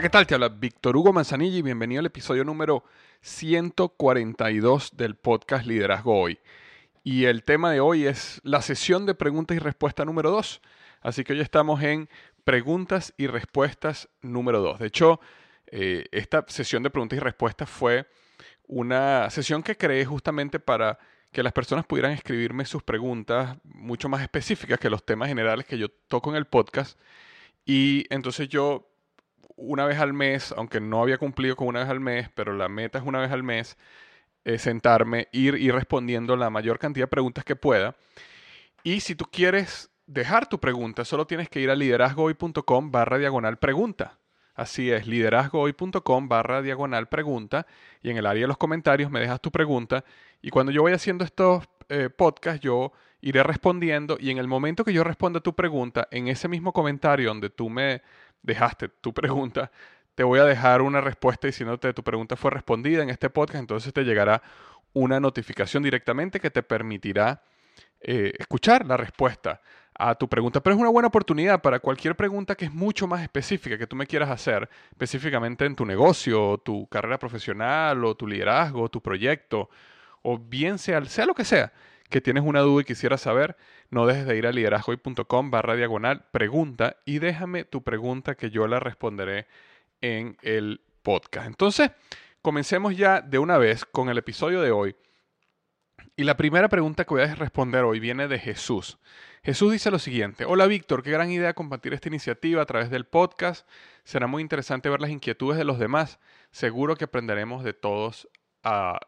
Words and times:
Hola, 0.00 0.08
¿qué 0.08 0.12
tal? 0.12 0.26
Te 0.26 0.32
habla 0.32 0.48
Víctor 0.48 0.96
Hugo 0.96 1.12
Manzanilla 1.12 1.58
y 1.58 1.60
bienvenido 1.60 2.00
al 2.00 2.06
episodio 2.06 2.42
número 2.42 2.84
142 3.20 4.96
del 4.96 5.14
podcast 5.14 5.66
Liderazgo 5.66 6.18
Hoy. 6.18 6.38
Y 7.04 7.26
el 7.26 7.44
tema 7.44 7.70
de 7.70 7.80
hoy 7.80 8.06
es 8.06 8.40
la 8.42 8.62
sesión 8.62 9.04
de 9.04 9.14
preguntas 9.14 9.58
y 9.58 9.60
respuestas 9.60 10.06
número 10.06 10.30
2. 10.30 10.62
Así 11.02 11.22
que 11.22 11.34
hoy 11.34 11.40
estamos 11.40 11.82
en 11.82 12.08
preguntas 12.44 13.12
y 13.18 13.26
respuestas 13.26 14.08
número 14.22 14.62
2. 14.62 14.78
De 14.78 14.86
hecho, 14.86 15.20
eh, 15.66 16.06
esta 16.12 16.46
sesión 16.48 16.82
de 16.82 16.88
preguntas 16.88 17.18
y 17.18 17.20
respuestas 17.20 17.68
fue 17.68 18.06
una 18.68 19.28
sesión 19.28 19.62
que 19.62 19.76
creé 19.76 20.06
justamente 20.06 20.60
para 20.60 20.98
que 21.30 21.42
las 21.42 21.52
personas 21.52 21.84
pudieran 21.84 22.12
escribirme 22.12 22.64
sus 22.64 22.82
preguntas 22.82 23.58
mucho 23.64 24.08
más 24.08 24.22
específicas 24.22 24.80
que 24.80 24.88
los 24.88 25.04
temas 25.04 25.28
generales 25.28 25.66
que 25.66 25.76
yo 25.76 25.90
toco 26.08 26.30
en 26.30 26.36
el 26.36 26.46
podcast. 26.46 26.98
Y 27.66 28.06
entonces 28.08 28.48
yo 28.48 28.89
una 29.60 29.86
vez 29.86 29.98
al 29.98 30.12
mes, 30.12 30.52
aunque 30.56 30.80
no 30.80 31.02
había 31.02 31.18
cumplido 31.18 31.56
con 31.56 31.68
una 31.68 31.80
vez 31.80 31.88
al 31.88 32.00
mes, 32.00 32.28
pero 32.34 32.52
la 32.54 32.68
meta 32.68 32.98
es 32.98 33.04
una 33.04 33.20
vez 33.20 33.30
al 33.30 33.42
mes, 33.42 33.76
eh, 34.44 34.58
sentarme, 34.58 35.28
ir, 35.32 35.54
ir 35.54 35.74
respondiendo 35.74 36.34
la 36.36 36.50
mayor 36.50 36.78
cantidad 36.78 37.04
de 37.04 37.08
preguntas 37.08 37.44
que 37.44 37.56
pueda. 37.56 37.94
Y 38.82 39.00
si 39.00 39.14
tú 39.14 39.26
quieres 39.30 39.90
dejar 40.06 40.48
tu 40.48 40.58
pregunta, 40.58 41.04
solo 41.04 41.26
tienes 41.26 41.48
que 41.48 41.60
ir 41.60 41.70
a 41.70 41.76
liderazgohoy.com 41.76 42.90
barra 42.90 43.18
diagonal 43.18 43.58
pregunta. 43.58 44.18
Así 44.54 44.90
es, 44.90 45.06
liderazgohoy.com 45.06 46.28
barra 46.28 46.62
diagonal 46.62 47.08
pregunta 47.08 47.66
y 48.02 48.10
en 48.10 48.16
el 48.16 48.26
área 48.26 48.42
de 48.42 48.48
los 48.48 48.58
comentarios 48.58 49.10
me 49.10 49.20
dejas 49.20 49.40
tu 49.40 49.50
pregunta 49.50 50.04
y 50.42 50.50
cuando 50.50 50.72
yo 50.72 50.82
voy 50.82 50.92
haciendo 50.92 51.24
estos 51.24 51.64
eh, 51.88 52.10
podcasts 52.10 52.60
yo 52.60 52.92
iré 53.20 53.42
respondiendo 53.42 54.16
y 54.20 54.30
en 54.30 54.38
el 54.38 54.48
momento 54.48 54.84
que 54.84 54.92
yo 54.92 55.04
responda 55.04 55.40
tu 55.40 55.54
pregunta, 55.54 56.08
en 56.10 56.28
ese 56.28 56.48
mismo 56.48 56.72
comentario 56.72 57.28
donde 57.28 57.50
tú 57.50 57.68
me 57.68 58.02
dejaste 58.42 58.88
tu 58.88 59.12
pregunta, 59.14 59.70
te 60.14 60.24
voy 60.24 60.38
a 60.38 60.44
dejar 60.44 60.82
una 60.82 61.00
respuesta 61.00 61.46
diciéndote 61.46 61.92
tu 61.92 62.02
pregunta 62.02 62.36
fue 62.36 62.50
respondida 62.50 63.02
en 63.02 63.10
este 63.10 63.30
podcast, 63.30 63.60
entonces 63.60 63.92
te 63.92 64.04
llegará 64.04 64.42
una 64.92 65.20
notificación 65.20 65.82
directamente 65.82 66.40
que 66.40 66.50
te 66.50 66.62
permitirá 66.62 67.42
eh, 68.00 68.32
escuchar 68.38 68.84
la 68.86 68.96
respuesta 68.96 69.60
a 69.94 70.14
tu 70.14 70.28
pregunta. 70.28 70.60
Pero 70.60 70.74
es 70.74 70.80
una 70.80 70.90
buena 70.90 71.08
oportunidad 71.08 71.60
para 71.60 71.78
cualquier 71.78 72.16
pregunta 72.16 72.54
que 72.54 72.64
es 72.64 72.72
mucho 72.72 73.06
más 73.06 73.22
específica 73.22 73.78
que 73.78 73.86
tú 73.86 73.94
me 73.94 74.06
quieras 74.06 74.30
hacer, 74.30 74.68
específicamente 74.90 75.64
en 75.64 75.76
tu 75.76 75.84
negocio, 75.84 76.58
tu 76.58 76.88
carrera 76.88 77.18
profesional, 77.18 78.04
o 78.04 78.16
tu 78.16 78.26
liderazgo, 78.26 78.88
tu 78.88 79.00
proyecto, 79.00 79.68
o 80.22 80.38
bien 80.38 80.78
sea, 80.78 81.04
sea 81.04 81.26
lo 81.26 81.34
que 81.34 81.44
sea 81.44 81.72
que 82.10 82.20
tienes 82.20 82.42
una 82.44 82.60
duda 82.60 82.82
y 82.82 82.84
quisieras 82.84 83.22
saber, 83.22 83.56
no 83.88 84.06
dejes 84.06 84.26
de 84.26 84.36
ir 84.36 84.46
a 84.46 84.52
liderazgoy.com 84.52 85.50
barra 85.50 85.76
diagonal 85.76 86.26
pregunta 86.32 86.96
y 87.04 87.20
déjame 87.20 87.64
tu 87.64 87.82
pregunta 87.82 88.34
que 88.34 88.50
yo 88.50 88.66
la 88.66 88.80
responderé 88.80 89.46
en 90.00 90.36
el 90.42 90.80
podcast. 91.02 91.46
Entonces, 91.46 91.92
comencemos 92.42 92.96
ya 92.96 93.20
de 93.20 93.38
una 93.38 93.58
vez 93.58 93.84
con 93.84 94.08
el 94.08 94.18
episodio 94.18 94.60
de 94.60 94.72
hoy. 94.72 94.96
Y 96.16 96.24
la 96.24 96.36
primera 96.36 96.68
pregunta 96.68 97.04
que 97.04 97.14
voy 97.14 97.22
a 97.22 97.34
responder 97.34 97.84
hoy 97.84 98.00
viene 98.00 98.28
de 98.28 98.38
Jesús. 98.38 98.98
Jesús 99.42 99.72
dice 99.72 99.90
lo 99.90 99.98
siguiente, 99.98 100.44
hola 100.44 100.66
Víctor, 100.66 101.02
qué 101.02 101.10
gran 101.10 101.30
idea 101.30 101.54
compartir 101.54 101.94
esta 101.94 102.08
iniciativa 102.08 102.60
a 102.60 102.66
través 102.66 102.90
del 102.90 103.06
podcast. 103.06 103.66
Será 104.04 104.26
muy 104.26 104.42
interesante 104.42 104.90
ver 104.90 105.00
las 105.00 105.10
inquietudes 105.10 105.56
de 105.56 105.64
los 105.64 105.78
demás. 105.78 106.18
Seguro 106.50 106.96
que 106.96 107.04
aprenderemos 107.04 107.64
de 107.64 107.72
todos 107.72 108.28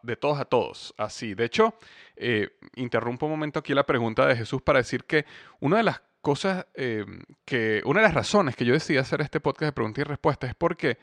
de 0.01 0.15
todos 0.15 0.39
a 0.39 0.45
todos. 0.45 0.93
Así, 0.97 1.33
de 1.33 1.45
hecho, 1.45 1.75
eh, 2.15 2.49
interrumpo 2.75 3.25
un 3.25 3.31
momento 3.31 3.59
aquí 3.59 3.73
la 3.73 3.85
pregunta 3.85 4.25
de 4.25 4.35
Jesús 4.35 4.61
para 4.61 4.79
decir 4.79 5.03
que 5.05 5.25
una 5.59 5.77
de 5.77 5.83
las 5.83 6.01
cosas 6.21 6.65
eh, 6.73 7.05
que, 7.45 7.81
una 7.85 7.99
de 7.99 8.07
las 8.07 8.13
razones 8.13 8.55
que 8.55 8.65
yo 8.65 8.73
decidí 8.73 8.97
hacer 8.97 9.21
este 9.21 9.39
podcast 9.39 9.67
de 9.69 9.73
preguntas 9.73 10.05
y 10.05 10.07
respuestas 10.07 10.49
es 10.49 10.55
porque 10.55 10.97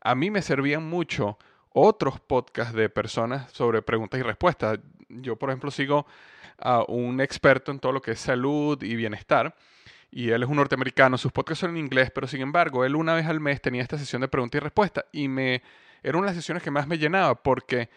a 0.00 0.14
mí 0.14 0.30
me 0.30 0.42
servían 0.42 0.84
mucho 0.88 1.38
otros 1.70 2.20
podcasts 2.20 2.74
de 2.74 2.88
personas 2.88 3.50
sobre 3.52 3.82
preguntas 3.82 4.20
y 4.20 4.22
respuestas. 4.22 4.78
Yo, 5.08 5.36
por 5.36 5.50
ejemplo, 5.50 5.70
sigo 5.70 6.06
a 6.58 6.84
un 6.88 7.20
experto 7.20 7.70
en 7.70 7.78
todo 7.78 7.92
lo 7.92 8.00
que 8.00 8.12
es 8.12 8.20
salud 8.20 8.82
y 8.82 8.96
bienestar. 8.96 9.54
Y 10.10 10.30
él 10.30 10.42
es 10.42 10.48
un 10.48 10.56
norteamericano, 10.56 11.18
sus 11.18 11.32
podcasts 11.32 11.60
son 11.60 11.70
en 11.70 11.78
inglés, 11.78 12.10
pero 12.14 12.26
sin 12.26 12.40
embargo, 12.40 12.84
él 12.84 12.96
una 12.96 13.14
vez 13.14 13.26
al 13.26 13.40
mes 13.40 13.60
tenía 13.60 13.82
esta 13.82 13.98
sesión 13.98 14.22
de 14.22 14.28
preguntas 14.28 14.58
y 14.58 14.62
respuestas 14.62 15.04
y 15.12 15.28
me 15.28 15.62
era 16.06 16.18
una 16.18 16.26
de 16.26 16.34
las 16.34 16.36
sesiones 16.36 16.62
que 16.62 16.70
más 16.70 16.86
me 16.86 16.98
llenaba 16.98 17.34
porque 17.34 17.90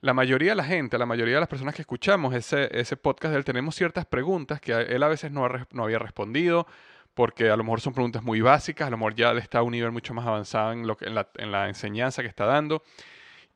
la 0.00 0.14
mayoría 0.14 0.50
de 0.50 0.56
la 0.56 0.64
gente, 0.64 0.98
la 0.98 1.06
mayoría 1.06 1.34
de 1.34 1.40
las 1.40 1.48
personas 1.48 1.76
que 1.76 1.82
escuchamos 1.82 2.34
ese, 2.34 2.68
ese 2.76 2.96
podcast 2.96 3.30
de 3.30 3.38
él, 3.38 3.44
tenemos 3.44 3.76
ciertas 3.76 4.04
preguntas 4.04 4.60
que 4.60 4.72
él 4.72 5.00
a 5.00 5.06
veces 5.06 5.30
no, 5.30 5.48
no 5.70 5.84
había 5.84 6.00
respondido 6.00 6.66
porque 7.14 7.50
a 7.50 7.56
lo 7.56 7.62
mejor 7.62 7.80
son 7.80 7.94
preguntas 7.94 8.24
muy 8.24 8.40
básicas, 8.40 8.88
a 8.88 8.90
lo 8.90 8.96
mejor 8.96 9.14
ya 9.14 9.30
está 9.34 9.60
a 9.60 9.62
un 9.62 9.70
nivel 9.70 9.92
mucho 9.92 10.12
más 10.12 10.26
avanzado 10.26 10.72
en, 10.72 10.88
lo 10.88 10.96
que, 10.96 11.04
en, 11.04 11.14
la, 11.14 11.28
en 11.36 11.52
la 11.52 11.68
enseñanza 11.68 12.22
que 12.22 12.28
está 12.28 12.46
dando. 12.46 12.82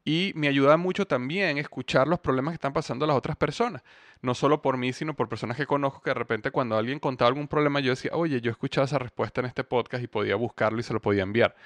Y 0.05 0.31
me 0.37 0.47
ayuda 0.47 0.76
mucho 0.76 1.05
también 1.05 1.58
escuchar 1.58 2.06
los 2.06 2.20
problemas 2.20 2.53
que 2.53 2.56
están 2.56 2.73
pasando 2.73 3.08
las 3.08 3.17
otras 3.17 3.37
personas. 3.37 3.82
No 4.23 4.37
solo 4.37 4.62
por 4.62 4.76
mí, 4.76 4.93
sino 4.93 5.14
por 5.14 5.29
personas 5.29 5.56
que 5.56 5.67
conozco 5.67 6.00
que 6.00 6.11
de 6.11 6.14
repente 6.14 6.53
cuando 6.53 6.76
alguien 6.76 7.00
contaba 7.00 7.26
algún 7.29 7.49
problema 7.49 7.81
yo 7.81 7.91
decía, 7.91 8.12
oye, 8.14 8.41
yo 8.41 8.50
he 8.50 8.53
escuchado 8.53 8.85
esa 8.85 9.00
respuesta 9.00 9.41
en 9.41 9.49
este 9.49 9.64
podcast 9.64 10.05
y 10.05 10.06
podía 10.06 10.37
buscarlo 10.37 10.79
y 10.79 10.85
se 10.85 10.93
lo 10.93 11.00
podía 11.00 11.25
enviar. 11.25 11.56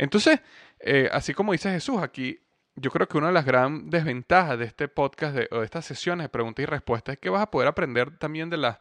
Entonces, 0.00 0.40
eh, 0.78 1.10
así 1.12 1.34
como 1.34 1.52
dice 1.52 1.70
Jesús, 1.70 2.00
aquí 2.00 2.40
yo 2.74 2.90
creo 2.90 3.06
que 3.06 3.18
una 3.18 3.26
de 3.26 3.34
las 3.34 3.44
grandes 3.44 3.90
desventajas 3.90 4.58
de 4.58 4.64
este 4.64 4.88
podcast 4.88 5.36
o 5.50 5.58
de 5.58 5.64
estas 5.66 5.84
sesiones 5.84 6.24
de 6.24 6.28
preguntas 6.30 6.62
y 6.62 6.66
respuestas 6.66 7.12
es 7.12 7.18
que 7.18 7.28
vas 7.28 7.42
a 7.42 7.50
poder 7.50 7.68
aprender 7.68 8.16
también 8.16 8.48
de 8.48 8.56
las 8.56 8.78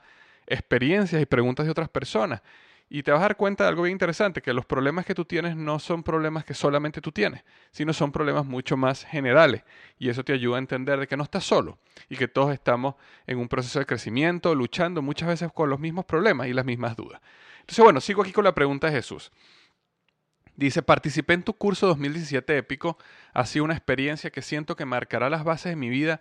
experiencias 0.48 1.22
y 1.22 1.26
preguntas 1.26 1.66
de 1.66 1.74
otras 1.74 1.90
personas. 1.90 2.42
Y 2.88 3.04
te 3.04 3.12
vas 3.12 3.20
a 3.20 3.24
dar 3.24 3.36
cuenta 3.36 3.66
de 3.66 3.68
algo 3.68 3.84
bien 3.84 3.92
interesante, 3.92 4.42
que 4.42 4.54
los 4.54 4.66
problemas 4.66 5.06
que 5.06 5.14
tú 5.14 5.26
tienes 5.26 5.58
no 5.58 5.78
son 5.80 6.04
problemas 6.04 6.46
que 6.46 6.54
solamente 6.54 7.02
tú 7.02 7.12
tienes, 7.12 7.44
sino 7.72 7.92
son 7.92 8.14
problemas 8.14 8.46
mucho 8.46 8.78
más 8.78 9.04
generales. 9.04 9.64
Y 9.98 10.08
eso 10.08 10.24
te 10.24 10.32
ayuda 10.32 10.56
a 10.56 10.60
entender 10.60 11.02
de 11.02 11.08
que 11.08 11.18
no 11.18 11.24
estás 11.24 11.44
solo 11.44 11.80
y 12.08 12.16
que 12.16 12.30
todos 12.30 12.54
estamos 12.54 12.96
en 13.28 13.40
un 13.40 13.50
proceso 13.50 13.80
de 13.80 13.86
crecimiento, 13.86 14.56
luchando 14.56 15.02
muchas 15.02 15.28
veces 15.28 15.52
con 15.52 15.70
los 15.70 15.82
mismos 15.82 16.06
problemas 16.06 16.48
y 16.48 16.54
las 16.54 16.64
mismas 16.64 16.96
dudas. 16.96 17.20
Entonces, 17.60 17.84
bueno, 17.84 18.00
sigo 18.00 18.22
aquí 18.22 18.32
con 18.32 18.46
la 18.46 18.56
pregunta 18.56 18.88
de 18.88 18.94
Jesús. 18.94 19.34
Dice, 20.60 20.82
participé 20.82 21.36
en 21.36 21.44
tu 21.44 21.54
curso 21.54 21.88
2017 21.88 22.58
épico, 22.58 22.98
ha 23.34 23.46
sido 23.46 23.64
una 23.64 23.76
experiencia 23.76 24.30
que 24.30 24.42
siento 24.42 24.76
que 24.76 24.84
marcará 24.84 25.30
las 25.30 25.46
bases 25.46 25.70
de 25.70 25.78
mi 25.78 25.88
vida 25.88 26.20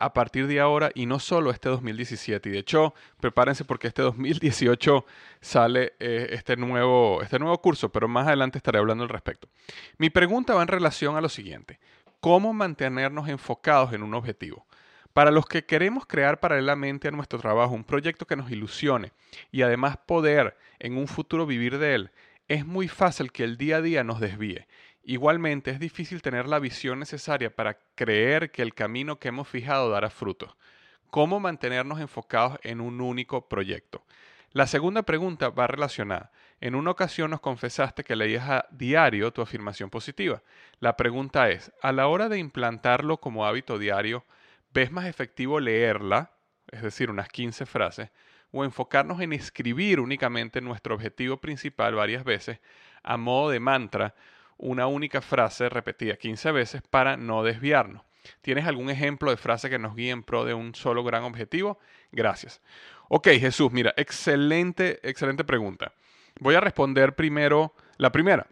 a 0.00 0.12
partir 0.12 0.48
de 0.48 0.58
ahora 0.58 0.90
y 0.96 1.06
no 1.06 1.20
solo 1.20 1.52
este 1.52 1.68
2017. 1.68 2.48
Y 2.48 2.52
de 2.52 2.58
hecho, 2.58 2.92
prepárense 3.20 3.64
porque 3.64 3.86
este 3.86 4.02
2018 4.02 5.06
sale 5.40 5.92
eh, 6.00 6.26
este, 6.32 6.56
nuevo, 6.56 7.22
este 7.22 7.38
nuevo 7.38 7.62
curso, 7.62 7.92
pero 7.92 8.08
más 8.08 8.26
adelante 8.26 8.58
estaré 8.58 8.80
hablando 8.80 9.04
al 9.04 9.10
respecto. 9.10 9.48
Mi 9.96 10.10
pregunta 10.10 10.54
va 10.54 10.62
en 10.62 10.68
relación 10.68 11.16
a 11.16 11.20
lo 11.20 11.28
siguiente. 11.28 11.78
¿Cómo 12.18 12.52
mantenernos 12.52 13.28
enfocados 13.28 13.92
en 13.92 14.02
un 14.02 14.12
objetivo? 14.12 14.66
Para 15.12 15.30
los 15.30 15.46
que 15.46 15.64
queremos 15.64 16.04
crear 16.04 16.40
paralelamente 16.40 17.06
a 17.06 17.12
nuestro 17.12 17.38
trabajo 17.38 17.74
un 17.74 17.84
proyecto 17.84 18.26
que 18.26 18.34
nos 18.34 18.50
ilusione 18.50 19.12
y 19.52 19.62
además 19.62 19.98
poder 19.98 20.56
en 20.80 20.96
un 20.96 21.06
futuro 21.06 21.46
vivir 21.46 21.78
de 21.78 21.94
él, 21.94 22.10
es 22.48 22.66
muy 22.66 22.88
fácil 22.88 23.30
que 23.30 23.44
el 23.44 23.56
día 23.56 23.76
a 23.76 23.82
día 23.82 24.04
nos 24.04 24.20
desvíe 24.20 24.66
Igualmente 25.08 25.70
es 25.70 25.80
difícil 25.80 26.20
tener 26.20 26.46
la 26.46 26.58
visión 26.58 26.98
necesaria 26.98 27.48
para 27.48 27.78
creer 27.94 28.50
que 28.50 28.60
el 28.60 28.74
camino 28.74 29.18
que 29.18 29.28
hemos 29.28 29.48
fijado 29.48 29.88
dará 29.88 30.10
frutos. 30.10 30.54
¿Cómo 31.08 31.40
mantenernos 31.40 31.98
enfocados 31.98 32.58
en 32.62 32.82
un 32.82 33.00
único 33.00 33.48
proyecto? 33.48 34.04
La 34.52 34.66
segunda 34.66 35.04
pregunta 35.04 35.48
va 35.48 35.66
relacionada. 35.66 36.30
En 36.60 36.74
una 36.74 36.90
ocasión 36.90 37.30
nos 37.30 37.40
confesaste 37.40 38.04
que 38.04 38.16
leías 38.16 38.50
a 38.50 38.66
diario 38.70 39.32
tu 39.32 39.40
afirmación 39.40 39.88
positiva. 39.88 40.42
La 40.78 40.94
pregunta 40.98 41.48
es, 41.48 41.72
a 41.80 41.92
la 41.92 42.06
hora 42.06 42.28
de 42.28 42.36
implantarlo 42.36 43.16
como 43.18 43.46
hábito 43.46 43.78
diario, 43.78 44.26
¿ves 44.74 44.92
más 44.92 45.06
efectivo 45.06 45.58
leerla, 45.58 46.32
es 46.70 46.82
decir, 46.82 47.10
unas 47.10 47.30
15 47.30 47.64
frases, 47.64 48.10
o 48.50 48.64
enfocarnos 48.64 49.20
en 49.20 49.32
escribir 49.32 50.00
únicamente 50.00 50.60
nuestro 50.60 50.94
objetivo 50.94 51.36
principal 51.36 51.94
varias 51.94 52.24
veces 52.24 52.60
a 53.02 53.16
modo 53.16 53.50
de 53.50 53.60
mantra 53.60 54.14
una 54.56 54.86
única 54.86 55.20
frase 55.20 55.68
repetida 55.68 56.16
15 56.16 56.52
veces 56.52 56.82
para 56.82 57.16
no 57.16 57.42
desviarnos. 57.42 58.02
¿Tienes 58.40 58.66
algún 58.66 58.90
ejemplo 58.90 59.30
de 59.30 59.36
frase 59.36 59.70
que 59.70 59.78
nos 59.78 59.94
guíe 59.94 60.10
en 60.10 60.22
pro 60.22 60.44
de 60.44 60.54
un 60.54 60.74
solo 60.74 61.04
gran 61.04 61.24
objetivo? 61.24 61.78
Gracias. 62.12 62.60
Ok, 63.08 63.28
Jesús, 63.28 63.72
mira, 63.72 63.94
excelente, 63.96 64.98
excelente 65.08 65.44
pregunta. 65.44 65.92
Voy 66.40 66.54
a 66.54 66.60
responder 66.60 67.14
primero 67.14 67.74
la 67.96 68.12
primera, 68.12 68.46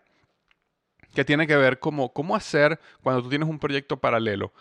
que 1.15 1.25
tiene 1.25 1.47
que 1.47 1.57
ver 1.57 1.79
como 1.79 2.13
cómo 2.13 2.35
hacer 2.35 2.81
cuando 3.03 3.23
tú 3.23 3.29
tienes 3.29 3.49
un 3.49 3.59
proyecto 3.59 3.99
paralelo 3.99 4.53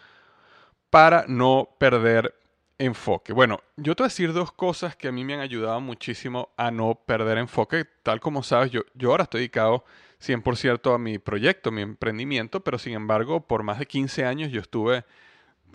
para 0.89 1.25
no 1.27 1.69
perder 1.79 2.35
enfoque. 2.77 3.33
Bueno, 3.33 3.61
yo 3.77 3.95
te 3.95 4.03
voy 4.03 4.07
a 4.07 4.09
decir 4.09 4.33
dos 4.33 4.51
cosas 4.51 4.95
que 4.95 5.07
a 5.07 5.11
mí 5.11 5.23
me 5.23 5.33
han 5.33 5.39
ayudado 5.39 5.79
muchísimo 5.81 6.49
a 6.57 6.71
no 6.71 6.95
perder 6.95 7.37
enfoque. 7.37 7.85
Tal 8.03 8.19
como 8.19 8.43
sabes, 8.43 8.71
yo, 8.71 8.81
yo 8.93 9.11
ahora 9.11 9.23
estoy 9.23 9.41
dedicado 9.41 9.85
100% 10.21 10.93
a 10.93 10.97
mi 10.97 11.19
proyecto, 11.19 11.71
mi 11.71 11.81
emprendimiento, 11.81 12.61
pero 12.61 12.77
sin 12.77 12.93
embargo, 12.93 13.47
por 13.47 13.63
más 13.63 13.79
de 13.79 13.85
15 13.85 14.25
años 14.25 14.51
yo 14.51 14.61
estuve 14.61 15.05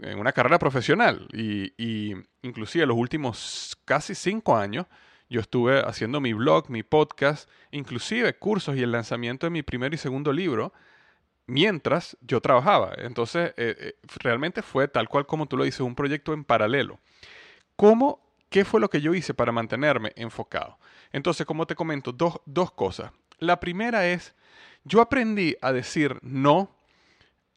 en 0.03 0.19
una 0.19 0.33
carrera 0.33 0.59
profesional 0.59 1.29
y, 1.33 1.73
y 1.77 2.15
inclusive 2.43 2.87
los 2.87 2.97
últimos 2.97 3.77
casi 3.85 4.15
5 4.15 4.57
años 4.57 4.87
yo 5.29 5.41
estuve 5.41 5.81
haciendo 5.81 6.21
mi 6.21 6.33
blog, 6.33 6.71
mi 6.71 6.83
podcast, 6.83 7.49
inclusive 7.71 8.35
cursos 8.35 8.77
y 8.77 8.83
el 8.83 8.91
lanzamiento 8.91 9.47
de 9.47 9.51
mi 9.51 9.63
primer 9.63 9.95
y 9.95 9.97
segundo 9.97 10.33
libro 10.33 10.73
mientras 11.51 12.17
yo 12.21 12.41
trabajaba. 12.41 12.93
Entonces, 12.97 13.53
eh, 13.57 13.77
eh, 13.79 13.95
realmente 14.23 14.63
fue 14.63 14.89
tal 14.89 15.09
cual 15.09 15.27
como 15.27 15.47
tú 15.47 15.57
lo 15.57 15.65
dices, 15.65 15.81
un 15.81 15.95
proyecto 15.95 16.33
en 16.33 16.45
paralelo. 16.45 16.99
¿Cómo, 17.77 18.21
¿Qué 18.49 18.65
fue 18.65 18.81
lo 18.81 18.89
que 18.89 19.01
yo 19.01 19.15
hice 19.15 19.35
para 19.35 19.53
mantenerme 19.53 20.13
enfocado? 20.17 20.79
Entonces, 21.13 21.47
como 21.47 21.67
te 21.67 21.75
comento, 21.75 22.13
dos, 22.13 22.41
dos 22.47 22.71
cosas. 22.71 23.13
La 23.39 23.59
primera 23.59 24.07
es, 24.07 24.35
yo 24.85 25.01
aprendí 25.01 25.57
a 25.61 25.73
decir 25.73 26.19
no 26.23 26.75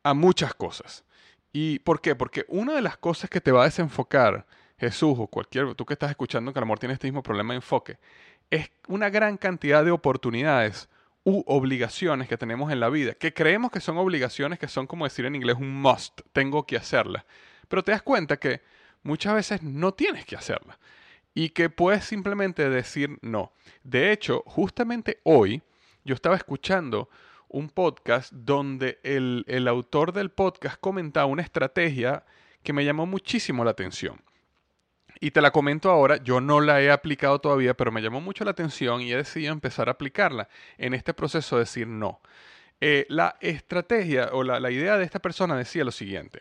a 0.04 0.14
muchas 0.14 0.54
cosas. 0.54 1.04
¿Y 1.52 1.80
por 1.80 2.02
qué? 2.02 2.16
Porque 2.16 2.46
una 2.48 2.74
de 2.74 2.82
las 2.82 2.98
cosas 2.98 3.30
que 3.30 3.42
te 3.42 3.52
va 3.52 3.62
a 3.62 3.66
desenfocar, 3.66 4.46
Jesús 4.78 5.16
o 5.20 5.28
cualquier, 5.28 5.76
tú 5.76 5.86
que 5.86 5.94
estás 5.94 6.10
escuchando 6.10 6.52
que 6.52 6.60
el 6.60 6.64
amor 6.64 6.80
tiene 6.80 6.94
este 6.94 7.08
mismo 7.08 7.22
problema 7.22 7.54
de 7.54 7.58
enfoque, 7.58 7.98
es 8.50 8.70
una 8.88 9.10
gran 9.10 9.38
cantidad 9.38 9.86
de 9.86 9.92
oportunidades 9.92 10.90
u 11.24 11.44
obligaciones 11.48 12.28
que 12.28 12.38
tenemos 12.38 12.72
en 12.72 12.80
la 12.80 12.90
vida, 12.90 13.14
que 13.14 13.34
creemos 13.34 13.72
que 13.72 13.80
son 13.80 13.98
obligaciones 13.98 14.60
que 14.60 14.68
son 14.68 14.88
como 14.88 15.06
decir 15.06 15.26
en 15.26 15.36
inglés 15.36 15.58
un 15.58 15.82
must, 15.82 16.22
tengo 16.34 16.66
que 16.66 16.78
hacerlas. 16.78 17.26
Pero 17.68 17.84
te 17.84 17.92
das 17.92 18.02
cuenta 18.02 18.38
que 18.38 18.62
muchas 19.04 19.34
veces 19.34 19.64
no 19.64 19.94
tienes 19.94 20.26
que 20.26 20.36
hacerlas 20.36 20.78
y 21.34 21.50
que 21.50 21.70
puedes 21.70 22.06
simplemente 22.06 22.70
decir 22.70 23.18
no. 23.22 23.54
De 23.84 24.12
hecho, 24.12 24.44
justamente 24.46 25.20
hoy 25.24 25.62
yo 26.04 26.14
estaba 26.14 26.36
escuchando 26.36 27.10
un 27.48 27.70
podcast 27.70 28.34
donde 28.34 29.00
el, 29.04 29.46
el 29.48 29.68
autor 29.68 30.12
del 30.12 30.30
podcast 30.30 30.78
comentaba 30.80 31.28
una 31.28 31.42
estrategia 31.42 32.26
que 32.64 32.74
me 32.74 32.84
llamó 32.84 33.06
muchísimo 33.06 33.64
la 33.64 33.72
atención 33.72 34.22
y 35.24 35.32
te 35.32 35.40
la 35.40 35.52
comento 35.52 35.90
ahora, 35.90 36.18
yo 36.18 36.42
no 36.42 36.60
la 36.60 36.82
he 36.82 36.92
aplicado 36.92 37.40
todavía, 37.40 37.74
pero 37.76 37.94
me 37.94 38.02
llamó 38.02 38.20
mucho 38.20 38.44
la 38.44 38.52
atención 38.52 39.00
y 39.00 39.14
he 39.14 39.16
decidido 39.16 39.54
empezar 39.54 39.88
a 39.88 39.94
aplicarla 39.94 40.50
en 40.78 40.94
este 40.94 41.14
proceso 41.14 41.56
de 41.56 41.62
decir 41.62 41.88
no. 41.88 42.20
Eh, 42.82 43.06
la 43.08 43.38
estrategia 43.40 44.32
o 44.34 44.44
la, 44.44 44.70
idea 44.70 44.98
de 44.98 45.06
esta 45.06 45.20
persona 45.20 45.56
decía 45.56 45.86
lo 45.86 45.94
siguiente. 45.94 46.40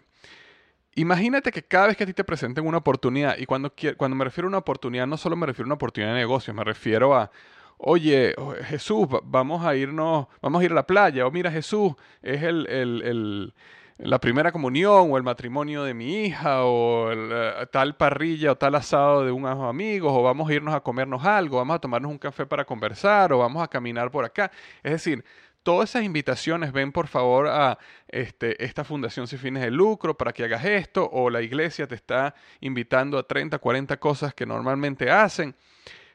Imagínate 0.97 1.53
que 1.53 1.63
cada 1.63 1.87
vez 1.87 1.97
que 1.97 2.03
a 2.03 2.07
ti 2.09 2.13
te 2.13 2.25
presenten 2.25 2.67
una 2.67 2.79
oportunidad, 2.79 3.39
y 3.39 3.47
cuando, 3.47 3.73
cuando 3.97 4.17
me 4.17 4.25
refiero 4.25 4.49
a 4.49 4.51
una 4.51 4.59
oportunidad, 4.59 5.07
no 5.07 5.17
solo 5.17 5.37
me 5.37 5.47
refiero 5.47 5.67
a 5.67 5.69
una 5.69 5.75
oportunidad 5.77 6.15
de 6.15 6.19
negocio, 6.19 6.53
me 6.53 6.65
refiero 6.65 7.15
a, 7.15 7.31
oye, 7.79 8.35
Jesús, 8.65 9.07
vamos 9.23 9.65
a 9.65 9.77
irnos, 9.77 10.27
vamos 10.41 10.61
a 10.61 10.65
ir 10.65 10.73
a 10.73 10.75
la 10.75 10.89
playa, 10.89 11.25
o 11.25 11.31
mira, 11.31 11.53
Jesús, 11.53 11.93
es 12.21 12.43
el 12.43 13.55
la 13.99 14.19
primera 14.19 14.53
comunión 14.53 15.11
o 15.11 15.17
el 15.17 15.23
matrimonio 15.23 15.85
de 15.85 15.95
mi 15.95 16.25
hija 16.25 16.65
o 16.65 17.13
eh, 17.13 17.67
tal 17.71 17.97
parrilla 17.97 18.53
o 18.53 18.57
tal 18.57 18.75
asado 18.75 19.25
de 19.25 19.33
unos 19.33 19.59
amigos 19.69 20.13
o 20.15 20.23
vamos 20.23 20.49
a 20.51 20.55
irnos 20.55 20.75
a 20.75 20.81
comernos 20.81 21.25
algo, 21.25 21.59
vamos 21.59 21.77
a 21.77 21.79
tomarnos 21.79 22.11
un 22.11 22.19
café 22.19 22.47
para 22.47 22.65
conversar 22.65 23.33
o 23.33 23.39
vamos 23.39 23.63
a 23.63 23.69
caminar 23.69 24.11
por 24.11 24.25
acá. 24.25 24.51
Es 24.83 24.93
decir, 24.93 25.25
todas 25.63 25.91
esas 25.91 26.05
invitaciones, 26.05 26.73
ven 26.73 26.93
por 26.93 27.07
favor 27.07 27.49
a 27.49 27.79
este, 28.09 28.63
esta 28.65 28.85
fundación 28.85 29.27
sin 29.27 29.39
fines 29.39 29.63
de 29.63 29.71
lucro 29.71 30.17
para 30.17 30.33
que 30.33 30.45
hagas 30.45 30.65
esto 30.65 31.09
o 31.13 31.31
la 31.31 31.43
iglesia 31.43 31.87
te 31.87 31.95
está 31.95 32.35
invitando 32.61 33.19
a 33.19 33.27
30, 33.27 33.59
40 33.59 33.97
cosas 33.99 34.35
que 34.35 34.47
normalmente 34.47 35.11
hacen. 35.11 35.55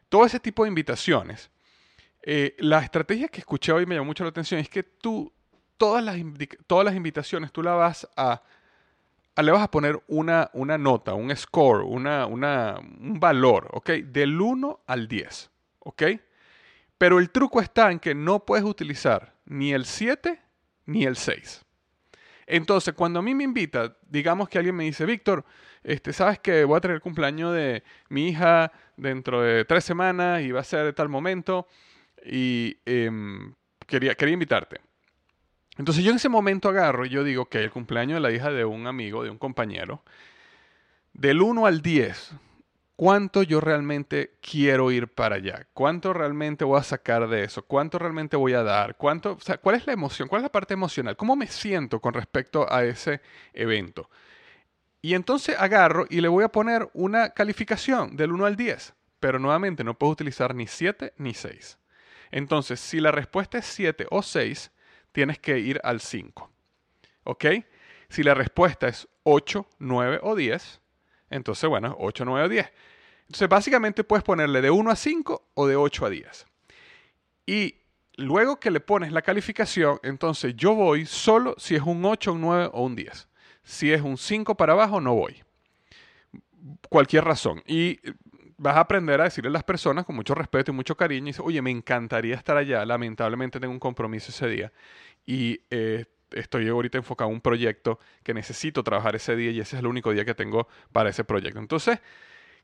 Todo 0.09 0.25
ese 0.25 0.39
tipo 0.39 0.63
de 0.63 0.69
invitaciones. 0.69 1.49
Eh, 2.21 2.55
la 2.59 2.79
estrategia 2.79 3.29
que 3.29 3.39
escuché 3.39 3.71
hoy 3.71 3.85
me 3.85 3.95
llamó 3.95 4.07
mucho 4.07 4.23
la 4.23 4.31
atención 4.31 4.59
es 4.59 4.69
que 4.69 4.83
tú 4.83 5.31
todas 5.77 6.03
las, 6.03 6.17
todas 6.65 6.85
las 6.85 6.95
invitaciones 6.95 7.51
tú 7.51 7.63
la 7.63 7.73
vas 7.73 8.07
a, 8.15 8.41
le 9.41 9.51
vas 9.51 9.61
a 9.61 9.71
poner 9.71 10.01
una, 10.07 10.49
una 10.53 10.77
nota, 10.77 11.13
un 11.13 11.35
score, 11.35 11.83
una, 11.83 12.25
una, 12.25 12.77
un 12.79 13.19
valor, 13.19 13.69
¿ok? 13.73 13.89
Del 13.89 14.39
1 14.39 14.81
al 14.87 15.07
10, 15.07 15.51
¿ok? 15.79 16.03
Pero 16.97 17.19
el 17.19 17.29
truco 17.29 17.61
está 17.61 17.91
en 17.91 17.99
que 17.99 18.15
no 18.15 18.45
puedes 18.45 18.65
utilizar 18.65 19.35
ni 19.45 19.73
el 19.73 19.85
7 19.85 20.41
ni 20.85 21.05
el 21.05 21.15
6. 21.15 21.63
Entonces, 22.47 22.93
cuando 22.93 23.19
a 23.19 23.21
mí 23.21 23.35
me 23.35 23.43
invita, 23.43 23.97
digamos 24.09 24.47
que 24.47 24.57
alguien 24.57 24.75
me 24.75 24.85
dice, 24.85 25.05
Víctor, 25.05 25.45
este, 25.83 26.13
sabes 26.13 26.39
que 26.39 26.63
voy 26.63 26.77
a 26.77 26.81
tener 26.81 26.95
el 26.95 27.01
cumpleaños 27.01 27.53
de 27.53 27.83
mi 28.09 28.29
hija 28.29 28.71
dentro 28.95 29.41
de 29.41 29.65
tres 29.65 29.83
semanas 29.83 30.41
y 30.41 30.51
va 30.51 30.61
a 30.61 30.63
ser 30.63 30.85
de 30.85 30.93
tal 30.93 31.09
momento 31.09 31.67
y 32.25 32.77
em, 32.85 33.53
quería, 33.85 34.15
quería 34.15 34.33
invitarte. 34.33 34.86
Entonces 35.77 36.03
yo 36.03 36.11
en 36.11 36.17
ese 36.17 36.29
momento 36.29 36.69
agarro 36.69 37.05
y 37.05 37.09
yo 37.09 37.23
digo 37.23 37.45
que 37.45 37.63
el 37.63 37.71
cumpleaños 37.71 38.15
de 38.15 38.21
la 38.21 38.31
hija 38.31 38.51
de 38.51 38.65
un 38.65 38.87
amigo, 38.87 39.23
de 39.23 39.29
un 39.29 39.37
compañero, 39.37 40.03
del 41.13 41.41
1 41.41 41.65
al 41.65 41.81
10, 41.81 42.33
cuánto 42.95 43.43
yo 43.43 43.61
realmente 43.61 44.33
quiero 44.41 44.91
ir 44.91 45.07
para 45.07 45.35
allá, 45.35 45.67
cuánto 45.73 46.13
realmente 46.13 46.65
voy 46.65 46.79
a 46.79 46.83
sacar 46.83 47.27
de 47.27 47.43
eso, 47.43 47.61
cuánto 47.61 47.99
realmente 47.99 48.35
voy 48.35 48.53
a 48.53 48.63
dar, 48.63 48.97
cuánto, 48.97 49.33
o 49.33 49.39
sea, 49.39 49.57
cuál 49.57 49.75
es 49.75 49.85
la 49.85 49.93
emoción, 49.93 50.27
cuál 50.27 50.41
es 50.41 50.43
la 50.43 50.51
parte 50.51 50.73
emocional, 50.73 51.15
cómo 51.15 51.35
me 51.35 51.47
siento 51.47 52.01
con 52.01 52.13
respecto 52.13 52.71
a 52.71 52.83
ese 52.83 53.21
evento. 53.53 54.09
Y 55.01 55.13
entonces 55.13 55.55
agarro 55.59 56.07
y 56.09 56.21
le 56.21 56.27
voy 56.27 56.43
a 56.43 56.49
poner 56.49 56.89
una 56.93 57.29
calificación 57.29 58.17
del 58.17 58.31
1 58.31 58.45
al 58.47 58.55
10, 58.55 58.93
pero 59.19 59.37
nuevamente 59.37 59.83
no 59.83 59.93
puedo 59.97 60.13
utilizar 60.13 60.55
ni 60.55 60.65
7 60.65 61.13
ni 61.17 61.35
6. 61.35 61.77
Entonces, 62.31 62.79
si 62.79 62.99
la 62.99 63.11
respuesta 63.11 63.59
es 63.59 63.65
7 63.65 64.07
o 64.09 64.21
6, 64.21 64.71
tienes 65.17 65.39
que 65.39 65.57
ir 65.57 65.81
al 65.83 65.99
5. 65.99 66.47
¿Ok? 67.23 67.45
Si 68.07 68.21
la 68.21 68.35
respuesta 68.35 68.87
es 68.87 69.07
8, 69.23 69.67
9 69.79 70.19
o 70.21 70.35
10, 70.35 70.79
entonces, 71.31 71.67
bueno, 71.67 71.95
8, 71.99 72.23
9 72.23 72.45
o 72.45 72.49
10. 72.49 72.71
Entonces, 73.21 73.49
básicamente 73.49 74.03
puedes 74.03 74.23
ponerle 74.23 74.61
de 74.61 74.69
1 74.69 74.91
a 74.91 74.95
5 74.95 75.47
o 75.55 75.65
de 75.65 75.75
8 75.75 76.05
a 76.05 76.09
10. 76.11 76.45
Y 77.47 77.77
luego 78.17 78.59
que 78.59 78.69
le 78.69 78.79
pones 78.79 79.11
la 79.11 79.23
calificación, 79.23 79.99
entonces 80.03 80.53
yo 80.55 80.75
voy 80.75 81.07
solo 81.07 81.55
si 81.57 81.73
es 81.73 81.81
un 81.81 82.05
8, 82.05 82.33
un 82.33 82.41
9 82.41 82.69
o 82.71 82.83
un 82.83 82.95
10. 82.95 83.27
Si 83.63 83.91
es 83.91 84.03
un 84.03 84.19
5 84.19 84.53
para 84.53 84.73
abajo, 84.73 85.01
no 85.01 85.15
voy. 85.15 85.43
Cualquier 86.89 87.23
razón. 87.23 87.63
Y 87.65 87.99
vas 88.57 88.75
a 88.75 88.81
aprender 88.81 89.21
a 89.21 89.25
decirle 89.25 89.49
a 89.49 89.53
las 89.53 89.63
personas 89.63 90.05
con 90.05 90.15
mucho 90.15 90.35
respeto 90.35 90.71
y 90.71 90.73
mucho 90.73 90.97
cariño, 90.97 91.25
y 91.25 91.27
dice, 91.27 91.41
oye, 91.43 91.61
me 91.61 91.71
encantaría 91.71 92.35
estar 92.35 92.57
allá, 92.57 92.85
lamentablemente 92.85 93.59
tengo 93.59 93.73
un 93.73 93.79
compromiso 93.79 94.31
ese 94.31 94.47
día. 94.47 94.71
Y 95.25 95.61
eh, 95.69 96.05
estoy 96.31 96.67
ahorita 96.67 96.97
enfocado 96.97 97.29
en 97.29 97.35
un 97.35 97.41
proyecto 97.41 97.99
que 98.23 98.33
necesito 98.33 98.83
trabajar 98.83 99.15
ese 99.15 99.35
día 99.35 99.51
y 99.51 99.59
ese 99.59 99.75
es 99.75 99.79
el 99.79 99.87
único 99.87 100.11
día 100.11 100.25
que 100.25 100.33
tengo 100.33 100.67
para 100.91 101.09
ese 101.09 101.23
proyecto. 101.23 101.59
Entonces, 101.59 101.99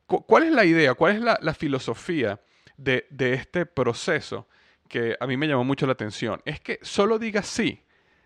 ¿cuál 0.06 0.44
es 0.44 0.52
la 0.52 0.66
idea? 0.66 0.94
¿Cuál 0.96 1.16
es 1.16 1.22
la, 1.22 1.54
filosofía 1.54 2.40
de, 2.78 3.06
este 3.20 3.66
proceso 3.66 4.48
que 4.88 5.16
a 5.20 5.28
mí 5.28 5.38
me 5.38 5.48
llamó 5.48 5.64
mucho 5.64 5.86
la 5.86 5.94
atención? 5.94 6.42
Es 6.46 6.60
que 6.60 6.80
solo 6.82 7.20
digas 7.20 7.48
sí. 7.48 7.82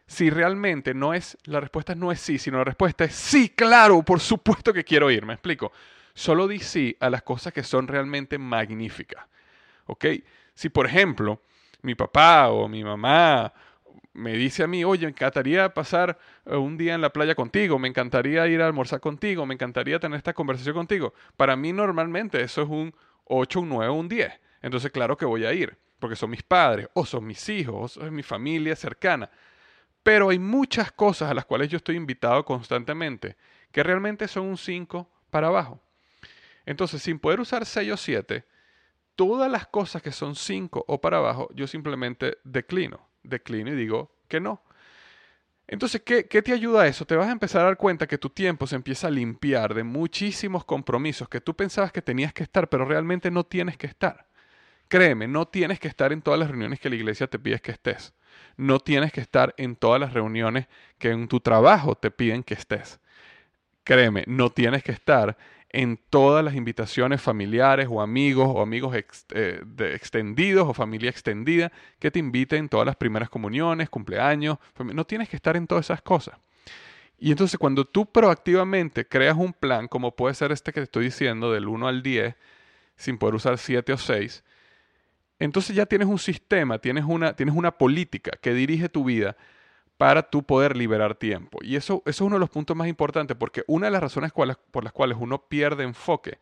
Si 0.10 0.30
realmente 0.30 0.94
no 0.94 1.14
es, 1.14 1.38
la 1.44 1.60
respuesta 1.60 1.94
no 1.94 2.14
es 2.14 2.22
sí, 2.22 2.38
sino 2.38 2.60
la 2.60 2.64
respuesta 2.64 3.04
es 3.04 3.14
sí, 3.14 3.50
claro, 3.50 4.02
por 4.04 4.22
supuesto 4.22 4.72
que 4.72 4.86
quiero 4.86 5.12
ir, 5.12 5.26
me 5.26 5.34
explico. 5.34 5.74
Solo 6.18 6.48
di 6.48 6.58
sí 6.58 6.98
a 7.00 7.12
las 7.12 7.22
cosas 7.22 7.54
que 7.54 7.62
son 7.62 7.88
realmente 7.88 8.40
magníficas. 8.40 9.24
¿Ok? 9.86 10.06
Si 10.56 10.70
por 10.70 10.88
ejemplo 10.88 11.44
mi 11.84 11.94
papá 11.94 12.50
o 12.50 12.68
mi 12.68 12.84
mamá 12.84 13.54
me 14.14 14.34
dice 14.34 14.64
a 14.64 14.68
mí, 14.68 14.84
oye, 14.84 15.06
me 15.06 15.12
encantaría 15.12 15.72
pasar 15.76 16.18
eh, 16.48 16.56
un 16.56 16.76
día 16.76 16.96
en 16.96 17.02
la 17.02 17.14
playa 17.14 17.36
contigo, 17.36 17.78
me 17.78 17.88
encantaría 17.88 18.48
ir 18.48 18.64
a 18.64 18.66
almorzar 18.66 19.00
contigo, 19.00 19.46
me 19.46 19.54
encantaría 19.54 20.00
tener 20.00 20.18
esta 20.18 20.34
conversación 20.34 20.74
contigo. 20.74 21.14
Para 21.36 21.56
mí 21.56 21.72
normalmente 21.72 22.42
eso 22.42 22.64
es 22.64 22.68
un 22.68 22.96
8, 23.26 23.60
un 23.60 23.70
9, 23.70 23.92
un 23.92 24.10
10. 24.10 24.34
Entonces 24.64 24.90
claro 24.90 25.18
que 25.18 25.26
voy 25.26 25.46
a 25.46 25.54
ir, 25.54 25.78
porque 26.00 26.16
son 26.16 26.32
mis 26.32 26.42
padres, 26.42 26.90
o 26.96 27.06
son 27.06 27.28
mis 27.28 27.48
hijos, 27.48 27.96
o 27.96 28.08
es 28.08 28.12
mi 28.12 28.24
familia 28.24 28.76
cercana. 28.76 29.30
Pero 30.02 30.30
hay 30.30 30.40
muchas 30.40 30.92
cosas 30.92 31.30
a 31.30 31.36
las 31.36 31.46
cuales 31.46 31.70
yo 31.70 31.78
estoy 31.78 31.96
invitado 31.96 32.44
constantemente, 32.44 33.38
que 33.72 33.84
realmente 33.84 34.28
son 34.28 34.48
un 34.48 34.58
5 34.58 35.08
para 35.30 35.50
abajo. 35.50 35.80
Entonces, 36.68 37.02
sin 37.02 37.18
poder 37.18 37.40
usar 37.40 37.66
6 37.66 37.92
o 37.92 37.98
7, 37.98 38.46
todas 39.16 39.52
las 39.52 39.66
cosas 39.66 40.04
que 40.04 40.12
son 40.12 40.36
5 40.36 40.86
o 40.88 41.02
para 41.02 41.18
abajo, 41.18 41.50
yo 41.56 41.66
simplemente 41.66 42.38
declino 42.44 43.08
declino 43.28 43.72
y 43.72 43.76
digo 43.76 44.12
que 44.28 44.40
no. 44.40 44.62
Entonces, 45.68 46.02
¿qué, 46.06 46.28
¿qué, 46.28 46.42
te 46.42 46.54
ayuda 46.54 46.84
a 46.84 46.88
eso? 46.88 47.06
Te 47.06 47.16
vas 47.16 47.28
a 47.28 47.32
empezar 47.32 47.62
a 47.62 47.66
dar 47.66 47.78
cuenta 47.78 48.08
que 48.08 48.18
tu 48.18 48.30
tiempo 48.30 48.68
se 48.68 48.76
empieza 48.76 49.08
a 49.08 49.12
limpiar 49.12 49.74
de 49.74 49.84
muchísimos 49.84 50.64
compromisos 50.64 51.28
que 51.28 51.42
tú 51.42 51.56
pensabas 51.56 51.92
que 51.92 52.02
tenías 52.02 52.34
que 52.34 52.44
estar, 52.44 52.70
pero 52.70 52.86
realmente 52.86 53.30
no 53.32 53.44
tienes 53.44 53.78
que 53.78 53.88
estar. 53.88 54.28
Créeme, 54.88 55.28
no 55.28 55.46
tienes 55.46 55.80
que 55.82 55.90
estar 55.90 56.14
en 56.14 56.22
todas 56.22 56.40
las 56.40 56.50
reuniones 56.50 56.80
que 56.80 56.90
la 56.90 56.96
iglesia 56.96 57.28
te 57.28 57.38
pide 57.38 57.60
que 57.60 57.72
estés. 57.72 58.14
No 58.56 58.80
tienes 58.80 59.12
que 59.12 59.20
estar 59.20 59.54
en 59.58 59.76
todas 59.76 60.00
las 60.00 60.14
reuniones 60.14 60.68
que 60.98 61.10
en 61.10 61.28
tu 61.28 61.42
trabajo 61.42 61.96
te 61.96 62.12
piden 62.12 62.44
que 62.44 62.54
estés. 62.54 63.00
Créeme, 63.84 64.24
no 64.28 64.50
tienes 64.52 64.84
que 64.84 64.94
estar 64.94 65.38
en 65.70 66.00
todas 66.10 66.44
las 66.44 66.56
invitaciones 66.56 67.22
familiares 67.22 67.88
o 67.90 68.02
amigos 68.02 68.48
o 68.50 68.62
amigos 68.62 68.96
eh, 68.96 69.64
extendidos 69.94 70.68
o 70.68 70.74
familia 70.74 71.10
extendida 71.10 71.72
que 72.00 72.10
te 72.10 72.20
inviten 72.20 72.70
todas 72.70 72.86
las 72.86 72.96
primeras 72.96 73.30
comuniones, 73.30 73.90
cumpleaños. 73.90 74.58
No 74.80 75.06
tienes 75.06 75.30
que 75.30 75.36
estar 75.36 75.58
en 75.58 75.68
todas 75.68 75.86
esas 75.86 76.02
cosas. 76.02 76.38
Y 77.20 77.32
entonces 77.32 77.58
cuando 77.58 77.84
tú 77.84 78.06
proactivamente 78.06 79.08
creas 79.08 79.36
un 79.36 79.52
plan, 79.52 79.88
como 79.88 80.16
puede 80.16 80.36
ser 80.36 80.52
este 80.52 80.72
que 80.72 80.82
te 80.82 80.86
estoy 80.86 81.06
diciendo, 81.06 81.52
del 81.52 81.68
1 81.68 81.88
al 81.88 82.04
10, 82.04 82.36
sin 82.96 83.18
poder 83.18 83.36
usar 83.36 83.58
7 83.58 83.92
o 83.94 83.98
6, 83.98 84.44
entonces 85.40 85.76
ya 85.76 85.86
tienes 85.86 86.08
un 86.08 86.20
sistema, 86.20 86.80
tienes 86.80 87.06
una, 87.06 87.36
tienes 87.36 87.56
una 87.56 87.72
política 87.72 88.32
que 88.42 88.54
dirige 88.54 88.90
tu 88.90 89.04
vida 89.04 89.36
para 89.98 90.24
tú 90.24 90.44
poder 90.44 90.78
liberar 90.78 91.16
tiempo. 91.16 91.60
Y 91.62 91.76
eso, 91.76 92.04
eso 92.06 92.24
es 92.24 92.28
uno 92.28 92.36
de 92.36 92.40
los 92.40 92.50
puntos 92.50 92.78
más 92.78 92.88
importantes, 92.88 93.36
porque 93.36 93.64
una 93.68 93.88
de 93.88 93.92
las 93.92 94.02
razones 94.02 94.32
por 94.32 94.84
las 94.84 94.94
cuales 94.94 95.18
uno 95.20 95.42
pierde 95.48 95.84
enfoque 95.84 96.38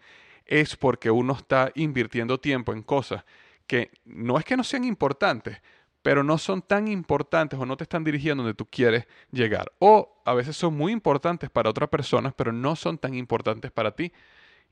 es 0.46 0.76
porque 0.76 1.10
uno 1.10 1.34
está 1.34 1.72
invirtiendo 1.76 2.40
tiempo 2.40 2.74
en 2.74 2.84
cosas 2.84 3.24
que 3.68 3.92
no 4.06 4.38
es 4.38 4.46
que 4.46 4.58
no 4.58 4.64
sean 4.64 4.84
importantes, 4.84 5.60
pero 6.02 6.24
no 6.24 6.38
son 6.38 6.62
tan 6.62 6.88
importantes 6.88 7.60
o 7.60 7.66
no 7.66 7.78
te 7.78 7.84
están 7.84 8.04
dirigiendo 8.04 8.44
donde 8.44 8.56
tú 8.56 8.68
quieres 8.68 9.08
llegar. 9.32 9.72
O 9.80 10.22
a 10.24 10.34
veces 10.34 10.56
son 10.56 10.76
muy 10.76 10.92
importantes 10.92 11.50
para 11.50 11.70
otras 11.70 11.90
personas, 11.90 12.34
pero 12.36 12.52
no 12.52 12.76
son 12.76 12.98
tan 12.98 13.16
importantes 13.16 13.72
para 13.72 13.96
ti 13.96 14.12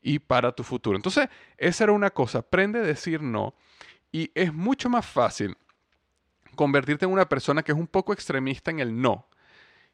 y 0.02 0.20
para 0.20 0.52
tu 0.52 0.63
futuro. 0.63 0.96
Entonces, 0.96 1.30
esa 1.58 1.86
era 1.86 1.94
una 1.94 2.12
cosa, 2.12 2.40
aprende 2.40 2.80
a 2.80 2.84
decir 2.84 3.22
no 3.22 3.56
y 4.12 4.30
es 4.36 4.54
mucho 4.54 4.90
más 4.90 5.06
fácil 5.06 5.58
convertirte 6.55 7.05
en 7.05 7.12
una 7.12 7.27
persona 7.27 7.63
que 7.63 7.72
es 7.72 7.77
un 7.77 7.88
poco 7.88 8.13
extremista 8.13 8.72
en 8.72 8.79
el 8.79 9.01
no. 9.01 9.27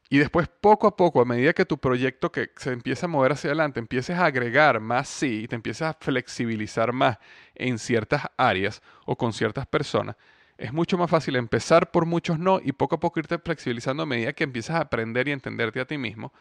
Y 0.10 0.18
después, 0.18 0.48
poco 0.48 0.88
a 0.88 0.96
poco, 0.98 1.22
a 1.22 1.26
medida 1.26 1.54
que 1.54 1.66
tu 1.66 1.78
proyecto 1.78 2.32
que 2.32 2.50
se 2.58 2.72
empieza 2.72 3.06
a 3.06 3.10
mover 3.10 3.34
hacia 3.34 3.50
adelante, 3.50 3.80
empieces 3.80 4.18
a 4.18 4.26
agregar 4.26 4.80
más 4.80 5.08
sí 5.08 5.44
y 5.44 5.48
te 5.48 5.56
empieces 5.56 5.84
a 5.84 5.94
flexibilizar 5.94 6.94
más 6.94 7.20
en 7.54 7.78
ciertas 7.78 8.24
áreas 8.36 8.82
o 9.06 9.16
con 9.16 9.34
ciertas 9.34 9.68
personas, 9.68 10.16
es 10.60 10.74
mucho 10.74 10.98
más 10.98 11.10
fácil 11.10 11.38
empezar 11.38 11.90
por 11.90 12.06
muchos 12.06 12.38
no 12.38 12.60
y 12.62 12.74
poco 12.74 12.96
a 12.96 13.00
poco 13.00 13.20
irte 13.20 13.40
flexibilizando 13.40 14.04
a 14.04 14.06
medida 14.06 14.34
que 14.34 14.44
empiezas 14.44 14.76
a 14.76 14.82
aprender 14.82 15.28
y 15.28 15.32
entenderte 15.32 15.80
a 15.80 15.86
ti 15.86 15.98
mismo, 15.98 16.34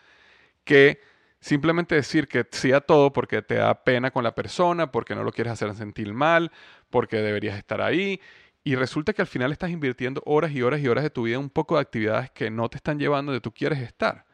que 0.64 1.00
simplemente 1.40 1.94
decir 1.94 2.26
que 2.26 2.44
sí 2.50 2.72
a 2.72 2.80
todo 2.80 3.12
porque 3.12 3.42
te 3.42 3.54
da 3.54 3.84
pena 3.84 4.10
con 4.10 4.25
la 4.25 4.34
persona, 4.34 4.90
porque 4.90 5.14
no 5.14 5.22
lo 5.22 5.30
quieres 5.30 5.52
hacer 5.52 5.72
sentir 5.76 6.12
mal, 6.12 6.50
porque 6.90 7.18
deberías 7.18 7.56
estar 7.56 7.80
ahí 7.80 8.20
y 8.64 8.74
resulta 8.74 9.12
que 9.12 9.22
al 9.22 9.28
final 9.28 9.52
estás 9.52 9.70
invirtiendo 9.70 10.22
horas 10.26 10.52
y 10.52 10.62
horas 10.62 10.80
y 10.80 10.88
horas 10.88 11.04
de 11.04 11.10
tu 11.10 11.22
vida 11.22 11.36
en 11.36 11.42
un 11.42 11.50
poco 11.50 11.76
de 11.76 11.82
actividades 11.82 12.30
que 12.30 12.50
no 12.50 12.68
te 12.68 12.76
están 12.76 12.98
llevando 12.98 13.32
donde 13.32 13.40
tú 13.40 13.52
quieres 13.52 13.78
estar. 13.80 14.26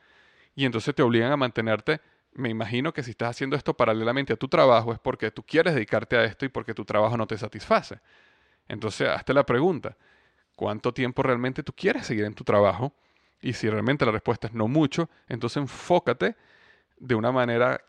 Y 0.54 0.64
entonces 0.64 0.94
te 0.94 1.02
obligan 1.02 1.32
a 1.32 1.36
mantenerte. 1.36 2.00
Me 2.32 2.48
imagino 2.48 2.92
que 2.92 3.02
si 3.02 3.12
estás 3.12 3.30
haciendo 3.30 3.56
esto 3.56 3.74
paralelamente 3.74 4.32
a 4.32 4.36
tu 4.36 4.48
trabajo 4.48 4.92
es 4.92 4.98
porque 4.98 5.30
tú 5.30 5.42
quieres 5.44 5.74
dedicarte 5.74 6.16
a 6.16 6.24
esto 6.24 6.44
y 6.44 6.48
porque 6.48 6.74
tu 6.74 6.84
trabajo 6.84 7.16
no 7.16 7.26
te 7.26 7.38
satisface. 7.38 8.00
Entonces, 8.66 9.08
hazte 9.08 9.34
la 9.34 9.44
pregunta, 9.44 9.96
¿cuánto 10.56 10.92
tiempo 10.92 11.22
realmente 11.22 11.62
tú 11.62 11.72
quieres 11.72 12.06
seguir 12.06 12.24
en 12.24 12.34
tu 12.34 12.44
trabajo? 12.44 12.92
Y 13.40 13.52
si 13.52 13.68
realmente 13.68 14.06
la 14.06 14.12
respuesta 14.12 14.46
es 14.46 14.54
no 14.54 14.68
mucho, 14.68 15.10
entonces 15.28 15.58
enfócate 15.58 16.34
de 16.98 17.14
una 17.14 17.30
manera 17.30 17.80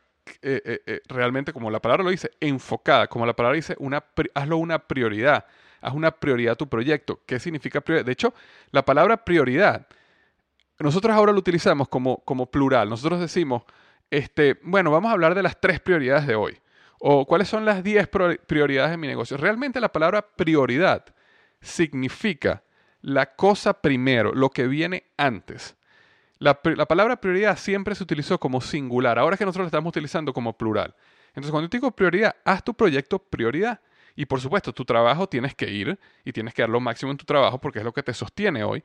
eh, 0.42 0.62
eh, 0.66 0.82
eh, 0.86 1.02
realmente, 1.08 1.54
como 1.54 1.72
la 1.72 1.82
palabra 1.82 2.04
lo 2.04 2.10
dice, 2.10 2.32
enfocada, 2.40 3.08
como 3.08 3.26
la 3.26 3.36
palabra 3.36 3.56
dice, 3.56 3.76
una, 3.80 4.04
hazlo 4.34 4.58
una 4.58 4.80
prioridad 4.80 5.46
haz 5.82 5.94
una 5.94 6.12
prioridad 6.12 6.56
tu 6.56 6.68
proyecto. 6.68 7.22
¿Qué 7.26 7.40
significa 7.40 7.82
prioridad? 7.82 8.06
De 8.06 8.12
hecho, 8.12 8.34
la 8.72 8.84
palabra 8.84 9.24
prioridad, 9.24 9.88
nosotros 10.80 11.16
ahora 11.16 11.32
lo 11.32 11.40
utilizamos 11.40 11.88
como, 11.88 12.24
como 12.26 12.50
plural. 12.50 12.90
Nosotros 12.90 13.20
decimos, 13.20 13.64
este, 14.10 14.60
bueno, 14.64 14.92
vamos 14.92 15.10
a 15.10 15.14
hablar 15.14 15.36
de 15.36 15.44
las 15.44 15.60
tres 15.60 15.80
prioridades 15.80 16.28
de 16.28 16.36
hoy. 16.36 16.60
O 17.00 17.26
cuáles 17.26 17.48
son 17.48 17.66
las 17.66 17.84
diez 17.84 18.08
prioridades 18.08 18.92
de 18.92 18.98
mi 18.98 19.08
negocio. 19.08 19.38
Realmente 19.38 19.80
la 19.80 19.92
palabra 19.92 20.22
prioridad 20.36 21.06
significa 21.62 22.64
la 23.02 23.36
cosa 23.36 23.82
primero, 23.82 24.34
lo 24.34 24.50
que 24.50 24.68
viene 24.68 25.06
antes. 25.18 25.76
La, 26.40 26.60
la, 26.64 26.86
palabra 26.86 27.22
prioridad 27.22 27.58
siempre 27.58 27.96
se 27.96 28.04
utilizó 28.04 28.40
como 28.40 28.60
singular, 28.62 29.20
ahora 29.20 29.36
es 29.36 29.40
que 29.40 29.46
nosotros 29.46 29.66
la 29.66 29.68
estamos 29.68 29.90
utilizando 29.90 30.34
como 30.34 30.58
plural. 30.58 30.96
Entonces, 31.30 31.52
cuando 31.52 31.68
yo 31.68 31.72
digo 31.72 31.92
prioridad, 31.92 32.36
haz 32.44 32.64
tu 32.64 32.74
proyecto 32.74 33.20
prioridad. 33.20 33.80
Y 34.16 34.26
por 34.26 34.40
supuesto, 34.40 34.74
tu 34.74 34.86
trabajo 34.86 35.28
tienes 35.28 35.56
que 35.56 35.70
ir 35.70 36.00
y 36.24 36.32
tienes 36.32 36.54
que 36.54 36.62
dar 36.62 36.70
lo 36.70 36.80
máximo 36.80 37.12
en 37.12 37.18
tu 37.18 37.26
trabajo 37.26 37.60
porque 37.60 37.80
es 37.80 37.86
lo 37.86 37.94
que 37.94 38.04
te 38.04 38.14
sostiene 38.14 38.64
hoy. 38.64 38.84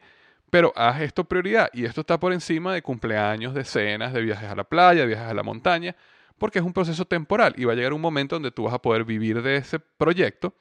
Pero 0.51 0.73
haz 0.75 1.01
esto 1.01 1.25
prioridad 1.25 1.71
y 1.73 1.85
esto 1.85 2.01
está 2.01 2.19
por 2.19 2.33
encima 2.33 2.75
de 2.75 2.83
cumpleaños, 2.83 3.55
de 3.55 3.65
cenas, 3.65 4.13
de 4.13 4.21
viajes 4.21 4.51
a 4.51 4.57
la 4.57 4.65
playa, 4.65 5.05
viajes 5.05 5.27
a 5.27 5.35
la 5.35 5.45
montaña, 5.45 5.95
porque 6.39 6.59
es 6.59 6.65
un 6.65 6.73
proceso 6.73 7.05
temporal 7.05 7.55
y 7.57 7.65
va 7.65 7.73
a 7.73 7.77
llegar 7.77 7.93
un 7.93 8.01
momento 8.01 8.35
donde 8.37 8.51
tú 8.51 8.65
vas 8.65 8.75
a 8.75 8.83
poder 8.83 9.05
vivir 9.05 9.43
de 9.43 9.57
ese 9.57 9.79
proyecto 9.79 10.55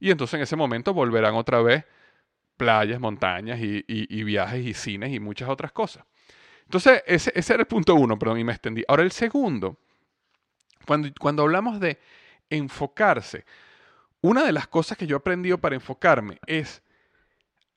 y 0.00 0.10
entonces 0.10 0.34
en 0.34 0.40
ese 0.42 0.56
momento 0.56 0.94
volverán 0.94 1.34
otra 1.34 1.60
vez 1.60 1.84
playas, 2.56 2.98
montañas 2.98 3.60
y, 3.60 4.24
viajes 4.24 4.66
y 4.66 4.74
cines 4.74 5.12
y 5.12 5.20
muchas 5.20 5.48
otras 5.48 5.72
cosas. 5.72 6.04
Entonces, 6.64 7.02
ese, 7.06 7.32
ese, 7.34 7.54
era 7.54 7.62
el 7.62 7.66
punto 7.66 7.94
uno, 7.94 8.18
perdón, 8.18 8.38
y 8.38 8.44
me 8.44 8.52
extendí. 8.52 8.84
Ahora, 8.88 9.02
el 9.02 9.12
segundo, 9.12 9.78
cuando, 10.86 11.08
cuando 11.18 11.42
hablamos 11.42 11.80
de 11.80 11.98
enfocarse. 12.48 13.44
Una 14.22 14.44
de 14.44 14.52
las 14.52 14.66
cosas 14.66 14.98
que 14.98 15.06
yo 15.06 15.16
he 15.16 15.18
aprendido 15.18 15.58
para 15.58 15.76
enfocarme 15.76 16.38
es 16.46 16.82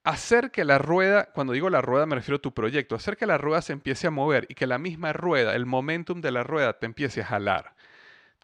hacer 0.03 0.51
que 0.51 0.65
la 0.65 0.77
rueda, 0.77 1.29
cuando 1.33 1.53
digo 1.53 1.69
la 1.69 1.81
rueda 1.81 2.05
me 2.05 2.15
refiero 2.15 2.35
a 2.35 2.41
tu 2.41 2.53
proyecto, 2.53 2.95
hacer 2.95 3.15
que 3.15 3.25
la 3.25 3.37
rueda 3.37 3.61
se 3.61 3.71
empiece 3.71 4.07
a 4.07 4.11
mover 4.11 4.45
y 4.49 4.55
que 4.55 4.67
la 4.67 4.77
misma 4.77 5.13
rueda, 5.13 5.55
el 5.55 5.65
momentum 5.65 6.19
de 6.19 6.31
la 6.31 6.43
rueda 6.43 6.73
te 6.73 6.85
empiece 6.85 7.21
a 7.21 7.25
jalar. 7.25 7.75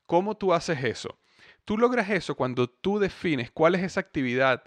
¿Cómo 0.05 0.37
tú 0.37 0.53
haces 0.53 0.81
eso? 0.85 1.19
Tú 1.65 1.77
logras 1.77 2.09
eso 2.09 2.35
cuando 2.35 2.69
tú 2.69 2.99
defines 2.99 3.51
cuál 3.51 3.75
es 3.75 3.83
esa 3.83 3.99
actividad 3.99 4.63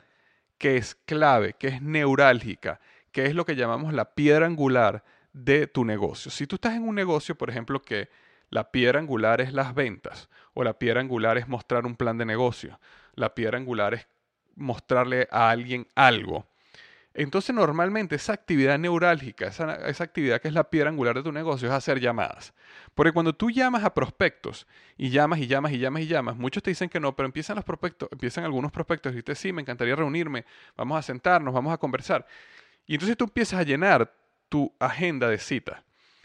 que 0.59 0.77
es 0.77 0.95
clave, 0.95 1.55
que 1.55 1.69
es 1.69 1.81
neurálgica, 1.83 2.81
que 3.13 3.25
es 3.25 3.35
lo 3.35 3.47
que 3.47 3.57
llamamos 3.57 3.95
la 3.95 4.15
piedra 4.15 4.45
angular 4.45 5.05
de 5.33 5.67
tu 5.67 5.87
negocio. 5.87 6.31
Si 6.31 6.47
tú 6.47 6.57
estás 6.57 6.75
en 6.75 6.87
un 6.87 6.95
negocio, 6.95 7.35
por 7.35 7.49
ejemplo, 7.49 7.81
que 7.81 8.11
la 8.51 8.71
piedra 8.71 9.01
angular 9.01 9.41
es 9.41 9.55
las 9.55 9.75
ventas, 9.75 10.29
o 10.53 10.63
la 10.63 10.79
piedra 10.79 11.01
angular 11.01 11.39
es 11.39 11.49
mostrar 11.49 11.87
un 11.87 11.97
plan 11.97 12.19
de 12.19 12.27
negocio, 12.27 12.79
la 13.15 13.35
piedra 13.35 13.59
angular 13.59 13.95
es 13.95 14.07
mostrarle 14.55 15.29
a 15.31 15.51
alguien 15.51 15.87
algo, 15.95 16.47
entonces 17.15 17.55
normalmente 17.55 18.17
esa 18.17 18.33
actividad 18.33 18.79
neurálgica, 18.79 19.47
esa, 19.47 20.03
actividad 20.03 20.41
que 20.41 20.49
es 20.49 20.55
la 20.55 20.71
piedra 20.71 20.89
angular 20.89 21.15
de 21.15 21.23
tu 21.23 21.31
negocio 21.31 21.69
es 21.69 21.75
hacer 21.75 22.01
llamadas. 22.01 22.55
Porque 22.95 23.13
cuando 23.13 23.35
tú 23.35 23.51
llamas 23.51 23.85
a 23.85 23.93
prospectos 23.93 24.67
y 24.97 25.11
llamas 25.11 25.39
y 25.41 25.47
llamas 25.47 25.73
y 25.73 25.79
llamas 25.79 26.03
y 26.03 26.07
llamas, 26.07 26.37
muchos 26.37 26.63
te 26.63 26.71
dicen 26.71 26.89
que 26.89 27.01
no, 27.01 27.15
pero 27.15 27.27
empiezan 27.27 27.57
los 27.57 27.65
prospectos, 27.65 28.09
empiezan 28.11 28.45
algunos 28.45 28.73
prospectos 28.73 29.13
y 29.13 29.17
dices, 29.17 29.39
sí, 29.39 29.53
me 29.53 29.61
encantaría 29.61 29.95
reunirme, 29.95 30.47
vamos 30.75 30.99
a 30.99 31.03
sentarnos, 31.03 31.53
vamos 31.53 31.75
a 31.75 31.77
conversar. 31.77 32.27
Y 32.87 32.95
entonces 32.95 33.17
tú 33.17 33.25
empiezas 33.25 33.61
a 33.61 33.63
llenar 33.63 34.15
tu 34.49 34.75
agenda 34.79 35.29
de 35.29 35.39
citas. 35.39 35.83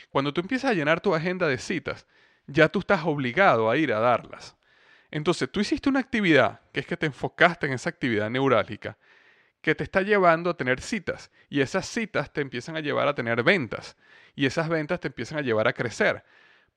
Cuando 0.10 0.34
tú 0.34 0.40
empiezas 0.40 0.72
a 0.72 0.74
llenar 0.74 1.02
tu 1.02 1.14
agenda 1.14 1.48
de 1.48 1.58
citas, 1.58 2.08
ya 2.46 2.70
tú 2.70 2.80
estás 2.80 3.02
obligado 3.04 3.70
a 3.70 3.76
ir 3.76 3.92
a 3.92 4.00
darlas. 4.00 4.56
Entonces 5.12 5.50
tú 5.52 5.60
hiciste 5.60 5.90
una 5.90 6.00
actividad, 6.00 6.62
que 6.72 6.82
es 6.82 6.86
que 6.86 6.98
te 6.98 7.06
enfocaste 7.06 7.68
en 7.68 7.74
esa 7.74 7.90
actividad 7.90 8.30
neurálgica, 8.30 8.98
que 9.62 9.76
te 9.76 9.84
está 9.84 10.02
llevando 10.02 10.50
a 10.50 10.58
tener 10.58 10.82
citas 10.82 11.32
y 11.50 11.62
esas 11.62 11.88
citas 11.88 12.32
te 12.32 12.42
empiezan 12.42 12.76
a 12.76 12.80
llevar 12.80 13.08
a 13.08 13.16
tener 13.16 13.44
ventas 13.44 13.98
y 14.36 14.46
esas 14.46 14.70
ventas 14.70 15.00
te 15.00 15.08
empiezan 15.08 15.40
a 15.40 15.42
llevar 15.42 15.68
a 15.68 15.74
crecer. 15.74 16.24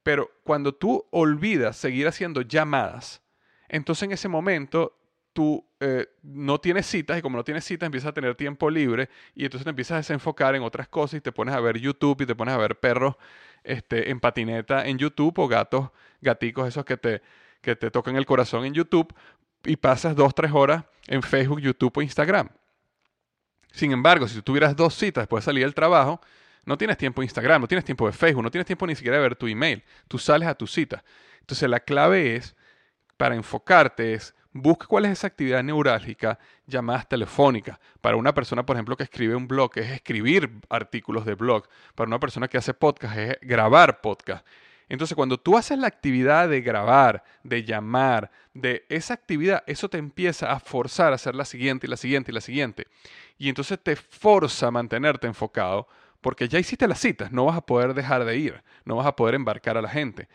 Pero 0.03 0.31
cuando 0.45 0.75
tú 0.75 1.07
olvidas 1.11 1.77
seguir 1.77 2.09
haciendo 2.09 2.43
llamadas, 2.43 3.23
entonces 3.69 4.05
en 4.05 4.13
ese 4.13 4.29
momento 4.29 4.97
tú 5.33 5.65
eh, 5.79 6.09
no 6.23 6.61
tienes 6.61 6.87
citas 6.87 7.19
y 7.19 7.23
como 7.23 7.37
no 7.37 7.45
tienes 7.45 7.65
citas 7.65 7.87
empiezas 7.87 8.09
a 8.09 8.15
tener 8.15 8.35
tiempo 8.35 8.71
libre 8.71 9.09
y 9.35 9.45
entonces 9.45 9.65
te 9.65 9.71
empiezas 9.71 9.93
a 9.93 9.97
desenfocar 9.99 10.55
en 10.55 10.63
otras 10.63 10.89
cosas 10.89 11.19
y 11.19 11.21
te 11.21 11.33
pones 11.33 11.55
a 11.55 11.61
ver 11.61 11.79
YouTube 11.79 12.23
y 12.23 12.27
te 12.27 12.35
pones 12.35 12.55
a 12.55 12.59
ver 12.59 12.81
perros 12.81 13.17
este, 13.63 14.11
en 14.11 14.21
patineta 14.21 14.87
en 14.87 14.99
YouTube 14.99 15.39
o 15.39 15.49
gatos, 15.49 15.91
gaticos 16.21 16.67
esos 16.67 16.85
que 16.85 16.97
te, 16.97 17.23
que 17.61 17.77
te 17.77 17.91
tocan 17.91 18.17
el 18.17 18.27
corazón 18.27 18.65
en 18.65 18.75
YouTube 18.75 19.15
y 19.65 19.77
pasas 19.77 20.17
dos, 20.17 20.35
tres 20.35 20.53
horas 20.53 20.85
en 21.07 21.23
Facebook, 21.23 21.61
YouTube 21.61 21.97
o 21.97 22.03
Instagram. 22.03 22.49
Sin 23.73 23.93
embargo, 23.93 24.27
si 24.27 24.37
tú 24.37 24.43
tuvieras 24.43 24.75
dos 24.75 24.95
citas 24.95 25.23
después 25.23 25.45
de 25.45 25.47
salir 25.47 25.65
del 25.65 25.75
trabajo, 25.75 26.21
no 26.65 26.77
tienes 26.77 26.97
tiempo 26.97 27.21
de 27.21 27.27
Instagram, 27.27 27.63
no 27.63 27.69
tienes 27.69 27.85
tiempo 27.85 28.07
de 28.07 28.13
Facebook, 28.13 28.43
no 28.43 28.51
tienes 28.51 28.67
tiempo 28.67 28.87
ni 28.87 28.95
siquiera 28.95 29.17
de 29.17 29.23
ver 29.23 29.37
tu 29.37 29.47
email. 29.47 29.83
Tú 30.09 30.19
sales 30.19 30.49
a 30.49 30.55
tu 30.55 30.67
cita. 30.67 31.03
Entonces 31.41 31.69
la 31.69 31.81
clave 31.81 32.37
es, 32.37 32.57
para 33.17 33.35
enfocarte, 33.35 34.15
es 34.15 34.35
busca 34.53 34.87
cuál 34.87 35.05
es 35.05 35.13
esa 35.13 35.29
actividad 35.29 35.63
neurálgica, 35.63 36.39
llamadas 36.67 37.09
telefónicas. 37.09 37.79
Para 38.01 38.17
una 38.17 38.35
persona, 38.35 38.65
por 38.67 38.77
ejemplo, 38.77 38.97
que 38.97 39.05
escribe 39.05 39.35
un 39.35 39.49
blog, 39.49 39.73
es 39.77 39.91
escribir 39.91 40.61
artículos 40.69 41.25
de 41.25 41.35
blog. 41.35 41.67
Para 41.95 42.09
una 42.09 42.19
persona 42.19 42.49
que 42.49 42.59
hace 42.59 42.75
podcast, 42.75 43.17
es 43.17 43.39
grabar 43.43 44.01
podcast. 44.01 44.47
Entonces, 44.91 45.15
cuando 45.15 45.39
tú 45.39 45.57
haces 45.57 45.79
la 45.79 45.87
actividad 45.87 46.49
de 46.49 46.61
grabar, 46.61 47.23
de 47.45 47.65
llamar, 47.65 48.31
de 48.53 48.85
esa 48.89 49.15
actividad, 49.15 49.63
eso 49.69 49.89
te 49.89 49.99
empieza 49.99 50.51
a 50.51 50.59
forzar 50.59 51.13
a 51.13 51.15
hacer 51.15 51.37
la 51.37 51.45
siguiente 51.45 51.87
y 51.87 51.91
la 51.91 51.97
siguiente 51.97 52.33
y 52.33 52.35
la 52.35 52.41
siguiente. 52.41 52.89
Y 53.39 53.49
entonces 53.49 53.79
te 53.81 53.95
forza 53.95 54.67
a 54.67 54.71
mantenerte 54.73 55.29
enfocado 55.29 55.87
porque 56.21 56.49
ya 56.49 56.59
hiciste 56.59 56.89
las 56.89 56.99
citas, 56.99 57.31
no 57.31 57.45
vas 57.47 57.57
a 57.57 57.61
poder 57.61 57.95
dejar 57.95 58.25
de 58.25 58.37
ir, 58.37 58.63
no 58.85 58.97
vas 58.97 59.07
a 59.07 59.15
poder 59.15 59.37
embarcar 59.37 59.79
a 59.79 59.83
la 59.83 59.89
gente. 59.89 60.29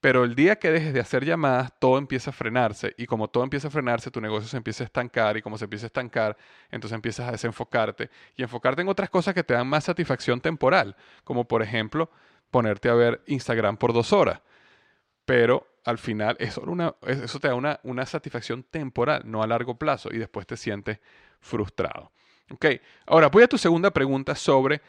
Pero 0.00 0.24
el 0.24 0.34
día 0.34 0.56
que 0.56 0.70
dejes 0.70 0.92
de 0.92 1.00
hacer 1.00 1.24
llamadas, 1.24 1.72
todo 1.78 1.96
empieza 1.96 2.30
a 2.30 2.32
frenarse. 2.34 2.94
Y 2.98 3.06
como 3.06 3.28
todo 3.28 3.44
empieza 3.44 3.68
a 3.68 3.70
frenarse, 3.70 4.10
tu 4.10 4.20
negocio 4.20 4.46
se 4.46 4.58
empieza 4.58 4.84
a 4.84 4.86
estancar. 4.86 5.36
Y 5.38 5.42
como 5.42 5.56
se 5.56 5.64
empieza 5.64 5.86
a 5.86 5.88
estancar, 5.88 6.36
entonces 6.70 6.94
empiezas 6.94 7.28
a 7.28 7.32
desenfocarte. 7.32 8.10
Y 8.36 8.42
enfocarte 8.42 8.82
en 8.82 8.88
otras 8.88 9.08
cosas 9.10 9.34
que 9.34 9.42
te 9.42 9.54
dan 9.54 9.66
más 9.66 9.84
satisfacción 9.84 10.40
temporal. 10.40 10.94
Como 11.24 11.48
por 11.48 11.62
ejemplo, 11.62 12.10
ponerte 12.50 12.88
a 12.88 12.94
ver 12.94 13.22
Instagram 13.26 13.76
por 13.76 13.92
dos 13.92 14.12
horas. 14.12 14.40
Pero 15.24 15.66
al 15.84 15.98
final 15.98 16.36
eso, 16.38 16.62
eso 17.06 17.40
te 17.40 17.48
da 17.48 17.54
una, 17.54 17.80
una 17.82 18.06
satisfacción 18.06 18.62
temporal, 18.64 19.22
no 19.24 19.42
a 19.42 19.46
largo 19.46 19.78
plazo. 19.78 20.10
Y 20.12 20.18
después 20.18 20.46
te 20.46 20.56
sientes 20.56 21.00
frustrado. 21.40 22.12
Ok, 22.50 22.66
ahora 23.06 23.28
voy 23.28 23.42
a 23.42 23.48
tu 23.48 23.58
segunda 23.58 23.90
pregunta 23.90 24.34
sobre 24.34 24.80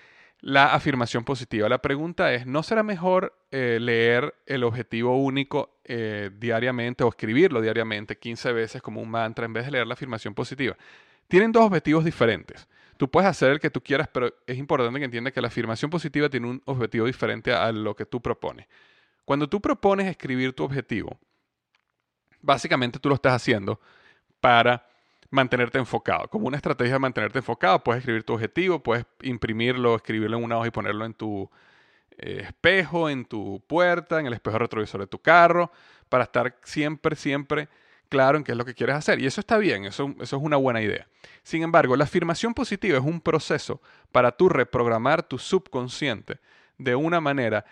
la 0.42 0.74
afirmación 0.74 1.24
positiva. 1.24 1.68
La 1.68 1.82
pregunta 1.82 2.34
es, 2.34 2.46
¿no 2.46 2.62
será 2.62 2.84
mejor 2.84 3.34
eh, 3.52 3.80
leer 3.82 4.36
el 4.46 4.64
objetivo 4.64 5.18
único 5.18 5.80
eh, 5.84 6.30
diariamente 6.38 7.04
o 7.04 7.10
escribirlo 7.10 7.62
diariamente 7.62 8.18
15 8.18 8.54
veces 8.54 8.82
como 8.82 9.02
un 9.02 9.10
mantra 9.10 9.46
en 9.46 9.54
vez 9.54 9.66
de 9.66 9.72
leer 9.72 9.88
la 9.88 9.96
afirmación 9.96 10.36
positiva? 10.36 10.78
Tienen 11.28 11.52
dos 11.52 11.66
objetivos 11.66 12.06
diferentes. 12.06 12.68
Tú 12.98 13.10
puedes 13.10 13.30
hacer 13.30 13.52
el 13.52 13.60
que 13.60 13.70
tú 13.70 13.82
quieras, 13.82 14.10
pero 14.12 14.34
es 14.46 14.58
importante 14.58 15.00
que 15.00 15.06
entiendas 15.06 15.34
que 15.34 15.42
la 15.42 15.48
afirmación 15.48 15.90
positiva 15.90 16.30
tiene 16.30 16.48
un 16.48 16.62
objetivo 16.66 17.06
diferente 17.06 17.54
a 17.54 17.72
lo 17.72 17.96
que 17.96 18.06
tú 18.06 18.22
propones. 18.22 18.68
Cuando 19.26 19.48
tú 19.48 19.62
propones 19.62 20.08
escribir 20.08 20.54
tu 20.54 20.64
objetivo, 20.64 21.18
básicamente 22.42 23.00
tú 23.00 23.10
lo 23.10 23.16
estás 23.16 23.34
haciendo 23.34 23.80
para 24.40 24.88
mantenerte 25.30 25.78
enfocado. 25.78 26.28
Como 26.30 26.48
una 26.48 26.58
estrategia 26.58 26.94
de 26.94 27.00
mantenerte 27.00 27.40
enfocado, 27.40 27.84
puedes 27.84 28.00
escribir 28.00 28.24
tu 28.24 28.34
objetivo, 28.34 28.82
puedes 28.82 29.06
imprimirlo, 29.22 29.96
escribirlo 29.96 30.38
en 30.38 30.44
una 30.44 30.58
hoja 30.58 30.68
y 30.68 30.72
ponerlo 30.72 31.06
en 31.06 31.14
tu 31.14 31.50
eh, 32.18 32.42
espejo, 32.44 33.10
en 33.10 33.26
tu 33.26 33.62
puerta, 33.68 34.20
en 34.20 34.28
el 34.28 34.34
espejo 34.34 34.58
retrovisor 34.58 35.02
de 35.02 35.08
tu 35.08 35.20
carro, 35.20 35.72
para 36.10 36.24
estar 36.24 36.58
siempre, 36.64 37.16
siempre 37.16 37.68
claro 38.08 38.38
en 38.38 38.44
qué 38.44 38.52
es 38.54 38.58
lo 38.58 38.66
que 38.66 38.74
quieres 38.74 38.96
hacer. 38.96 39.20
Y 39.20 39.26
eso 39.26 39.42
está 39.42 39.58
bien, 39.58 39.86
eso, 39.86 40.14
es 40.20 40.34
una 40.34 40.58
buena 40.58 40.82
idea. 40.82 41.08
Sin 41.44 41.64
embargo, 41.64 41.96
la 41.96 42.06
afirmación 42.06 42.54
positiva 42.54 42.98
es 42.98 43.04
un 43.04 43.22
proceso 43.22 43.82
para 44.12 44.32
tú 44.32 44.50
reprogramar 44.50 45.24
tu 45.24 45.38
subconsciente 45.38 46.40
de 46.78 46.96
una 46.96 47.22
manera 47.22 47.66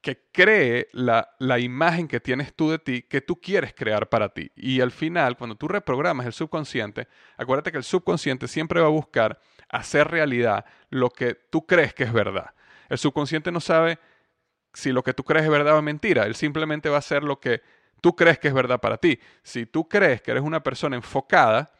que 0.00 0.28
cree 0.32 0.88
la, 0.92 1.26
imagen 1.58 2.06
que 2.08 2.20
tienes 2.20 2.54
tú 2.54 2.70
de 2.70 2.78
ti, 2.78 3.02
que 3.02 3.20
tú 3.20 3.40
quieres 3.40 3.74
crear 3.74 4.08
para 4.08 4.28
ti. 4.28 4.50
Y 4.54 4.80
al 4.80 4.92
final, 4.92 5.36
cuando 5.36 5.56
tú 5.56 5.68
reprogramas 5.68 6.26
el 6.26 6.32
subconsciente, 6.32 7.08
acuérdate 7.36 7.72
que 7.72 7.78
el 7.78 7.84
subconsciente 7.84 8.48
siempre 8.48 8.80
va 8.80 8.86
a 8.86 8.90
buscar 8.90 9.40
hacer 9.68 10.08
realidad 10.08 10.64
lo 10.90 11.10
que 11.10 11.34
tú 11.34 11.66
crees 11.66 11.94
que 11.94 12.04
es 12.04 12.12
verdad. 12.12 12.54
El 12.88 12.98
subconsciente 12.98 13.50
no 13.52 13.60
sabe 13.60 13.98
si 14.72 14.92
lo 14.92 15.02
que 15.02 15.14
tú 15.14 15.24
crees 15.24 15.44
es 15.44 15.50
verdad 15.50 15.76
o 15.76 15.82
mentira, 15.82 16.24
él 16.24 16.34
simplemente 16.34 16.88
va 16.88 16.96
a 16.96 17.00
hacer 17.00 17.24
lo 17.24 17.40
que 17.40 17.62
tú 18.00 18.14
crees 18.14 18.38
que 18.38 18.48
es 18.48 18.54
verdad 18.54 18.80
para 18.80 18.96
ti. 18.96 19.18
Si 19.42 19.66
tú 19.66 19.88
crees 19.88 20.22
que 20.22 20.30
eres 20.30 20.42
una 20.42 20.62
persona 20.62 20.96
enfocada, 20.96 21.70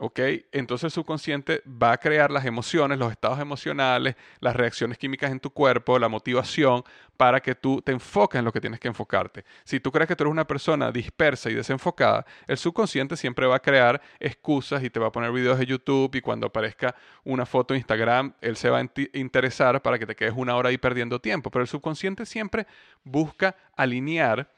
¿ok? 0.00 0.18
Entonces 0.52 0.84
el 0.84 0.90
subconsciente 0.90 1.62
va 1.66 1.92
a 1.92 1.98
crear 1.98 2.30
las 2.30 2.46
emociones, 2.46 2.98
los 2.98 3.12
estados 3.12 3.38
emocionales, 3.38 4.16
las 4.40 4.56
reacciones 4.56 4.98
químicas 4.98 5.30
en 5.30 5.40
tu 5.40 5.50
cuerpo, 5.50 5.98
la 5.98 6.08
motivación 6.08 6.82
para 7.16 7.40
que 7.40 7.54
tú 7.54 7.82
te 7.82 7.92
enfoques 7.92 8.38
en 8.38 8.46
lo 8.46 8.52
que 8.52 8.62
tienes 8.62 8.80
que 8.80 8.88
enfocarte. 8.88 9.44
Si 9.64 9.78
tú 9.78 9.92
crees 9.92 10.08
que 10.08 10.16
tú 10.16 10.24
eres 10.24 10.32
una 10.32 10.46
persona 10.46 10.90
dispersa 10.90 11.50
y 11.50 11.54
desenfocada, 11.54 12.24
el 12.46 12.56
subconsciente 12.56 13.16
siempre 13.16 13.46
va 13.46 13.56
a 13.56 13.60
crear 13.60 14.00
excusas 14.18 14.82
y 14.82 14.90
te 14.90 14.98
va 14.98 15.08
a 15.08 15.12
poner 15.12 15.30
videos 15.32 15.58
de 15.58 15.66
YouTube 15.66 16.14
y 16.14 16.22
cuando 16.22 16.46
aparezca 16.46 16.94
una 17.22 17.44
foto 17.44 17.74
en 17.74 17.78
Instagram, 17.78 18.34
él 18.40 18.56
se 18.56 18.70
va 18.70 18.78
a 18.78 18.90
interesar 19.12 19.82
para 19.82 19.98
que 19.98 20.06
te 20.06 20.16
quedes 20.16 20.32
una 20.34 20.56
hora 20.56 20.70
ahí 20.70 20.78
perdiendo 20.78 21.20
tiempo. 21.20 21.50
Pero 21.50 21.62
el 21.62 21.68
subconsciente 21.68 22.24
siempre 22.24 22.66
busca 23.04 23.54
alinear 23.76 24.50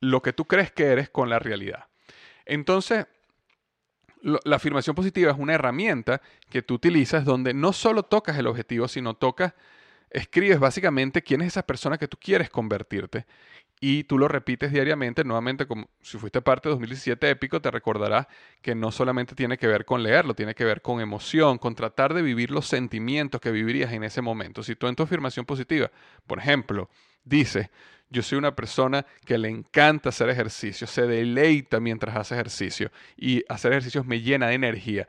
lo 0.00 0.22
que 0.22 0.32
tú 0.32 0.46
crees 0.46 0.72
que 0.72 0.84
eres 0.84 1.08
con 1.08 1.28
la 1.28 1.38
realidad. 1.38 1.86
Entonces, 2.44 3.06
la 4.22 4.56
afirmación 4.56 4.96
positiva 4.96 5.30
es 5.30 5.38
una 5.38 5.54
herramienta 5.54 6.20
que 6.50 6.62
tú 6.62 6.74
utilizas 6.74 7.24
donde 7.24 7.54
no 7.54 7.72
solo 7.72 8.02
tocas 8.02 8.38
el 8.38 8.46
objetivo, 8.46 8.88
sino 8.88 9.14
tocas, 9.14 9.54
escribes 10.10 10.58
básicamente 10.58 11.22
quién 11.22 11.42
es 11.42 11.48
esa 11.48 11.64
persona 11.64 11.98
que 11.98 12.08
tú 12.08 12.16
quieres 12.20 12.50
convertirte 12.50 13.26
y 13.80 14.04
tú 14.04 14.18
lo 14.18 14.26
repites 14.26 14.72
diariamente, 14.72 15.22
nuevamente 15.22 15.66
como 15.66 15.90
si 16.00 16.16
fuiste 16.18 16.40
parte 16.40 16.68
de 16.68 16.74
2017 16.74 17.30
épico, 17.30 17.60
te 17.60 17.70
recordarás 17.70 18.26
que 18.62 18.74
no 18.74 18.90
solamente 18.90 19.34
tiene 19.34 19.58
que 19.58 19.66
ver 19.66 19.84
con 19.84 20.02
leerlo, 20.02 20.34
tiene 20.34 20.54
que 20.54 20.64
ver 20.64 20.80
con 20.80 21.00
emoción, 21.00 21.58
con 21.58 21.74
tratar 21.74 22.14
de 22.14 22.22
vivir 22.22 22.50
los 22.50 22.66
sentimientos 22.66 23.40
que 23.40 23.50
vivirías 23.50 23.92
en 23.92 24.02
ese 24.02 24.22
momento. 24.22 24.62
Si 24.62 24.76
tú 24.76 24.86
en 24.86 24.96
tu 24.96 25.02
afirmación 25.02 25.44
positiva, 25.44 25.90
por 26.26 26.38
ejemplo, 26.38 26.88
dices, 27.22 27.68
yo 28.10 28.22
soy 28.22 28.38
una 28.38 28.54
persona 28.54 29.04
que 29.24 29.38
le 29.38 29.48
encanta 29.48 30.10
hacer 30.10 30.28
ejercicio, 30.28 30.86
se 30.86 31.06
deleita 31.06 31.80
mientras 31.80 32.16
hace 32.16 32.34
ejercicio 32.34 32.90
y 33.16 33.44
hacer 33.48 33.72
ejercicios 33.72 34.06
me 34.06 34.20
llena 34.20 34.48
de 34.48 34.54
energía. 34.54 35.08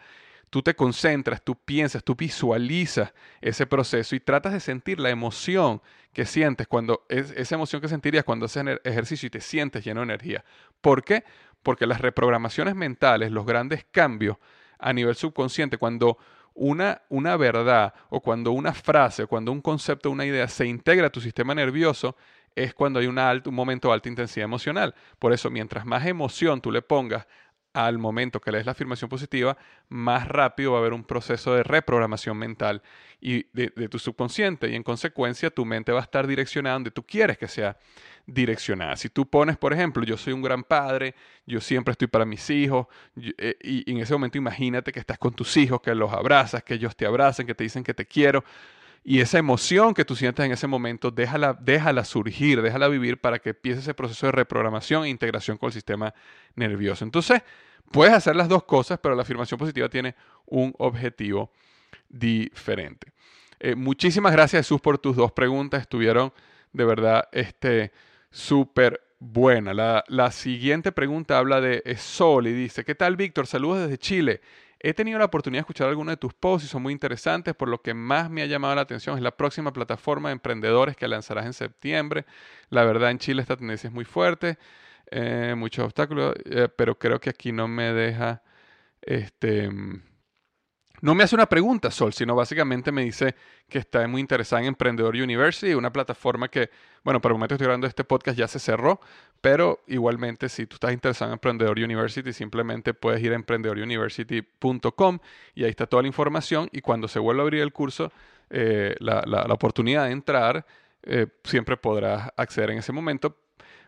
Tú 0.49 0.61
te 0.61 0.75
concentras, 0.75 1.41
tú 1.43 1.55
piensas, 1.55 2.03
tú 2.03 2.15
visualizas 2.15 3.13
ese 3.41 3.67
proceso 3.67 4.15
y 4.15 4.21
tratas 4.21 4.53
de 4.53 4.61
sentir 4.61 4.99
la 4.99 5.09
emoción 5.09 5.81
que 6.13 6.25
sientes 6.25 6.67
cuando, 6.67 7.05
es, 7.09 7.31
esa 7.31 7.55
emoción 7.55 7.81
que 7.81 7.89
sentirías 7.89 8.23
cuando 8.23 8.45
haces 8.45 8.79
ejercicio 8.85 9.27
y 9.27 9.29
te 9.29 9.41
sientes 9.41 9.83
lleno 9.83 9.99
de 9.99 10.05
energía. 10.05 10.45
¿Por 10.79 11.03
qué? 11.03 11.25
porque 11.67 11.85
las 11.85 11.99
reprogramaciones 11.99 12.75
mentales, 12.75 13.29
los 13.29 13.45
grandes 13.45 13.85
cambios 13.91 14.37
a 14.79 14.93
nivel 14.93 15.15
subconsciente, 15.15 15.77
cuando 15.77 16.17
una, 16.53 17.01
una 17.09 17.35
verdad 17.35 17.93
o 18.09 18.21
cuando 18.21 18.53
una 18.53 18.73
frase 18.73 19.23
o 19.23 19.27
cuando 19.27 19.51
un 19.51 19.61
concepto, 19.61 20.09
una 20.09 20.25
idea 20.25 20.47
se 20.47 20.65
integra 20.65 21.07
a 21.07 21.09
tu 21.09 21.19
sistema 21.19 21.53
nervioso, 21.53 22.15
es 22.57 22.73
cuando 22.73 22.99
hay 22.99 23.07
una 23.07 23.31
un 23.45 23.53
momento 23.53 23.89
de 23.89 23.93
alta 23.93 24.09
intensidad 24.09 24.45
emocional. 24.45 24.95
Por 25.19 25.31
eso, 25.31 25.49
mientras 25.51 25.85
más 25.85 26.05
emoción 26.05 26.59
tú 26.59 26.71
le 26.71 26.81
pongas 26.81 27.27
al 27.73 27.99
momento 27.99 28.41
que 28.41 28.51
lees 28.51 28.65
la 28.65 28.71
afirmación 28.71 29.07
positiva, 29.07 29.55
más 29.89 30.27
rápido 30.27 30.71
va 30.71 30.79
a 30.79 30.81
haber 30.81 30.93
un 30.93 31.03
proceso 31.03 31.53
de 31.53 31.61
reprogramación 31.61 32.35
mental 32.35 32.81
y 33.21 33.45
de, 33.53 33.69
tu 33.87 33.99
subconsciente 33.99 34.69
y 34.69 34.75
en 34.75 34.81
consecuencia 34.81 35.51
tu 35.51 35.63
mente 35.63 35.91
va 35.91 35.99
a 35.99 36.03
estar 36.03 36.25
direccionada 36.25 36.73
donde 36.73 36.89
tú 36.89 37.03
quieres 37.05 37.37
que 37.37 37.47
sea 37.47 37.77
direccionada. 38.25 38.95
Si 38.95 39.09
tú 39.09 39.29
pones, 39.29 39.57
por 39.57 39.73
ejemplo, 39.73 40.03
yo 40.03 40.17
soy 40.17 40.33
un 40.33 40.41
gran 40.41 40.63
padre, 40.63 41.13
yo 41.45 41.61
siempre 41.61 41.91
estoy 41.91 42.07
para 42.07 42.25
mis 42.25 42.49
hijos 42.49 42.87
eh, 43.37 43.55
y 43.61 43.91
en 43.91 43.99
ese 43.99 44.13
momento 44.13 44.39
imagínate 44.39 44.91
que 44.91 44.99
estás 44.99 45.19
con 45.19 45.33
tus 45.33 45.55
hijos, 45.57 45.79
que 45.81 45.93
los 45.93 46.11
abrazas, 46.11 46.63
que 46.63 46.73
ellos 46.73 46.95
te 46.95 47.05
abrazan, 47.05 47.45
que 47.45 47.53
te 47.53 47.63
dicen 47.63 47.83
que 47.83 47.93
te 47.93 48.07
quiero. 48.07 48.43
Y 49.03 49.21
esa 49.21 49.37
emoción 49.37 49.93
que 49.93 50.03
tú 50.03 50.15
sientes 50.15 50.45
en 50.45 50.51
ese 50.51 50.67
momento, 50.67 51.11
déjala, 51.11 51.53
déjala 51.53 52.03
surgir, 52.03 52.61
déjala 52.61 52.87
vivir 52.87 53.21
para 53.21 53.39
que 53.39 53.51
empiece 53.51 53.79
ese 53.79 53.93
proceso 53.93 54.25
de 54.25 54.33
reprogramación 54.33 55.05
e 55.05 55.09
integración 55.09 55.57
con 55.57 55.67
el 55.67 55.73
sistema 55.73 56.13
nervioso. 56.55 57.05
Entonces, 57.05 57.41
Puedes 57.91 58.13
hacer 58.13 58.35
las 58.35 58.49
dos 58.49 58.63
cosas, 58.63 58.99
pero 59.01 59.15
la 59.15 59.21
afirmación 59.21 59.57
positiva 59.57 59.89
tiene 59.89 60.15
un 60.45 60.73
objetivo 60.77 61.51
diferente. 62.09 63.13
Eh, 63.59 63.75
muchísimas 63.75 64.33
gracias 64.33 64.65
Jesús 64.65 64.81
por 64.81 64.97
tus 64.97 65.15
dos 65.15 65.31
preguntas. 65.31 65.81
Estuvieron 65.81 66.33
de 66.73 66.85
verdad 66.85 67.29
este, 67.31 67.91
súper 68.29 69.01
buenas. 69.19 69.75
La, 69.75 70.03
la, 70.07 70.31
siguiente 70.31 70.91
pregunta 70.91 71.37
habla 71.37 71.61
de 71.61 71.95
Sol 71.97 72.47
y 72.47 72.53
dice, 72.53 72.83
¿qué 72.83 72.93
tal 72.93 73.15
Víctor? 73.15 73.47
Saludos 73.47 73.83
desde 73.83 73.97
Chile. 73.97 74.41
He 74.79 74.93
tenido 74.93 75.17
la 75.19 75.25
oportunidad 75.25 75.59
de 75.59 75.61
escuchar 75.61 75.89
algunos 75.89 76.11
de 76.13 76.17
tus 76.17 76.33
posts 76.33 76.67
y 76.67 76.69
son 76.69 76.83
muy 76.83 76.93
interesantes, 76.93 77.55
por 77.55 77.67
lo 77.67 77.81
que 77.81 77.93
más 77.93 78.29
me 78.29 78.43
ha 78.43 78.45
llamado 78.45 78.75
la 78.75 78.81
atención 78.81 79.17
es 79.17 79.23
la 79.23 79.35
próxima 79.35 79.73
plataforma 79.73 80.29
de 80.29 80.33
emprendedores 80.33 80.95
que 80.95 81.07
lanzarás 81.07 81.45
en 81.45 81.53
septiembre. 81.53 82.25
La 82.69 82.83
verdad 82.85 83.09
en 83.11 83.19
Chile 83.19 83.41
esta 83.41 83.57
tendencia 83.57 83.87
es 83.87 83.93
muy 83.93 84.05
fuerte. 84.05 84.57
Eh, 85.09 85.55
muchos 85.57 85.85
obstáculos, 85.85 86.35
eh, 86.45 86.69
pero 86.75 86.97
creo 86.99 87.19
que 87.19 87.29
aquí 87.29 87.51
no 87.51 87.67
me 87.67 87.93
deja, 87.93 88.43
este, 89.01 89.69
no 91.01 91.15
me 91.15 91.23
hace 91.23 91.35
una 91.35 91.47
pregunta, 91.47 91.91
Sol, 91.91 92.13
sino 92.13 92.35
básicamente 92.35 92.91
me 92.91 93.03
dice 93.03 93.35
que 93.69 93.79
está 93.79 94.07
muy 94.07 94.21
interesada 94.21 94.61
en 94.61 94.69
Emprendedor 94.69 95.15
University, 95.15 95.73
una 95.73 95.91
plataforma 95.91 96.49
que, 96.49 96.69
bueno, 97.03 97.21
para 97.21 97.33
el 97.33 97.37
momento 97.37 97.55
estoy 97.55 97.65
grabando 97.65 97.87
este 97.87 98.03
podcast 98.03 98.37
ya 98.37 98.47
se 98.47 98.59
cerró, 98.59 98.99
pero 99.41 99.83
igualmente 99.87 100.49
si 100.49 100.65
tú 100.65 100.75
estás 100.75 100.93
interesado 100.93 101.29
en 101.29 101.33
Emprendedor 101.33 101.77
University, 101.77 102.33
simplemente 102.33 102.93
puedes 102.93 103.21
ir 103.21 103.31
a 103.31 103.35
emprendedoruniversity.com 103.35 105.19
y 105.55 105.63
ahí 105.63 105.69
está 105.69 105.85
toda 105.85 106.01
la 106.01 106.07
información 106.07 106.69
y 106.71 106.81
cuando 106.81 107.07
se 107.07 107.19
vuelva 107.19 107.43
a 107.43 107.45
abrir 107.45 107.61
el 107.61 107.73
curso, 107.73 108.11
eh, 108.49 108.95
la, 108.99 109.23
la, 109.25 109.53
oportunidad 109.53 110.05
de 110.05 110.11
entrar, 110.11 110.65
siempre 111.43 111.77
podrás 111.77 112.31
acceder 112.35 112.71
en 112.71 112.79
ese 112.79 112.91
momento 112.91 113.37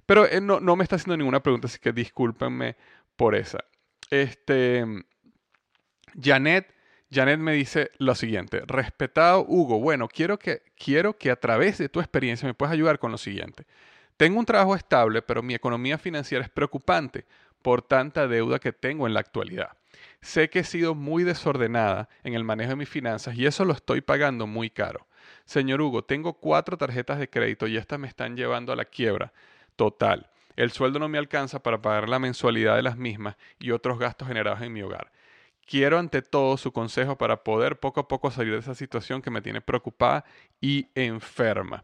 pero 0.09 0.25
eh, 0.25 0.41
no, 0.41 0.59
no, 0.59 0.75
me 0.75 0.81
está 0.81 0.95
haciendo 0.95 1.17
ninguna 1.17 1.43
pregunta, 1.43 1.67
así 1.67 1.77
que 1.77 1.93
discúlpenme 1.93 2.75
por 3.15 3.35
esa. 3.35 3.63
Este, 4.09 4.83
Janet, 6.19 6.73
Janet 7.11 7.39
me 7.39 7.53
dice 7.53 7.91
lo 7.97 8.13
siguiente. 8.13 8.61
Respetado 8.67 9.43
Hugo, 9.47 9.79
bueno, 9.79 10.07
quiero 10.07 10.37
que, 10.37 10.61
quiero 10.77 11.17
que 11.17 11.31
a 11.31 11.35
través 11.35 11.77
de 11.79 11.89
tu 11.89 11.99
experiencia 11.99 12.47
me 12.47 12.53
puedas 12.53 12.73
ayudar 12.73 12.99
con 12.99 13.11
lo 13.11 13.17
siguiente. 13.17 13.65
Tengo 14.17 14.37
un 14.37 14.45
trabajo 14.45 14.75
estable, 14.75 15.21
pero 15.21 15.41
mi 15.41 15.53
economía 15.53 15.97
financiera 15.97 16.43
es 16.43 16.49
preocupante 16.49 17.25
por 17.61 17.81
tanta 17.81 18.27
deuda 18.27 18.59
que 18.59 18.73
tengo 18.73 19.07
en 19.07 19.13
la 19.13 19.21
actualidad. 19.21 19.69
Sé 20.21 20.49
que 20.49 20.59
he 20.59 20.63
sido 20.63 20.95
muy 20.95 21.23
desordenada 21.23 22.09
en 22.23 22.33
el 22.33 22.43
manejo 22.43 22.71
de 22.71 22.75
mis 22.75 22.89
finanzas 22.89 23.35
y 23.35 23.45
eso 23.45 23.65
lo 23.65 23.73
estoy 23.73 24.01
pagando 24.01 24.45
muy 24.45 24.69
caro. 24.69 25.07
Señor 25.45 25.81
Hugo, 25.81 26.03
tengo 26.03 26.33
cuatro 26.33 26.77
tarjetas 26.77 27.17
de 27.17 27.29
crédito 27.29 27.65
y 27.67 27.77
estas 27.77 27.99
me 27.99 28.07
están 28.07 28.35
llevando 28.35 28.71
a 28.71 28.75
la 28.75 28.85
quiebra 28.85 29.33
total. 29.75 30.29
El 30.55 30.71
sueldo 30.71 30.99
no 30.99 31.07
me 31.07 31.17
alcanza 31.17 31.63
para 31.63 31.81
pagar 31.81 32.09
la 32.09 32.19
mensualidad 32.19 32.75
de 32.75 32.83
las 32.83 32.97
mismas 32.97 33.37
y 33.59 33.71
otros 33.71 33.97
gastos 33.97 34.27
generados 34.27 34.61
en 34.61 34.73
mi 34.73 34.81
hogar. 34.81 35.11
Quiero 35.69 35.99
ante 35.99 36.23
todo 36.23 36.57
su 36.57 36.71
consejo 36.71 37.15
para 37.15 37.43
poder 37.43 37.79
poco 37.79 37.99
a 37.99 38.07
poco 38.07 38.31
salir 38.31 38.53
de 38.53 38.59
esa 38.59 38.73
situación 38.73 39.21
que 39.21 39.29
me 39.29 39.39
tiene 39.39 39.61
preocupada 39.61 40.25
y 40.59 40.87
enferma. 40.95 41.83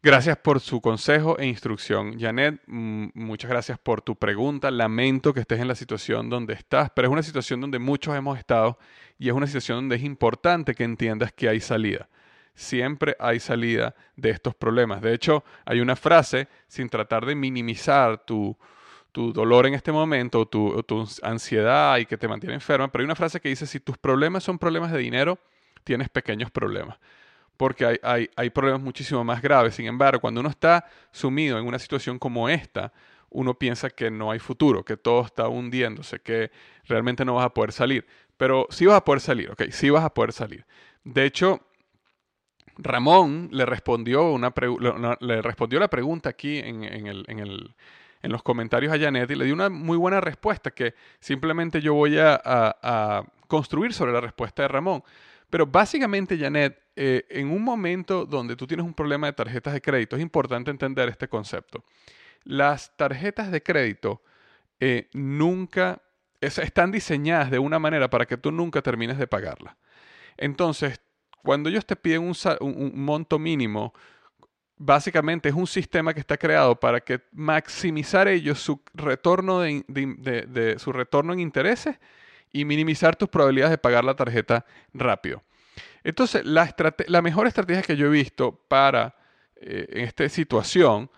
Gracias 0.00 0.36
por 0.36 0.60
su 0.60 0.80
consejo 0.80 1.36
e 1.36 1.46
instrucción. 1.46 2.16
Janet, 2.16 2.62
mm, 2.68 3.08
muchas 3.14 3.50
gracias 3.50 3.76
por 3.80 4.02
tu 4.02 4.14
pregunta. 4.14 4.70
Lamento 4.70 5.34
que 5.34 5.40
estés 5.40 5.58
en 5.58 5.66
la 5.66 5.74
situación 5.74 6.30
donde 6.30 6.54
estás, 6.54 6.90
pero 6.94 7.08
es 7.08 7.12
una 7.12 7.24
situación 7.24 7.60
donde 7.60 7.80
muchos 7.80 8.14
hemos 8.14 8.38
estado 8.38 8.78
y 9.18 9.30
es 9.30 9.34
una 9.34 9.48
situación 9.48 9.78
donde 9.78 9.96
es 9.96 10.04
importante 10.04 10.76
que 10.76 10.84
entiendas 10.84 11.32
que 11.32 11.48
hay 11.48 11.58
salida 11.58 12.08
siempre 12.54 13.16
hay 13.20 13.38
salida 13.38 13.94
de 14.16 14.30
estos 14.30 14.54
problemas. 14.54 15.02
De 15.02 15.12
hecho, 15.12 15.44
hay 15.66 15.80
una 15.80 15.94
frase, 15.94 16.48
sin 16.68 16.88
tratar 16.88 17.26
de 17.26 17.34
minimizar 17.34 18.24
tu, 18.24 18.56
dolor 19.32 19.66
en 19.66 19.74
este 19.74 19.92
momento, 19.92 20.40
o 20.40 20.46
tu, 20.46 20.82
tu, 20.82 21.08
ansiedad 21.22 21.98
y 21.98 22.06
que 22.06 22.16
te 22.16 22.28
mantiene 22.28 22.54
enferma, 22.54 22.88
pero 22.88 23.02
hay 23.02 23.06
una 23.06 23.14
frase 23.14 23.40
que 23.40 23.48
dice, 23.48 23.66
si 23.66 23.80
tus 23.80 23.98
problemas 23.98 24.44
son 24.44 24.58
problemas 24.58 24.92
de 24.92 24.98
dinero, 24.98 25.38
tienes 25.84 26.08
pequeños 26.08 26.50
problemas. 26.50 26.98
Porque 27.56 27.98
hay, 28.02 28.28
hay, 28.36 28.50
problemas 28.50 28.82
muchísimo 28.82 29.24
más 29.24 29.40
graves. 29.40 29.74
Sin 29.74 29.86
embargo, 29.86 30.20
cuando 30.20 30.40
uno 30.40 30.50
está 30.50 30.84
sumido 31.10 31.58
en 31.58 31.66
una 31.66 31.78
situación 31.78 32.18
como 32.18 32.50
esta, 32.50 32.92
uno 33.30 33.54
piensa 33.54 33.88
que 33.90 34.10
no 34.10 34.30
hay 34.30 34.38
futuro, 34.38 34.84
que 34.84 34.96
todo 34.96 35.24
está 35.24 35.48
hundiéndose, 35.48 36.20
que 36.20 36.50
realmente 36.84 37.24
no 37.24 37.34
vas 37.36 37.46
a 37.46 37.54
poder 37.54 37.72
salir. 37.72 38.06
Pero 38.36 38.66
sí 38.70 38.86
vas 38.86 38.96
a 38.96 39.04
poder 39.04 39.20
salir, 39.20 39.50
ok, 39.50 39.62
sí 39.70 39.88
vas 39.90 40.04
a 40.04 40.12
poder 40.12 40.32
salir. 40.32 40.66
De 41.04 41.24
hecho, 41.24 41.60
Ramón 42.78 43.48
le 43.52 43.64
respondió, 43.64 44.30
una 44.30 44.52
le 45.20 45.42
respondió 45.42 45.80
la 45.80 45.88
pregunta 45.88 46.28
aquí 46.28 46.58
en, 46.58 46.84
el, 46.84 47.24
en, 47.28 47.74
los 48.22 48.42
comentarios 48.42 48.92
a 48.92 48.98
Janet 48.98 49.30
y 49.30 49.34
le 49.34 49.44
dio 49.44 49.54
una 49.54 49.68
muy 49.68 49.96
buena 49.96 50.20
respuesta 50.20 50.70
que 50.70 50.94
simplemente 51.20 51.80
yo 51.80 51.94
voy 51.94 52.18
a, 52.18 53.24
construir 53.46 53.92
sobre 53.92 54.12
la 54.12 54.20
respuesta 54.20 54.62
de 54.62 54.68
Ramón. 54.68 55.04
Pero 55.48 55.66
básicamente, 55.66 56.36
Janet, 56.36 56.82
eh, 56.96 57.24
en 57.30 57.50
un 57.50 57.62
momento 57.62 58.26
donde 58.26 58.56
tú 58.56 58.66
tienes 58.66 58.84
un 58.84 58.94
problema 58.94 59.28
de 59.28 59.32
tarjetas 59.32 59.72
de 59.72 59.80
crédito, 59.80 60.16
es 60.16 60.22
importante 60.22 60.72
entender 60.72 61.08
este 61.08 61.28
concepto. 61.28 61.84
Las 62.42 62.96
tarjetas 62.96 63.52
de 63.52 63.62
crédito 63.62 64.22
eh, 64.80 65.08
nunca 65.12 66.02
están 66.40 66.90
diseñadas 66.90 67.50
de 67.50 67.58
una 67.58 67.78
manera 67.78 68.10
para 68.10 68.26
que 68.26 68.36
tú 68.36 68.52
nunca 68.52 68.82
termines 68.82 69.18
de 69.18 69.26
pagarla. 69.26 69.76
Entonces, 70.36 71.00
cuando 71.42 71.68
ellos 71.68 71.86
te 71.86 71.96
piden 71.96 72.22
un, 72.60 72.92
monto 72.94 73.38
mínimo, 73.38 73.94
básicamente 74.78 75.48
es 75.48 75.54
un 75.54 75.66
sistema 75.66 76.12
que 76.12 76.20
está 76.20 76.36
creado 76.36 76.78
para 76.78 77.00
que 77.00 77.20
maximizar 77.32 78.28
ellos 78.28 78.60
su 78.60 78.80
retorno, 78.94 79.60
de, 79.60 80.76
su 80.78 80.92
retorno 80.92 81.32
en 81.32 81.40
intereses 81.40 81.98
y 82.52 82.64
minimizar 82.64 83.16
tus 83.16 83.28
probabilidades 83.28 83.72
de 83.72 83.78
pagar 83.78 84.04
la 84.04 84.14
tarjeta 84.14 84.64
rápido. 84.92 85.42
Entonces, 86.04 86.44
la, 86.44 86.74
la 87.08 87.22
mejor 87.22 87.46
estrategia 87.46 87.82
que 87.82 87.96
yo 87.96 88.06
he 88.06 88.10
visto 88.10 88.60
para 88.68 89.16
eh, 89.56 89.86
en 89.90 90.04
esta 90.04 90.28
situación 90.28 91.10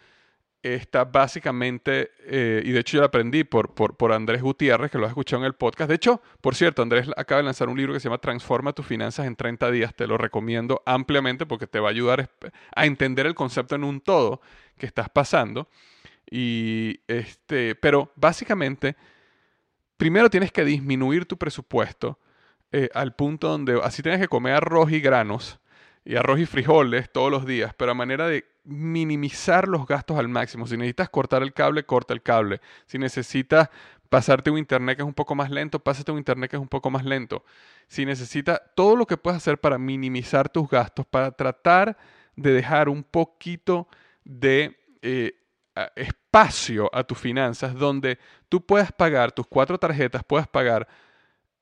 está 0.75 1.05
básicamente, 1.05 2.11
eh, 2.25 2.63
y 2.65 2.71
de 2.71 2.81
hecho 2.81 2.97
yo 2.97 3.01
la 3.01 3.07
aprendí 3.07 3.45
por, 3.45 3.75
por, 3.75 4.13
Andrés 4.13 4.43
Gutiérrez, 4.43 4.91
que 4.91 4.99
lo 4.99 5.05
has 5.05 5.11
escuchado 5.11 5.43
en 5.43 5.47
el 5.47 5.55
podcast. 5.55 5.89
De 5.89 5.97
hecho, 5.97 6.23
por 6.41 6.55
cierto, 6.55 6.83
Andrés 6.83 7.09
acaba 7.17 7.39
de 7.41 7.45
lanzar 7.45 7.69
un 7.69 7.77
libro 7.77 7.93
que 7.93 8.01
se 8.01 8.09
llama 8.09 8.19
Transforma 8.19 8.73
tus 8.73 8.87
finanzas 8.87 9.27
en 9.27 9.37
30 9.37 9.71
días. 9.71 9.95
Te 9.95 10.07
lo 10.07 10.19
recomiendo 10.19 10.83
ampliamente 10.87 11.47
porque 11.47 11.67
te 11.67 11.81
va 11.81 11.89
a 11.89 11.91
ayudar 11.91 12.31
a 12.75 12.87
entender 12.87 13.27
el 13.27 13.35
concepto 13.35 13.75
en 13.75 13.85
un 13.85 14.01
todo 14.01 14.41
que 14.77 14.87
estás 14.87 15.09
pasando. 15.09 15.69
Y 16.31 17.01
este, 17.09 17.75
pero 17.75 18.13
básicamente, 18.17 18.97
primero 19.97 20.31
tienes 20.31 20.53
que 20.53 20.65
disminuir 20.65 21.27
tu 21.27 21.37
presupuesto 21.37 22.19
eh, 22.73 22.91
al 22.95 23.15
punto 23.15 23.49
donde 23.49 23.81
así 23.83 24.03
tienes 24.03 24.21
que 24.21 24.29
comer 24.29 24.55
arroz 24.55 24.93
y 24.93 25.01
granos 25.01 25.59
y 26.09 26.17
arroz 26.17 26.41
y 26.41 26.47
frijoles 26.47 27.13
todos 27.13 27.31
los 27.31 27.45
días, 27.45 27.75
pero 27.77 27.91
a 27.91 27.95
manera 27.95 28.27
de 28.27 28.47
minimizar 28.65 29.69
los 29.69 29.87
gastos 29.87 30.19
al 30.19 30.27
máximo. 30.27 30.67
Si 30.67 30.75
necesitas 30.75 31.11
cortar 31.11 31.43
el 31.43 31.53
cable, 31.53 31.85
corta 31.85 32.15
el 32.15 32.23
cable. 32.23 32.63
Si 32.87 32.97
necesitas 32.99 33.69
pasarte 34.09 34.51
un 34.51 34.57
internet 34.57 34.97
que 34.97 35.03
es 35.03 35.07
un 35.07 35.13
poco 35.13 35.35
más 35.35 35.51
lento, 35.51 35.81
pásate 35.81 36.11
un 36.11 36.17
internet 36.17 36.49
que 36.49 36.57
es 36.57 36.63
un 36.63 36.69
poco 36.69 36.89
más 36.89 37.05
lento. 37.05 37.45
Si 37.89 38.07
necesitas 38.07 38.59
todo 38.75 38.97
lo 38.97 39.07
que 39.07 39.19
puedes 39.19 39.37
hacer 39.37 39.59
para 39.59 39.77
minimizar 39.77 40.49
tus 40.49 40.67
gastos, 40.71 41.05
para 41.05 41.31
tratar 41.31 41.99
de 42.37 42.53
dejar 42.53 42.89
un 42.89 43.03
poquito 43.05 43.87
de 44.25 44.79
eh, 45.03 45.35
espacio 45.95 46.89
a 46.91 47.05
tus 47.05 47.19
finanzas 47.19 47.75
donde 47.75 48.19
tú 48.49 48.65
puedas 48.65 48.93
pagar 48.93 49.31
tus 49.31 49.47
cuatro 49.47 49.77
tarjetas, 49.77 50.25
puedas 50.25 50.49
pagar, 50.49 50.89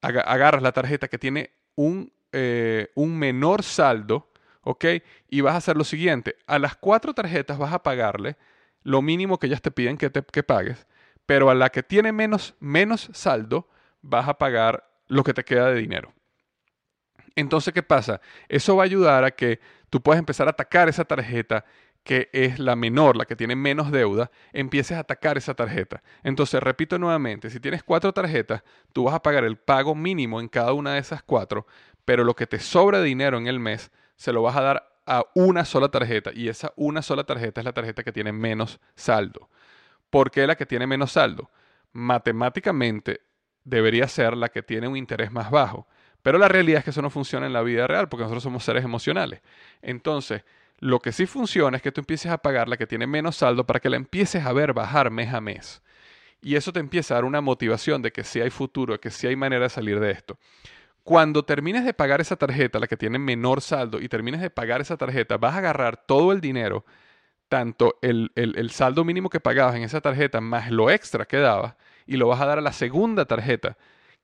agarras 0.00 0.62
la 0.62 0.70
tarjeta 0.70 1.08
que 1.08 1.18
tiene 1.18 1.50
un, 1.74 2.12
eh, 2.30 2.92
un 2.94 3.18
menor 3.18 3.64
saldo 3.64 4.28
¿ok? 4.66 4.84
Y 5.30 5.42
vas 5.42 5.54
a 5.54 5.58
hacer 5.58 5.76
lo 5.76 5.84
siguiente, 5.84 6.36
a 6.48 6.58
las 6.58 6.74
cuatro 6.74 7.14
tarjetas 7.14 7.56
vas 7.56 7.72
a 7.72 7.84
pagarle 7.84 8.36
lo 8.82 9.00
mínimo 9.00 9.38
que 9.38 9.46
ellas 9.46 9.62
te 9.62 9.70
piden 9.70 9.96
que, 9.96 10.10
te, 10.10 10.24
que 10.24 10.42
pagues, 10.42 10.88
pero 11.24 11.50
a 11.50 11.54
la 11.54 11.70
que 11.70 11.84
tiene 11.84 12.10
menos, 12.10 12.54
menos 12.58 13.08
saldo 13.12 13.68
vas 14.02 14.28
a 14.28 14.38
pagar 14.38 14.90
lo 15.06 15.22
que 15.22 15.34
te 15.34 15.44
queda 15.44 15.70
de 15.70 15.78
dinero. 15.78 16.12
Entonces, 17.36 17.72
¿qué 17.72 17.84
pasa? 17.84 18.20
Eso 18.48 18.74
va 18.74 18.82
a 18.82 18.86
ayudar 18.86 19.22
a 19.22 19.30
que 19.30 19.60
tú 19.88 20.02
puedas 20.02 20.18
empezar 20.18 20.48
a 20.48 20.50
atacar 20.50 20.88
esa 20.88 21.04
tarjeta 21.04 21.64
que 22.02 22.28
es 22.32 22.58
la 22.58 22.74
menor, 22.74 23.16
la 23.16 23.24
que 23.24 23.36
tiene 23.36 23.54
menos 23.54 23.92
deuda, 23.92 24.32
empieces 24.52 24.96
a 24.96 25.00
atacar 25.00 25.38
esa 25.38 25.54
tarjeta. 25.54 26.02
Entonces, 26.24 26.60
repito 26.60 26.98
nuevamente, 26.98 27.50
si 27.50 27.60
tienes 27.60 27.84
cuatro 27.84 28.12
tarjetas, 28.12 28.64
tú 28.92 29.04
vas 29.04 29.14
a 29.14 29.22
pagar 29.22 29.44
el 29.44 29.56
pago 29.56 29.94
mínimo 29.94 30.40
en 30.40 30.48
cada 30.48 30.72
una 30.72 30.94
de 30.94 31.00
esas 31.00 31.22
cuatro, 31.22 31.66
pero 32.04 32.24
lo 32.24 32.34
que 32.34 32.48
te 32.48 32.58
sobra 32.58 32.98
de 32.98 33.04
dinero 33.04 33.38
en 33.38 33.46
el 33.46 33.60
mes 33.60 33.92
se 34.16 34.32
lo 34.32 34.42
vas 34.42 34.56
a 34.56 34.62
dar 34.62 34.88
a 35.06 35.24
una 35.34 35.64
sola 35.64 35.88
tarjeta 35.88 36.32
y 36.34 36.48
esa 36.48 36.72
una 36.76 37.00
sola 37.00 37.24
tarjeta 37.24 37.60
es 37.60 37.64
la 37.64 37.72
tarjeta 37.72 38.02
que 38.02 38.12
tiene 38.12 38.32
menos 38.32 38.80
saldo. 38.96 39.48
¿Por 40.10 40.30
qué 40.30 40.46
la 40.46 40.56
que 40.56 40.66
tiene 40.66 40.86
menos 40.86 41.12
saldo? 41.12 41.50
Matemáticamente 41.92 43.20
debería 43.64 44.08
ser 44.08 44.36
la 44.36 44.48
que 44.48 44.62
tiene 44.62 44.88
un 44.88 44.96
interés 44.96 45.30
más 45.30 45.50
bajo, 45.50 45.86
pero 46.22 46.38
la 46.38 46.48
realidad 46.48 46.78
es 46.78 46.84
que 46.84 46.90
eso 46.90 47.02
no 47.02 47.10
funciona 47.10 47.46
en 47.46 47.52
la 47.52 47.62
vida 47.62 47.86
real 47.86 48.08
porque 48.08 48.22
nosotros 48.22 48.42
somos 48.42 48.64
seres 48.64 48.84
emocionales. 48.84 49.42
Entonces, 49.80 50.42
lo 50.78 51.00
que 51.00 51.12
sí 51.12 51.26
funciona 51.26 51.76
es 51.76 51.82
que 51.82 51.92
tú 51.92 52.00
empieces 52.00 52.30
a 52.30 52.38
pagar 52.38 52.68
la 52.68 52.76
que 52.76 52.86
tiene 52.86 53.06
menos 53.06 53.36
saldo 53.36 53.64
para 53.64 53.80
que 53.80 53.90
la 53.90 53.96
empieces 53.96 54.44
a 54.44 54.52
ver 54.52 54.72
bajar 54.72 55.10
mes 55.10 55.32
a 55.32 55.40
mes. 55.40 55.82
Y 56.42 56.56
eso 56.56 56.72
te 56.72 56.80
empieza 56.80 57.14
a 57.14 57.16
dar 57.16 57.24
una 57.24 57.40
motivación 57.40 58.02
de 58.02 58.12
que 58.12 58.24
sí 58.24 58.40
hay 58.40 58.50
futuro, 58.50 58.94
de 58.94 59.00
que 59.00 59.10
sí 59.10 59.26
hay 59.26 59.36
manera 59.36 59.64
de 59.64 59.70
salir 59.70 60.00
de 60.00 60.10
esto. 60.10 60.38
Cuando 61.06 61.44
termines 61.44 61.84
de 61.84 61.94
pagar 61.94 62.20
esa 62.20 62.34
tarjeta, 62.34 62.80
la 62.80 62.88
que 62.88 62.96
tiene 62.96 63.20
menor 63.20 63.60
saldo, 63.60 64.00
y 64.00 64.08
termines 64.08 64.40
de 64.40 64.50
pagar 64.50 64.80
esa 64.80 64.96
tarjeta, 64.96 65.36
vas 65.36 65.54
a 65.54 65.58
agarrar 65.58 65.96
todo 66.04 66.32
el 66.32 66.40
dinero, 66.40 66.84
tanto 67.48 67.96
el, 68.02 68.32
el 68.34 68.70
saldo 68.70 69.04
mínimo 69.04 69.30
que 69.30 69.38
pagabas 69.38 69.76
en 69.76 69.82
esa 69.84 70.00
tarjeta 70.00 70.40
más 70.40 70.68
lo 70.72 70.90
extra 70.90 71.24
que 71.24 71.36
dabas, 71.36 71.76
y 72.06 72.16
lo 72.16 72.26
vas 72.26 72.40
a 72.40 72.46
dar 72.46 72.58
a 72.58 72.60
la 72.60 72.72
segunda 72.72 73.24
tarjeta 73.24 73.76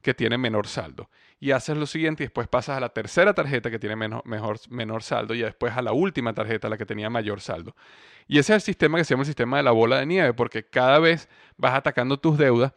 que 0.03 0.13
tiene 0.13 0.37
menor 0.39 0.67
saldo 0.67 1.09
y 1.39 1.53
haces 1.53 1.77
lo 1.77 1.87
siguiente 1.87 2.25
y 2.25 2.27
después 2.27 2.49
pasas 2.49 2.77
a 2.77 2.81
la 2.81 2.89
tercera 2.89 3.33
tarjeta 3.33 3.71
que 3.71 3.79
tiene 3.79 3.95
menor, 3.95 4.23
menor 4.71 5.03
saldo 5.05 5.35
y 5.35 5.43
después 5.43 5.77
a 5.77 5.83
la 5.83 5.93
última 5.93 6.33
tarjeta, 6.33 6.69
la 6.69 6.77
que 6.77 6.85
tenía 6.85 7.11
mayor 7.11 7.41
saldo. 7.41 7.77
Y 8.27 8.39
ese 8.39 8.53
es 8.53 8.57
el 8.57 8.61
sistema 8.61 8.99
que 8.99 9.05
se 9.05 9.15
llama 9.15 9.23
el 9.23 9.27
sistema 9.27 9.57
de 9.57 9.63
la 9.63 9.71
bola 9.71 9.99
de 10.01 10.07
nieve, 10.07 10.35
porque 10.35 10.65
cada 10.65 10.99
vez 10.99 11.29
vas 11.57 11.75
atacando 11.75 12.19
tus 12.19 12.39
deudas 12.39 12.73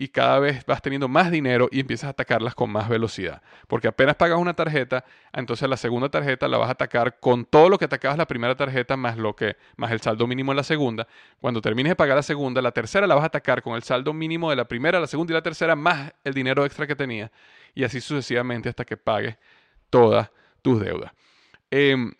y 0.00 0.06
cada 0.10 0.38
vez 0.38 0.64
vas 0.64 0.80
teniendo 0.80 1.08
más 1.08 1.28
dinero 1.28 1.68
y 1.72 1.80
empiezas 1.80 2.06
a 2.06 2.10
atacarlas 2.10 2.54
con 2.54 2.70
más 2.70 2.88
velocidad. 2.88 3.42
Porque 3.66 3.88
apenas 3.88 4.14
pagas 4.14 4.38
una 4.38 4.54
tarjeta, 4.54 5.04
entonces 5.32 5.68
la 5.68 5.76
segunda 5.76 6.08
tarjeta 6.08 6.46
la 6.46 6.56
vas 6.56 6.68
a 6.68 6.72
atacar 6.72 7.18
con 7.18 7.44
todo 7.44 7.68
lo 7.68 7.78
que 7.78 7.86
atacabas 7.86 8.16
la 8.16 8.28
primera 8.28 8.54
tarjeta 8.54 8.96
más 8.96 9.18
lo 9.18 9.34
que 9.34 9.56
más 9.76 9.90
el 9.90 10.00
saldo 10.00 10.28
mínimo 10.28 10.52
en 10.52 10.56
la 10.56 10.62
segunda. 10.62 11.08
Cuando 11.40 11.60
termines 11.60 11.90
de 11.90 11.96
pagar 11.96 12.14
la 12.14 12.22
segunda, 12.22 12.62
la 12.62 12.70
tercera 12.70 13.08
la 13.08 13.16
vas 13.16 13.24
a 13.24 13.26
atacar 13.26 13.60
con 13.60 13.74
el 13.74 13.82
saldo 13.82 14.12
mínimo 14.12 14.50
de 14.50 14.54
la 14.54 14.66
primera, 14.68 15.00
la 15.00 15.08
segunda 15.08 15.32
y 15.32 15.34
la 15.34 15.42
tercera 15.42 15.74
más 15.74 16.12
el 16.22 16.32
dinero 16.32 16.64
extra 16.64 16.86
que 16.86 16.94
tenía 16.94 17.32
y 17.74 17.82
así 17.82 18.00
sucesivamente 18.00 18.68
hasta 18.68 18.84
que 18.84 18.96
pagues 18.96 19.36
todas 19.90 20.30
tus 20.62 20.80
deudas. 20.80 21.10
Em, 21.72 22.14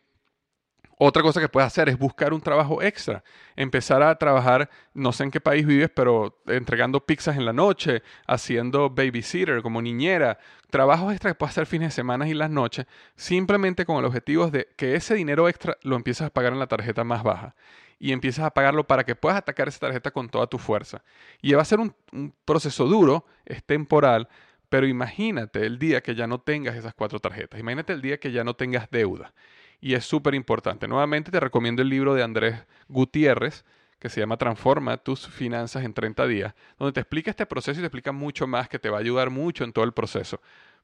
otra 1.01 1.23
cosa 1.23 1.41
que 1.41 1.49
puedes 1.49 1.69
hacer 1.69 1.89
es 1.89 1.97
buscar 1.97 2.33
un 2.33 2.41
trabajo 2.41 2.83
extra, 2.83 3.23
empezar 3.55 4.03
a 4.03 4.17
trabajar, 4.17 4.69
no 4.95 5.13
sé 5.13 5.23
en 5.23 5.31
qué 5.31 5.41
país 5.41 5.65
vives, 5.65 5.91
pero 5.95 6.41
entregando 6.47 7.07
pizzas 7.07 7.37
en 7.37 7.45
la 7.45 7.53
noche, 7.53 8.03
haciendo 8.27 8.91
babysitter 8.91 9.63
como 9.63 9.81
niñera, 9.81 10.39
trabajos 10.71 11.13
extra 11.13 11.31
que 11.31 11.35
puedes 11.37 11.53
hacer 11.53 11.67
fines 11.67 11.89
de 11.89 11.93
semana 11.93 12.29
y 12.29 12.35
las 12.35 12.51
noches, 12.51 12.87
simplemente 13.15 13.87
con 13.87 13.99
el 13.99 14.07
objetivo 14.07 14.51
de 14.51 14.69
que 14.77 14.97
ese 14.97 15.15
dinero 15.15 15.49
extra 15.49 15.77
lo 15.83 15.95
empieces 15.95 16.27
a 16.27 16.31
pagar 16.31 16.53
en 16.53 16.59
la 16.59 16.67
tarjeta 16.67 17.05
más 17.05 17.23
baja. 17.23 17.55
Y 18.01 18.13
empiezas 18.13 18.45
a 18.45 18.51
pagarlo 18.51 18.87
para 18.87 19.03
que 19.03 19.17
puedas 19.17 19.39
atacar 19.39 19.67
esa 19.67 19.81
tarjeta 19.81 20.13
con 20.13 20.29
toda 20.29 20.47
tu 20.47 20.59
fuerza. 20.59 21.03
Y 21.43 21.53
va 21.55 21.63
a 21.63 21.65
ser 21.65 21.81
un, 21.81 21.95
un 22.13 22.33
proceso 22.45 22.87
duro, 22.87 23.25
es 23.45 23.65
temporal, 23.65 24.29
pero 24.69 24.87
imagínate 24.87 25.67
el 25.67 25.81
día 25.81 26.01
que 26.01 26.15
ya 26.15 26.29
no 26.29 26.41
tengas 26.41 26.77
esas 26.77 26.95
cuatro 26.95 27.19
tarjetas, 27.19 27.59
imagínate 27.59 27.93
el 27.93 28.03
día 28.03 28.19
que 28.19 28.31
ya 28.31 28.45
no 28.45 28.55
tengas 28.55 28.89
deuda 28.91 29.33
y 29.81 29.95
es 29.95 30.05
súper 30.05 30.35
importante. 30.35 30.89
Nuevamente 30.89 31.31
te 31.31 31.41
recomiendo 31.41 31.83
el 31.83 31.89
libro 31.89 32.15
de 32.15 32.23
Andrés 32.23 32.65
Gutiérrez, 32.89 33.65
que 33.99 34.09
se 34.09 34.21
llama 34.21 34.37
Transforma 34.37 34.97
tus 34.97 35.27
finanzas 35.27 35.85
en 35.85 35.93
30 35.93 36.27
días, 36.27 36.55
donde 36.79 36.93
te 36.93 37.01
explica 37.01 37.31
este 37.31 37.47
proceso 37.47 37.81
y 37.81 37.83
te 37.83 37.87
explica 37.87 38.13
mucho 38.13 38.47
más 38.47 38.69
que 38.69 38.79
te 38.79 38.91
va 38.91 38.99
a 38.99 39.01
ayudar 39.01 39.31
mucho 39.31 39.65
en 39.65 39.73
todo 39.73 39.85
el 39.85 39.93
proceso. 39.93 40.41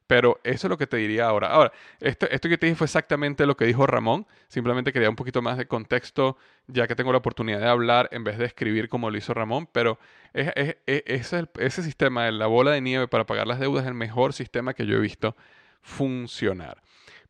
Pero 0.06 0.38
eso 0.44 0.66
es 0.66 0.70
lo 0.70 0.76
que 0.76 0.86
te 0.86 0.98
diría 0.98 1.26
ahora. 1.26 1.48
Ahora, 1.48 1.72
esto, 2.00 2.28
esto 2.28 2.48
que 2.48 2.58
te 2.58 2.66
dije 2.66 2.76
fue 2.76 2.84
exactamente 2.84 3.46
lo 3.46 3.56
que 3.56 3.64
dijo 3.64 3.86
Ramón. 3.86 4.26
Simplemente 4.48 4.92
quería 4.92 5.08
un 5.08 5.16
poquito 5.16 5.40
más 5.40 5.56
de 5.56 5.66
contexto, 5.66 6.36
ya 6.66 6.86
que 6.86 6.94
tengo 6.94 7.10
la 7.10 7.18
oportunidad 7.18 7.60
de 7.60 7.68
hablar 7.68 8.10
en 8.12 8.22
vez 8.22 8.36
de 8.36 8.44
escribir 8.44 8.90
como 8.90 9.10
lo 9.10 9.16
hizo 9.16 9.32
Ramón. 9.32 9.66
Pero 9.72 9.98
es, 10.34 10.76
ese, 10.86 11.48
ese 11.58 11.82
sistema 11.82 12.26
de 12.26 12.32
la 12.32 12.46
bola 12.46 12.72
de 12.72 12.82
nieve 12.82 13.08
para 13.08 13.24
pagar 13.24 13.46
las 13.46 13.60
deudas 13.60 13.84
es 13.84 13.88
el 13.88 13.94
mejor 13.94 14.34
sistema 14.34 14.74
que 14.74 14.84
yo 14.84 14.96
he 14.96 15.00
visto 15.00 15.36
funcionar. 15.80 16.82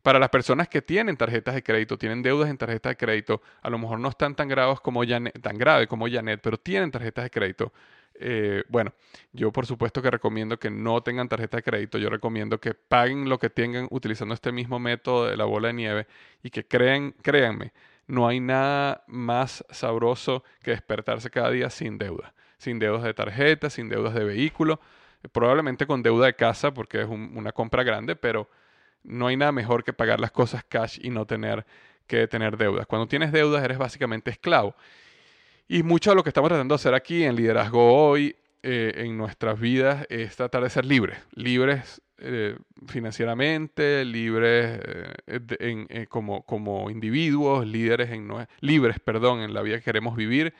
Para 0.05 0.19
las 0.19 0.29
personas 0.29 0.67
que 0.67 0.83
tienen 0.83 1.17
tarjetas 1.17 1.55
de 1.55 1.63
crédito, 1.63 1.97
tienen 1.97 2.21
deudas 2.21 2.47
en 2.51 2.59
tarjetas 2.59 2.91
de 2.91 2.95
crédito, 2.95 3.41
a 3.63 3.71
lo 3.71 3.79
mejor 3.79 3.99
no 3.99 4.09
están 4.09 4.35
tan 4.35 4.47
graves 4.47 4.79
como 4.79 5.03
Janet, 5.03 5.41
tan 5.41 5.57
grave 5.57 5.87
como 5.87 6.07
Janet, 6.07 6.41
pero 6.43 6.59
tienen 6.59 6.91
tarjetas 6.91 7.23
de 7.23 7.31
crédito. 7.31 7.73
Eh, 8.13 8.63
bueno, 8.69 8.93
yo 9.33 9.51
por 9.51 9.65
supuesto 9.65 10.03
que 10.03 10.11
recomiendo 10.11 10.59
que 10.59 10.69
no 10.69 11.01
tengan 11.01 11.27
tarjeta 11.27 11.57
de 11.57 11.63
crédito, 11.63 11.97
yo 11.97 12.11
recomiendo 12.11 12.59
que 12.59 12.75
paguen 12.75 13.27
lo 13.27 13.39
que 13.39 13.49
tengan 13.49 13.87
utilizando 13.89 14.35
este 14.35 14.51
mismo 14.51 14.77
método 14.77 15.25
de 15.25 15.37
la 15.37 15.45
bola 15.45 15.69
de 15.69 15.73
nieve 15.73 16.07
y 16.43 16.51
que 16.51 16.67
crean, 16.67 17.15
créanme, 17.23 17.73
no 18.05 18.27
hay 18.27 18.39
nada 18.39 19.03
más 19.07 19.65
sabroso 19.71 20.43
que 20.61 20.69
despertarse 20.69 21.31
cada 21.31 21.49
día 21.49 21.71
sin 21.71 21.97
deuda, 21.97 22.35
sin 22.59 22.77
deudas 22.77 23.01
de 23.01 23.15
tarjeta, 23.15 23.71
sin 23.71 23.89
deudas 23.89 24.13
de 24.13 24.23
vehículo, 24.23 24.79
probablemente 25.31 25.87
con 25.87 26.03
deuda 26.03 26.27
de 26.27 26.35
casa 26.35 26.71
porque 26.75 27.01
es 27.01 27.07
una 27.07 27.51
compra 27.53 27.81
grande, 27.81 28.15
pero 28.15 28.47
no 29.05 29.27
hay 29.27 29.37
nada 29.37 29.51
mejor 29.51 29.83
que 29.83 29.93
pagar 29.93 30.19
las 30.19 30.31
cosas 30.31 30.63
cash 30.63 30.99
y 31.01 31.09
no 31.09 31.25
tener 31.25 31.65
que 32.07 32.27
tener 32.27 32.57
deudas. 32.57 32.85
Cuando 32.85 33.07
tienes 33.07 33.31
deudas 33.31 33.63
eres 33.63 33.77
básicamente 33.77 34.31
esclavo. 34.31 34.75
Y 35.67 35.83
mucho 35.83 36.11
de 36.11 36.15
lo 36.15 36.23
que 36.23 36.29
estamos 36.29 36.49
tratando 36.49 36.73
de 36.73 36.77
hacer 36.77 36.93
aquí 36.93 37.23
en 37.23 37.35
Liderazgo 37.35 37.93
Hoy, 37.93 38.35
eh, 38.61 38.93
en 38.97 39.17
nuestras 39.17 39.59
vidas, 39.59 40.05
es 40.09 40.35
tratar 40.35 40.63
de 40.63 40.69
ser 40.69 40.85
libres. 40.85 41.17
Libres 41.33 42.01
eh, 42.17 42.57
financieramente, 42.87 44.05
libres 44.05 44.79
eh, 45.27 46.05
como, 46.07 46.43
como 46.43 46.89
individuos, 46.89 47.65
líderes 47.65 48.11
en, 48.11 48.29
libres 48.61 48.99
perdón, 48.99 49.41
en 49.41 49.53
la 49.53 49.61
vida 49.61 49.77
que 49.77 49.83
queremos 49.83 50.15
vivir. 50.15 50.53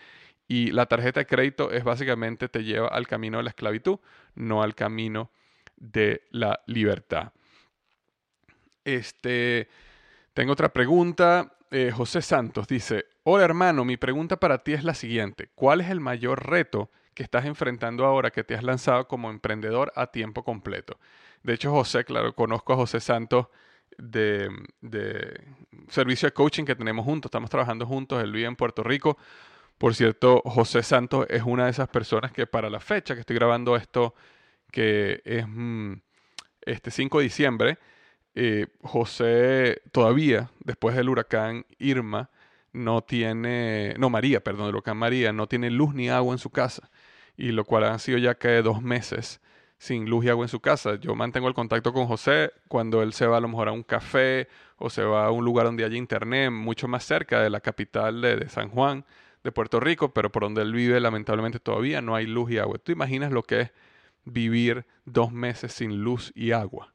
Y 0.47 0.71
la 0.71 0.85
tarjeta 0.85 1.21
de 1.21 1.25
crédito 1.25 1.71
es 1.71 1.83
básicamente 1.83 2.49
te 2.49 2.63
lleva 2.63 2.87
al 2.87 3.07
camino 3.07 3.37
de 3.37 3.43
la 3.43 3.49
esclavitud, 3.49 3.99
no 4.35 4.61
al 4.63 4.75
camino 4.75 5.31
de 5.77 6.23
la 6.31 6.61
libertad. 6.67 7.31
Este, 8.85 9.67
tengo 10.33 10.53
otra 10.53 10.69
pregunta. 10.69 11.57
Eh, 11.71 11.91
José 11.91 12.21
Santos 12.21 12.67
dice, 12.67 13.05
hola 13.23 13.43
hermano, 13.43 13.83
mi 13.83 13.97
pregunta 13.97 14.37
para 14.37 14.63
ti 14.63 14.73
es 14.73 14.83
la 14.83 14.93
siguiente. 14.93 15.49
¿Cuál 15.55 15.81
es 15.81 15.89
el 15.89 15.99
mayor 15.99 16.47
reto 16.47 16.89
que 17.13 17.23
estás 17.23 17.45
enfrentando 17.45 18.05
ahora 18.05 18.31
que 18.31 18.43
te 18.43 18.55
has 18.55 18.63
lanzado 18.63 19.07
como 19.07 19.29
emprendedor 19.29 19.91
a 19.95 20.07
tiempo 20.07 20.43
completo? 20.43 20.99
De 21.43 21.53
hecho, 21.53 21.71
José, 21.71 22.05
claro, 22.05 22.33
conozco 22.33 22.73
a 22.73 22.75
José 22.77 22.99
Santos 22.99 23.47
de, 23.97 24.49
de 24.81 25.41
servicio 25.89 26.27
de 26.27 26.33
coaching 26.33 26.63
que 26.63 26.75
tenemos 26.75 27.03
juntos. 27.05 27.29
Estamos 27.29 27.49
trabajando 27.49 27.85
juntos. 27.85 28.23
Él 28.23 28.31
vive 28.31 28.47
en 28.47 28.55
Puerto 28.55 28.83
Rico. 28.83 29.17
Por 29.77 29.95
cierto, 29.95 30.41
José 30.45 30.83
Santos 30.83 31.25
es 31.29 31.43
una 31.43 31.65
de 31.65 31.71
esas 31.71 31.89
personas 31.89 32.31
que 32.31 32.47
para 32.47 32.69
la 32.69 32.79
fecha 32.79 33.15
que 33.15 33.21
estoy 33.21 33.35
grabando 33.35 33.75
esto, 33.75 34.15
que 34.71 35.21
es 35.25 35.45
mm, 35.47 35.93
este 36.61 36.91
5 36.91 37.17
de 37.17 37.23
diciembre, 37.23 37.79
eh, 38.35 38.67
José 38.81 39.81
todavía, 39.91 40.51
después 40.59 40.95
del 40.95 41.09
huracán 41.09 41.65
Irma, 41.79 42.29
no 42.73 43.01
tiene, 43.01 43.95
no 43.97 44.09
María, 44.09 44.43
perdón, 44.43 44.67
el 44.67 44.75
huracán 44.75 44.97
María, 44.97 45.31
no 45.31 45.47
tiene 45.47 45.71
luz 45.71 45.95
ni 45.95 46.09
agua 46.09 46.33
en 46.33 46.39
su 46.39 46.49
casa, 46.49 46.89
y 47.37 47.51
lo 47.51 47.63
cual 47.65 47.85
han 47.85 47.99
sido 47.99 48.17
ya 48.17 48.35
que 48.35 48.61
dos 48.61 48.81
meses 48.81 49.41
sin 49.77 50.09
luz 50.09 50.25
y 50.25 50.29
agua 50.29 50.45
en 50.45 50.49
su 50.49 50.59
casa. 50.59 50.95
Yo 50.95 51.15
mantengo 51.15 51.47
el 51.47 51.53
contacto 51.53 51.93
con 51.93 52.07
José 52.07 52.51
cuando 52.67 53.01
él 53.01 53.13
se 53.13 53.27
va 53.27 53.37
a 53.37 53.41
lo 53.41 53.47
mejor 53.47 53.69
a 53.69 53.71
un 53.71 53.83
café 53.83 54.47
o 54.77 54.89
se 54.89 55.03
va 55.03 55.25
a 55.25 55.31
un 55.31 55.45
lugar 55.45 55.65
donde 55.65 55.85
haya 55.85 55.97
internet, 55.97 56.51
mucho 56.51 56.87
más 56.87 57.03
cerca 57.03 57.41
de 57.41 57.49
la 57.49 57.61
capital 57.61 58.21
de, 58.21 58.35
de 58.37 58.49
San 58.49 58.69
Juan, 58.69 59.05
de 59.43 59.51
Puerto 59.51 59.79
Rico, 59.79 60.13
pero 60.13 60.31
por 60.31 60.43
donde 60.43 60.61
él 60.61 60.73
vive 60.73 60.99
lamentablemente 60.99 61.59
todavía 61.59 62.01
no 62.01 62.15
hay 62.15 62.25
luz 62.25 62.51
y 62.51 62.57
agua. 62.57 62.79
¿Tú 62.79 62.91
imaginas 62.91 63.31
lo 63.31 63.43
que 63.43 63.61
es 63.61 63.71
vivir 64.25 64.85
dos 65.05 65.31
meses 65.31 65.73
sin 65.73 66.01
luz 66.03 66.31
y 66.35 66.51
agua? 66.51 66.94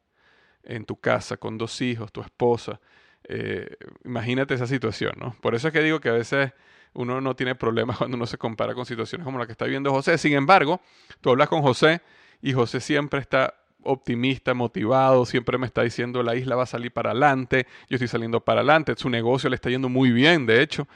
En 0.64 0.85
tu 0.85 0.96
casa 0.96 1.37
con 1.37 1.59
dos 1.59 1.81
hijos, 1.81 2.12
tu 2.12 2.20
esposa. 2.20 2.81
Eh, 3.25 3.77
imagínate 4.05 4.55
esa 4.55 4.66
situación, 4.66 5.12
¿no? 5.18 5.37
Por 5.40 5.55
eso 5.55 5.68
es 5.68 5.73
que 5.73 5.83
digo 5.83 6.01
que 6.01 6.09
a 6.09 6.14
veces 6.14 6.53
uno 6.92 7.20
no 7.20 7.37
tiene 7.37 7.55
problemas 7.55 7.96
cuando 7.99 8.16
uno 8.16 8.27
se 8.27 8.38
compara 8.38 8.75
con 8.75 8.87
situaciones 8.87 9.25
como 9.25 9.38
la 9.38 9.46
que 9.46 9.53
está 9.53 9.64
viviendo 9.64 9.90
José. 9.90 10.18
Sin 10.18 10.33
embargo, 10.35 10.81
tú 11.20 11.31
hablas 11.31 11.49
con 11.49 11.62
José 11.62 12.01
y 12.42 12.53
José 12.53 12.81
siempre 12.81 13.20
está 13.20 13.55
optimista, 13.83 14.53
motivado, 14.53 15.25
siempre 15.25 15.57
me 15.57 15.66
está 15.66 15.83
diciendo 15.83 16.23
la 16.23 16.37
isla 16.37 16.55
va 16.55 16.64
a 16.64 16.66
salir 16.66 16.92
para 16.92 17.12
adelante, 17.12 17.66
yo 17.88 17.96
estoy 17.96 18.09
saliendo 18.09 18.40
para 18.40 18.61
adelante, 18.61 18.94
su 18.96 19.09
negocio 19.09 19.49
le 19.49 19.57
está 19.57 19.70
yendo 19.70 19.88
muy 19.88 20.11
bien, 20.11 20.44
de 20.44 20.62
hecho. 20.62 20.87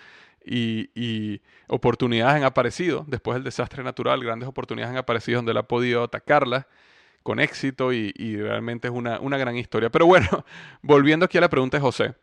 y, 0.45 1.41
oportunidades 1.67 2.37
han 2.37 2.45
aparecido 2.45 3.07
después 3.09 3.37
del 3.37 3.45
desastre 3.45 3.83
natural, 3.83 4.23
grandes 4.23 4.47
oportunidades 4.47 4.91
han 4.91 4.99
aparecido 4.99 5.39
donde 5.39 5.53
él 5.53 5.57
ha 5.57 5.63
podido 5.63 6.03
atacarlas 6.03 6.67
con 7.25 7.41
éxito 7.41 7.93
y, 7.93 8.37
realmente 8.37 8.87
es 8.87 8.95
una, 8.95 9.19
una, 9.19 9.39
gran 9.39 9.57
historia. 9.57 9.91
Pero 9.91 10.07
bueno, 10.07 10.29
volviendo 10.83 11.25
aquí 11.25 11.39
a 11.39 11.41
la 11.41 11.49
pregunta 11.49 11.79
de 11.79 11.81
José, 11.81 12.15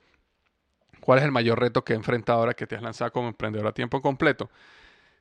¿cuál 1.01 1.19
es 1.19 1.25
el 1.25 1.31
mayor 1.31 1.59
reto 1.59 1.83
que 1.83 1.93
he 1.93 1.95
enfrentado 1.97 2.39
ahora 2.39 2.53
que 2.53 2.67
te 2.67 2.75
has 2.75 2.81
lanzado 2.81 3.11
como 3.11 3.27
emprendedor 3.27 3.67
a 3.67 3.73
tiempo 3.73 4.01
completo? 4.01 4.49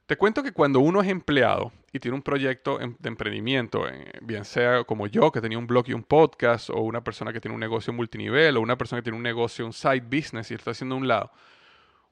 Te 0.06 0.16
cuento 0.16 0.42
que 0.42 0.52
cuando 0.52 0.80
uno 0.80 1.00
es 1.00 1.08
empleado 1.08 1.72
y 1.92 1.98
tiene 1.98 2.16
un 2.16 2.22
proyecto 2.22 2.78
de 2.78 3.08
emprendimiento, 3.08 3.88
eh, 3.88 4.12
bien 4.20 4.44
sea 4.44 4.84
como 4.84 5.06
yo, 5.06 5.32
que 5.32 5.40
tenía 5.40 5.56
un 5.56 5.66
blog 5.66 5.88
y 5.88 5.94
un 5.94 6.02
podcast, 6.02 6.68
o 6.68 6.80
una 6.80 7.02
persona 7.02 7.32
que 7.32 7.40
tiene 7.40 7.54
un 7.54 7.60
negocio 7.60 7.92
multinivel, 7.92 8.56
o 8.56 8.60
una 8.60 8.76
persona 8.76 9.00
que 9.00 9.04
tiene 9.04 9.16
un 9.16 9.22
negocio, 9.22 9.64
un 9.64 9.72
side 9.72 10.00
business 10.00 10.50
y 10.50 10.54
está 10.54 10.72
haciendo 10.72 10.96
un 10.96 11.08
lado, 11.08 11.30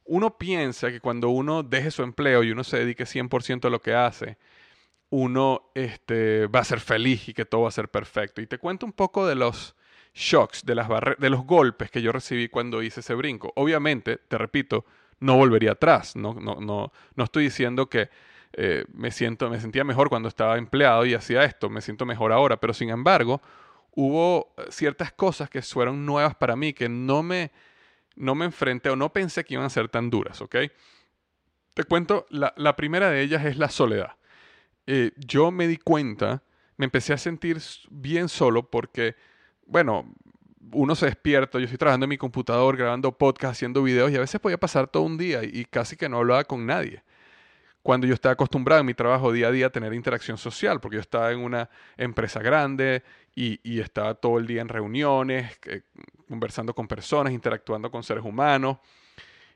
uno 0.05 0.39
piensa 0.39 0.91
que 0.91 1.01
cuando 1.01 1.29
uno 1.29 1.63
deje 1.63 1.91
su 1.91 2.03
empleo 2.03 2.43
y 2.43 2.51
uno 2.51 2.65
se 2.65 2.79
dedique 2.79 3.05
100% 3.05 3.67
a 3.67 3.71
lo 3.71 3.83
que 3.83 3.95
hace, 3.95 4.39
uno 5.11 5.71
este, 5.75 6.47
va 6.47 6.61
a 6.61 6.65
ser 6.65 6.81
feliz 6.81 7.29
y 7.29 7.35
que 7.35 7.45
todo 7.45 7.63
va 7.63 7.69
a 7.69 7.73
ser 7.73 7.89
perfecto. 7.89 8.41
Y 8.41 8.47
te 8.47 8.59
cuento 8.59 8.87
un 8.87 8.93
poco 8.93 9.27
de 9.27 9.35
los 9.35 9.75
shocks, 10.15 10.65
de, 10.65 10.75
las 10.75 10.89
de 11.19 11.31
los 11.31 11.45
golpes 11.45 11.91
que 11.91 12.03
yo 12.03 12.13
recibí 12.13 12.49
cuando 12.49 12.83
hice 12.83 13.01
ese 13.01 13.15
brinco. 13.15 13.53
Obviamente, 13.57 14.17
te 14.17 14.39
repito, 14.39 14.85
no 15.21 15.37
volvería 15.37 15.73
atrás. 15.73 16.17
No, 16.17 16.35
no, 16.35 16.57
no, 16.57 16.93
no 17.15 17.25
estoy 17.25 17.45
diciendo 17.45 17.89
que 17.89 18.11
eh, 18.53 18.85
me, 18.93 19.11
siento, 19.11 19.51
me 19.51 19.61
sentía 19.61 19.85
mejor 19.85 20.09
cuando 20.09 20.29
estaba 20.29 20.59
empleado 20.59 21.05
y 21.07 21.15
hacía 21.15 21.45
esto, 21.45 21.69
me 21.69 21.81
siento 21.81 22.07
mejor 22.07 22.33
ahora, 22.33 22.59
pero 22.59 22.73
sin 22.73 22.89
embargo, 22.89 23.43
hubo 23.93 24.55
eh, 24.57 24.65
ciertas 24.71 25.13
cosas 25.13 25.51
que 25.51 25.61
fueron 25.63 26.07
nuevas 26.07 26.35
para 26.35 26.57
mí, 26.57 26.73
que 26.73 26.89
no 26.89 27.23
me 27.23 27.51
no 28.19 28.35
me 28.35 28.45
enfrenté 28.45 28.91
o 28.91 28.97
no 28.97 29.13
pensé 29.13 29.45
que 29.45 29.55
iban 29.55 29.67
a 29.67 29.71
ser 29.71 29.89
tan 29.89 30.11
duras, 30.11 30.43
¿ok? 30.43 30.57
Te 31.75 31.85
cuento, 31.85 32.27
la, 32.31 32.77
primera 32.77 33.11
de 33.11 33.23
ellas 33.23 33.45
es 33.45 33.57
la 33.57 33.69
soledad. 33.69 34.17
Eh, 34.91 35.13
yo 35.19 35.51
me 35.51 35.69
di 35.69 35.77
cuenta, 35.77 36.43
me 36.79 36.87
empecé 36.87 37.13
a 37.13 37.19
sentir 37.19 37.59
bien 37.91 38.27
solo 38.31 38.71
porque, 38.71 39.17
bueno, 39.67 40.11
uno 40.73 40.95
se 40.95 41.05
despierta, 41.05 41.59
yo 41.59 41.65
estoy 41.65 41.77
trabajando 41.77 42.05
en 42.05 42.09
mi 42.09 42.17
computador, 42.17 42.75
grabando 42.75 43.13
podcast, 43.13 43.53
haciendo 43.53 43.83
videos 43.83 44.11
y 44.11 44.17
a 44.17 44.21
veces 44.21 44.41
podía 44.41 44.57
pasar 44.57 44.89
todo 44.89 45.03
un 45.03 45.19
día 45.19 45.45
y 45.45 45.67
casi 45.67 45.95
que 45.95 46.09
no 46.09 46.17
hablaba 46.17 46.45
con 46.45 46.65
nadie. 46.65 47.03
Cuando 47.83 48.07
yo 48.07 48.15
estaba 48.15 48.33
acostumbrado 48.33 48.81
en 48.81 48.87
mi 48.87 48.95
trabajo 48.95 49.31
día 49.31 49.49
a 49.49 49.51
día 49.51 49.67
a 49.67 49.71
tener 49.71 49.93
interacción 49.93 50.39
social, 50.39 50.81
porque 50.81 50.97
yo 50.97 51.03
estaba 51.03 51.33
en 51.33 51.41
una 51.41 51.69
empresa 51.99 52.41
grande 52.41 53.03
y, 53.35 53.81
estaba 53.81 54.15
todo 54.15 54.39
el 54.39 54.47
día 54.47 54.63
en 54.63 54.69
reuniones, 54.69 55.61
conversando 56.27 56.75
con 56.75 56.89
personas, 56.89 57.35
interactuando 57.35 57.91
con 57.91 58.03
seres 58.03 58.25
humanos 58.25 58.79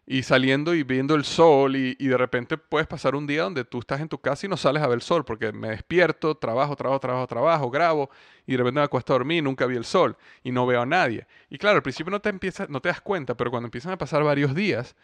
y 0.07 0.25
saliendo 0.25 0.75
y 0.75 0.83
viendo 0.83 1.15
el 1.15 1.25
sol 1.25 1.77
y, 1.77 1.95
de 1.95 2.17
repente 2.17 2.59
puedes 2.59 2.89
pasar 2.89 3.15
un 3.15 3.27
día 3.27 3.43
donde 3.43 3.65
tú 3.65 3.79
estás 3.79 4.01
en 4.01 4.09
tu 4.09 4.19
casa 4.19 4.47
y 4.47 4.49
no 4.49 4.57
sales 4.57 4.83
a 4.83 4.87
ver 4.89 4.97
el 4.97 5.03
sol 5.03 5.25
porque 5.25 5.53
me 5.53 5.69
despierto, 5.69 6.37
trabajo, 6.37 6.75
trabajo, 6.75 7.01
trabajo, 7.01 7.27
trabajo, 7.27 7.71
grabo 7.71 8.11
y 8.47 8.53
de 8.53 8.59
repente 8.59 8.81
me 8.81 8.85
acuesto 8.85 9.13
a 9.13 9.19
dormir, 9.19 9.43
nunca 9.45 9.67
vi 9.67 9.77
el 9.77 9.85
sol 9.85 10.17
y 10.43 10.51
no 10.51 10.67
veo 10.67 10.83
a 10.83 10.87
nadie. 10.87 11.27
Y 11.51 11.59
claro, 11.59 11.77
al 11.77 11.83
principio 11.83 12.11
no 12.11 12.21
te, 12.21 12.31
empiezas, 12.31 12.69
no 12.69 12.81
te 12.81 12.89
das 12.89 13.01
cuenta, 13.01 13.37
pero 13.37 13.51
cuando 13.51 13.69
empiezan 13.69 13.93
a 13.93 13.99
pasar 13.99 14.25
varios 14.25 14.55
días, 14.55 14.97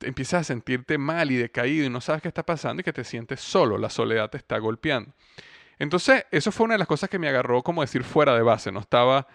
empiezas 0.00 0.42
a 0.42 0.44
sentirte 0.44 0.98
mal 0.98 1.30
y 1.30 1.36
decaído 1.36 1.86
y 1.86 1.90
no 1.90 2.00
sabes 2.00 2.20
qué 2.20 2.28
está 2.28 2.44
pasando 2.44 2.80
y 2.80 2.84
que 2.84 2.92
te 2.92 3.04
sientes 3.04 3.40
solo, 3.40 3.78
la 3.78 3.88
soledad 3.88 4.30
te 4.30 4.36
está 4.36 4.58
golpeando. 4.58 5.14
Entonces, 5.78 6.24
eso 6.30 6.52
fue 6.52 6.64
una 6.64 6.74
de 6.74 6.78
las 6.78 6.88
cosas 6.88 7.10
que 7.10 7.18
me 7.18 7.28
agarró, 7.28 7.62
como 7.62 7.82
decir, 7.82 8.02
fuera 8.04 8.34
de 8.34 8.42
base, 8.42 8.72
no 8.72 8.80
estaba, 8.80 9.26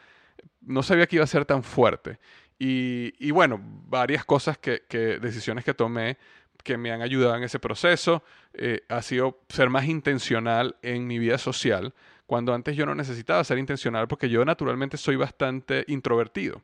no 0.61 0.83
sabía 0.83 1.07
que 1.07 1.17
iba 1.17 1.23
a 1.23 1.27
ser 1.27 1.45
tan 1.45 1.63
fuerte. 1.63 2.19
Y, 2.63 3.31
bueno, 3.31 3.59
varias 3.87 4.23
cosas 4.23 4.55
que, 4.59 4.83
decisiones 5.19 5.65
que 5.65 5.73
tomé 5.73 6.19
que 6.63 6.77
me 6.77 6.91
han 6.91 7.01
ayudado 7.01 7.35
en 7.35 7.41
ese 7.41 7.57
proceso 7.57 8.21
eh, 8.53 8.81
ha 8.87 9.01
sido 9.01 9.39
ser 9.49 9.71
más 9.71 9.85
intencional 9.85 10.75
en 10.83 11.07
mi 11.07 11.17
vida 11.17 11.39
social, 11.39 11.91
cuando 12.27 12.53
antes 12.53 12.75
yo 12.75 12.85
no 12.85 12.93
necesitaba 12.93 13.43
ser 13.43 13.57
intencional 13.57 14.07
porque 14.07 14.29
yo 14.29 14.45
naturalmente 14.45 14.97
soy 14.97 15.15
bastante 15.15 15.85
introvertido. 15.87 16.61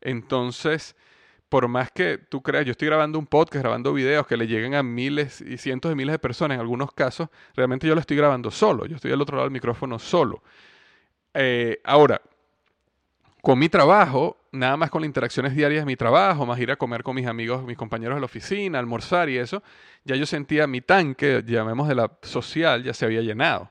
Entonces, 0.00 0.96
por 1.48 1.68
más 1.68 1.92
que 1.92 2.18
tú 2.18 2.42
creas, 2.42 2.66
yo 2.66 2.72
estoy 2.72 2.88
grabando 2.88 3.16
un 3.16 3.26
podcast, 3.28 3.62
grabando 3.62 3.92
videos 3.92 4.26
que 4.26 4.36
le 4.36 4.48
lleguen 4.48 4.74
a 4.74 4.82
miles 4.82 5.40
y 5.42 5.58
cientos 5.58 5.90
de 5.90 5.94
miles 5.94 6.14
de 6.14 6.18
personas 6.18 6.56
en 6.56 6.60
algunos 6.60 6.90
casos, 6.90 7.28
realmente 7.54 7.86
yo 7.86 7.94
lo 7.94 8.00
estoy 8.00 8.16
grabando 8.16 8.50
solo, 8.50 8.84
yo 8.84 8.96
estoy 8.96 9.12
al 9.12 9.22
otro 9.22 9.36
lado 9.36 9.46
del 9.46 9.52
micrófono 9.52 10.00
solo. 10.00 10.42
Eh, 11.34 11.80
ahora, 11.84 12.20
con 13.42 13.60
mi 13.60 13.68
trabajo, 13.68 14.38
nada 14.56 14.76
más 14.76 14.90
con 14.90 15.02
las 15.02 15.06
interacciones 15.06 15.54
diarias 15.54 15.82
de 15.82 15.86
mi 15.86 15.96
trabajo, 15.96 16.46
más 16.46 16.58
ir 16.58 16.70
a 16.70 16.76
comer 16.76 17.02
con 17.02 17.14
mis 17.14 17.26
amigos, 17.26 17.64
mis 17.64 17.76
compañeros 17.76 18.16
de 18.16 18.20
la 18.20 18.26
oficina, 18.26 18.78
almorzar 18.78 19.28
y 19.28 19.38
eso, 19.38 19.62
ya 20.04 20.16
yo 20.16 20.26
sentía 20.26 20.66
mi 20.66 20.80
tanque, 20.80 21.42
llamemos 21.46 21.88
de 21.88 21.94
la 21.94 22.10
social, 22.22 22.82
ya 22.82 22.94
se 22.94 23.04
había 23.04 23.20
llenado 23.20 23.70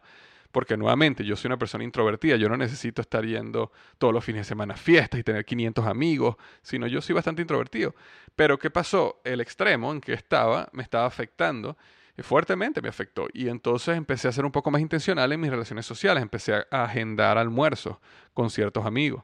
porque 0.56 0.78
nuevamente 0.78 1.26
yo 1.26 1.36
soy 1.36 1.50
una 1.50 1.58
persona 1.58 1.84
introvertida, 1.84 2.38
yo 2.38 2.48
no 2.48 2.56
necesito 2.56 3.02
estar 3.02 3.26
yendo 3.26 3.74
todos 3.98 4.14
los 4.14 4.24
fines 4.24 4.40
de 4.40 4.44
semana 4.46 4.76
a 4.76 4.78
fiestas 4.78 5.20
y 5.20 5.24
tener 5.24 5.44
500 5.44 5.86
amigos, 5.86 6.38
sino 6.62 6.88
yo 6.88 7.02
soy 7.02 7.14
bastante 7.14 7.42
introvertido. 7.42 7.94
Pero 8.38 8.58
¿qué 8.58 8.70
pasó? 8.70 9.20
El 9.26 9.42
extremo 9.42 9.92
en 9.92 10.00
que 10.00 10.14
estaba 10.14 10.70
me 10.72 10.82
estaba 10.82 11.08
afectando 11.08 11.76
fuertemente 12.24 12.82
me 12.82 12.90
afectó. 12.90 13.28
Y 13.34 13.50
entonces 13.50 13.98
empecé 13.98 14.28
a 14.28 14.32
ser 14.32 14.46
un 14.46 14.52
poco 14.52 14.72
más 14.72 14.82
intencional 14.82 15.32
en 15.32 15.40
mis 15.40 15.52
relaciones 15.52 15.86
sociales. 15.86 16.22
Empecé 16.24 16.54
a 16.72 16.86
agendar 16.86 17.38
almuerzos 17.38 17.98
con 18.34 18.50
ciertos 18.50 18.86
amigos. 18.86 19.24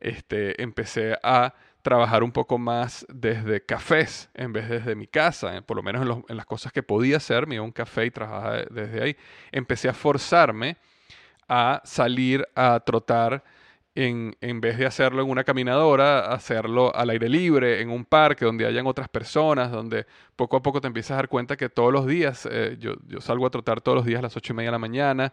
Este, 0.00 0.62
empecé 0.62 1.16
a 1.22 1.54
trabajar 1.82 2.22
un 2.22 2.32
poco 2.32 2.58
más 2.58 3.06
desde 3.08 3.64
cafés 3.64 4.28
en 4.34 4.52
vez 4.52 4.68
de 4.68 4.78
desde 4.78 4.94
mi 4.94 5.06
casa, 5.06 5.56
eh, 5.56 5.62
por 5.62 5.76
lo 5.76 5.82
menos 5.82 6.22
en, 6.28 6.36
las 6.36 6.46
cosas 6.46 6.72
que 6.72 6.82
podía 6.82 7.16
hacer, 7.16 7.46
me 7.46 7.56
iba 7.56 7.62
a 7.62 7.66
un 7.66 7.72
café 7.72 8.06
y 8.06 8.10
trabajaba 8.10 8.64
desde 8.70 9.02
ahí. 9.02 9.16
Empecé 9.50 9.88
a 9.88 9.94
forzarme 9.94 10.76
a 11.48 11.80
salir 11.84 12.46
a 12.54 12.78
trotar 12.80 13.42
en, 13.94 14.36
en, 14.40 14.60
vez 14.60 14.78
de 14.78 14.86
hacerlo 14.86 15.22
en 15.22 15.30
una 15.30 15.44
caminadora, 15.44 16.32
hacerlo 16.32 16.94
al 16.94 17.10
aire 17.10 17.28
libre, 17.28 17.80
en 17.80 17.90
un 17.90 18.04
parque 18.04 18.44
donde 18.44 18.66
hayan 18.66 18.86
otras 18.86 19.08
personas, 19.08 19.72
donde 19.72 20.06
poco 20.36 20.58
a 20.58 20.62
poco 20.62 20.80
te 20.80 20.86
empiezas 20.86 21.12
a 21.12 21.16
dar 21.16 21.28
cuenta 21.28 21.56
que 21.56 21.68
todos 21.68 21.92
los 21.92 22.06
días, 22.06 22.46
eh, 22.50 22.76
yo, 22.78 22.94
yo, 23.06 23.20
salgo 23.20 23.46
a 23.46 23.50
trotar 23.50 23.80
todos 23.80 23.96
los 23.96 24.04
días 24.04 24.18
a 24.18 24.22
las 24.22 24.36
ocho 24.36 24.52
y 24.52 24.56
media 24.56 24.68
de 24.68 24.72
la 24.72 24.78
mañana, 24.78 25.32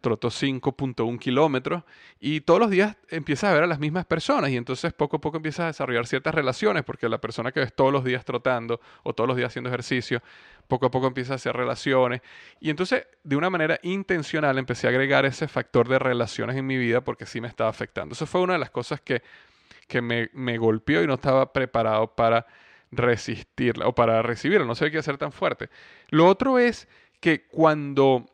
trotó 0.00 0.28
5.1 0.28 1.18
kilómetros 1.18 1.82
y 2.20 2.40
todos 2.40 2.60
los 2.60 2.70
días 2.70 2.96
empiezas 3.08 3.50
a 3.50 3.54
ver 3.54 3.64
a 3.64 3.66
las 3.66 3.78
mismas 3.78 4.04
personas 4.04 4.50
y 4.50 4.56
entonces 4.56 4.92
poco 4.92 5.16
a 5.16 5.20
poco 5.20 5.38
empiezas 5.38 5.60
a 5.60 5.66
desarrollar 5.66 6.06
ciertas 6.06 6.34
relaciones 6.34 6.84
porque 6.84 7.08
la 7.08 7.20
persona 7.20 7.52
que 7.52 7.60
ves 7.60 7.74
todos 7.74 7.92
los 7.92 8.04
días 8.04 8.24
trotando 8.24 8.80
o 9.02 9.14
todos 9.14 9.28
los 9.28 9.36
días 9.36 9.48
haciendo 9.48 9.68
ejercicio, 9.68 10.22
poco 10.68 10.86
a 10.86 10.90
poco 10.90 11.06
empieza 11.06 11.32
a 11.32 11.36
hacer 11.36 11.56
relaciones 11.56 12.20
y 12.60 12.70
entonces 12.70 13.06
de 13.24 13.36
una 13.36 13.50
manera 13.50 13.78
intencional 13.82 14.58
empecé 14.58 14.86
a 14.86 14.90
agregar 14.90 15.24
ese 15.24 15.48
factor 15.48 15.88
de 15.88 15.98
relaciones 15.98 16.56
en 16.56 16.66
mi 16.66 16.76
vida 16.76 17.02
porque 17.02 17.26
sí 17.26 17.40
me 17.40 17.48
estaba 17.48 17.70
afectando. 17.70 18.12
Eso 18.14 18.26
fue 18.26 18.40
una 18.40 18.54
de 18.54 18.58
las 18.60 18.70
cosas 18.70 19.00
que, 19.00 19.22
que 19.88 20.00
me, 20.02 20.30
me 20.32 20.58
golpeó 20.58 21.02
y 21.02 21.06
no 21.06 21.14
estaba 21.14 21.52
preparado 21.52 22.14
para 22.14 22.46
resistirla 22.90 23.88
o 23.88 23.94
para 23.94 24.22
recibirla, 24.22 24.66
no 24.66 24.74
sé 24.74 24.90
qué 24.90 24.98
hacer 24.98 25.18
tan 25.18 25.32
fuerte. 25.32 25.68
Lo 26.10 26.26
otro 26.26 26.58
es 26.58 26.88
que 27.20 27.46
cuando 27.46 28.26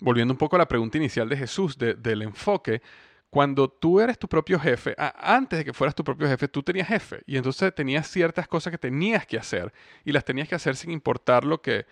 volviendo 0.00 0.32
un 0.32 0.38
poco 0.38 0.56
a 0.56 0.58
la 0.58 0.68
pregunta 0.68 0.98
inicial 0.98 1.28
de 1.28 1.36
Jesús, 1.36 1.76
del 1.78 2.22
enfoque, 2.22 2.82
cuando 3.30 3.68
tú 3.68 4.00
eres 4.00 4.18
tu 4.18 4.28
propio 4.28 4.58
jefe, 4.58 4.94
antes 4.96 5.58
de 5.58 5.64
que 5.64 5.72
fueras 5.72 5.94
tu 5.94 6.04
propio 6.04 6.28
jefe, 6.28 6.48
tú 6.48 6.62
tenías 6.62 6.88
jefe 6.88 7.22
y 7.26 7.36
entonces 7.36 7.74
tenías 7.74 8.08
ciertas 8.08 8.48
cosas 8.48 8.70
que 8.70 8.78
tenías 8.78 9.26
que 9.26 9.36
hacer 9.36 9.72
y 10.04 10.12
las 10.12 10.24
tenías 10.24 10.48
que 10.48 10.54
hacer 10.54 10.76
sin 10.76 10.90
importar 10.90 11.44
lo 11.44 11.60
que, 11.60 11.86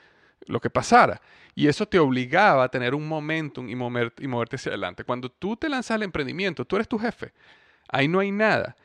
lo 0.47 0.61
que 0.61 0.71
pasara. 0.71 1.21
Y 1.55 1.67
eso 1.69 1.87
te 1.87 1.99
obligaba 1.99 2.65
a 2.65 2.69
tener 2.69 2.95
un 2.95 3.07
momentum 3.07 3.69
y, 3.69 3.73
y 3.73 4.29
moverte 4.29 4.57
hacia 4.57 4.71
adelante. 4.71 5.05
Cuando 5.05 5.31
tú 5.31 5.57
te 5.57 5.69
lanzas 5.69 5.97
al 5.97 6.03
emprendimiento, 6.05 6.65
tú 6.65 6.77
eres 6.77 6.89
tu 6.89 6.99
jefe. 6.99 7.33
Ahí 7.89 8.09
no 8.09 8.21
hay 8.21 8.31
nada. 8.31 8.77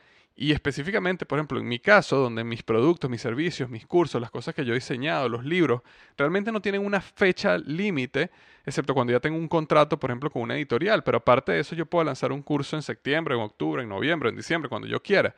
Y 0.42 0.52
específicamente, 0.52 1.26
por 1.26 1.38
ejemplo, 1.38 1.60
en 1.60 1.68
mi 1.68 1.78
caso, 1.78 2.16
donde 2.16 2.44
mis 2.44 2.62
productos, 2.62 3.10
mis 3.10 3.20
servicios, 3.20 3.68
mis 3.68 3.86
cursos, 3.86 4.18
las 4.22 4.30
cosas 4.30 4.54
que 4.54 4.64
yo 4.64 4.72
he 4.72 4.76
diseñado, 4.76 5.28
los 5.28 5.44
libros, 5.44 5.82
realmente 6.16 6.50
no 6.50 6.62
tienen 6.62 6.82
una 6.82 7.02
fecha 7.02 7.58
límite, 7.58 8.30
excepto 8.64 8.94
cuando 8.94 9.12
ya 9.12 9.20
tengo 9.20 9.36
un 9.36 9.48
contrato, 9.48 10.00
por 10.00 10.08
ejemplo, 10.08 10.30
con 10.30 10.40
una 10.40 10.56
editorial. 10.56 11.04
Pero 11.04 11.18
aparte 11.18 11.52
de 11.52 11.60
eso, 11.60 11.74
yo 11.74 11.84
puedo 11.84 12.04
lanzar 12.04 12.32
un 12.32 12.40
curso 12.40 12.74
en 12.74 12.80
septiembre, 12.80 13.34
en 13.34 13.42
octubre, 13.42 13.82
en 13.82 13.90
noviembre, 13.90 14.30
en 14.30 14.36
diciembre, 14.36 14.70
cuando 14.70 14.88
yo 14.88 15.02
quiera. 15.02 15.34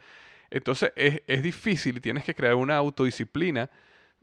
Entonces 0.50 0.92
es, 0.94 1.20
es 1.26 1.42
difícil 1.42 1.96
y 1.96 2.00
tienes 2.00 2.22
que 2.22 2.32
crear 2.32 2.54
una 2.54 2.76
autodisciplina 2.76 3.70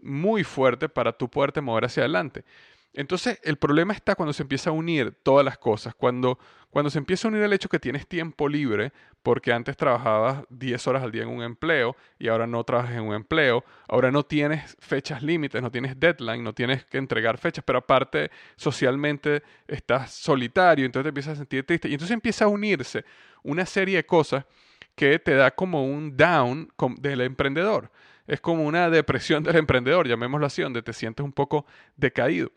muy 0.01 0.45
fuerte 0.45 0.87
para 0.87 1.11
tú 1.11 1.29
poderte 1.29 1.59
mover 1.59 1.83
hacia 1.83 2.03
adelante. 2.03 2.45
Entonces, 2.93 3.39
el 3.43 3.57
problema 3.57 3.93
está 3.93 4.15
cuando 4.15 4.33
se 4.33 4.41
empieza 4.41 4.71
a 4.71 4.73
unir 4.73 5.13
todas 5.23 5.45
las 5.45 5.57
cosas, 5.57 5.93
cuando, 5.93 6.39
cuando 6.69 6.89
se 6.89 6.97
empieza 6.97 7.27
a 7.27 7.31
unir 7.31 7.43
el 7.43 7.53
hecho 7.53 7.69
que 7.69 7.79
tienes 7.79 8.07
tiempo 8.07 8.49
libre, 8.49 8.91
porque 9.21 9.53
antes 9.53 9.77
trabajabas 9.77 10.43
10 10.49 10.87
horas 10.87 11.03
al 11.03 11.11
día 11.11 11.23
en 11.23 11.29
un 11.29 11.43
empleo 11.43 11.95
y 12.17 12.29
ahora 12.29 12.47
no 12.47 12.63
trabajas 12.63 12.95
en 12.95 13.03
un 13.03 13.13
empleo, 13.13 13.63
ahora 13.87 14.11
no 14.11 14.23
tienes 14.23 14.75
fechas 14.79 15.21
límites, 15.21 15.61
no 15.61 15.69
tienes 15.69 15.99
deadline, 15.99 16.43
no 16.43 16.53
tienes 16.53 16.85
que 16.85 16.97
entregar 16.97 17.37
fechas, 17.37 17.63
pero 17.65 17.79
aparte 17.79 18.31
socialmente 18.55 19.43
estás 19.67 20.11
solitario, 20.11 20.85
entonces 20.85 21.03
te 21.05 21.09
empiezas 21.09 21.33
a 21.33 21.37
sentir 21.37 21.65
triste 21.65 21.89
y 21.89 21.93
entonces 21.93 22.13
empieza 22.13 22.45
a 22.45 22.47
unirse 22.47 23.05
una 23.43 23.65
serie 23.65 23.97
de 23.97 24.05
cosas 24.05 24.45
que 24.95 25.19
te 25.19 25.35
da 25.35 25.51
como 25.51 25.85
un 25.85 26.17
down 26.17 26.69
del 26.99 27.21
emprendedor. 27.21 27.91
Es 28.29 28.39
como 28.39 28.63
una 28.63 28.91
depresión 28.91 29.43
del 29.43 29.55
emprendedor, 29.55 30.07
llamémoslo 30.07 30.45
así, 30.45 30.61
donde 30.61 30.83
te 30.83 30.93
sientes 30.93 31.23
un 31.23 31.33
poco 31.33 31.65
decaído. 31.97 32.51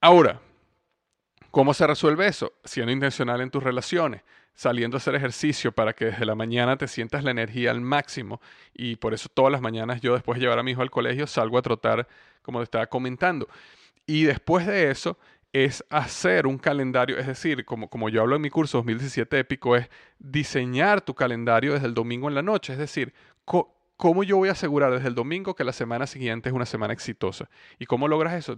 Ahora, 0.00 0.40
¿cómo 1.50 1.74
se 1.74 1.84
resuelve 1.84 2.28
eso? 2.28 2.52
Siendo 2.64 2.92
intencional 2.92 3.40
en 3.40 3.50
tus 3.50 3.60
relaciones, 3.60 4.22
saliendo 4.54 4.96
a 4.96 4.98
hacer 4.98 5.16
ejercicio 5.16 5.72
para 5.72 5.94
que 5.94 6.06
desde 6.06 6.24
la 6.24 6.36
mañana 6.36 6.76
te 6.76 6.86
sientas 6.86 7.24
la 7.24 7.32
energía 7.32 7.72
al 7.72 7.80
máximo. 7.80 8.40
Y 8.72 8.94
por 8.94 9.14
eso 9.14 9.28
todas 9.28 9.50
las 9.50 9.60
mañanas 9.60 10.00
yo 10.00 10.14
después 10.14 10.38
de 10.38 10.42
llevar 10.42 10.60
a 10.60 10.62
mi 10.62 10.70
hijo 10.70 10.82
al 10.82 10.92
colegio 10.92 11.26
salgo 11.26 11.58
a 11.58 11.62
trotar, 11.62 12.06
como 12.42 12.60
te 12.60 12.64
estaba 12.64 12.86
comentando. 12.86 13.48
Y 14.06 14.24
después 14.24 14.64
de 14.64 14.92
eso 14.92 15.18
es 15.52 15.84
hacer 15.90 16.46
un 16.46 16.56
calendario, 16.56 17.18
es 17.18 17.26
decir, 17.26 17.64
como, 17.64 17.90
como 17.90 18.10
yo 18.10 18.20
hablo 18.20 18.36
en 18.36 18.42
mi 18.42 18.50
curso 18.50 18.78
2017 18.78 19.40
épico, 19.40 19.74
es 19.74 19.90
diseñar 20.20 21.00
tu 21.00 21.14
calendario 21.14 21.72
desde 21.72 21.86
el 21.86 21.94
domingo 21.94 22.28
en 22.28 22.36
la 22.36 22.42
noche, 22.42 22.74
es 22.74 22.78
decir, 22.78 23.12
¿Cómo 23.98 24.22
yo 24.22 24.36
voy 24.36 24.48
a 24.48 24.52
asegurar 24.52 24.92
desde 24.92 25.08
el 25.08 25.16
domingo 25.16 25.56
que 25.56 25.64
la 25.64 25.72
semana 25.72 26.06
siguiente 26.06 26.48
es 26.48 26.54
una 26.54 26.66
semana 26.66 26.92
exitosa? 26.92 27.50
¿Y 27.80 27.86
cómo 27.86 28.06
logras 28.06 28.34
eso? 28.34 28.56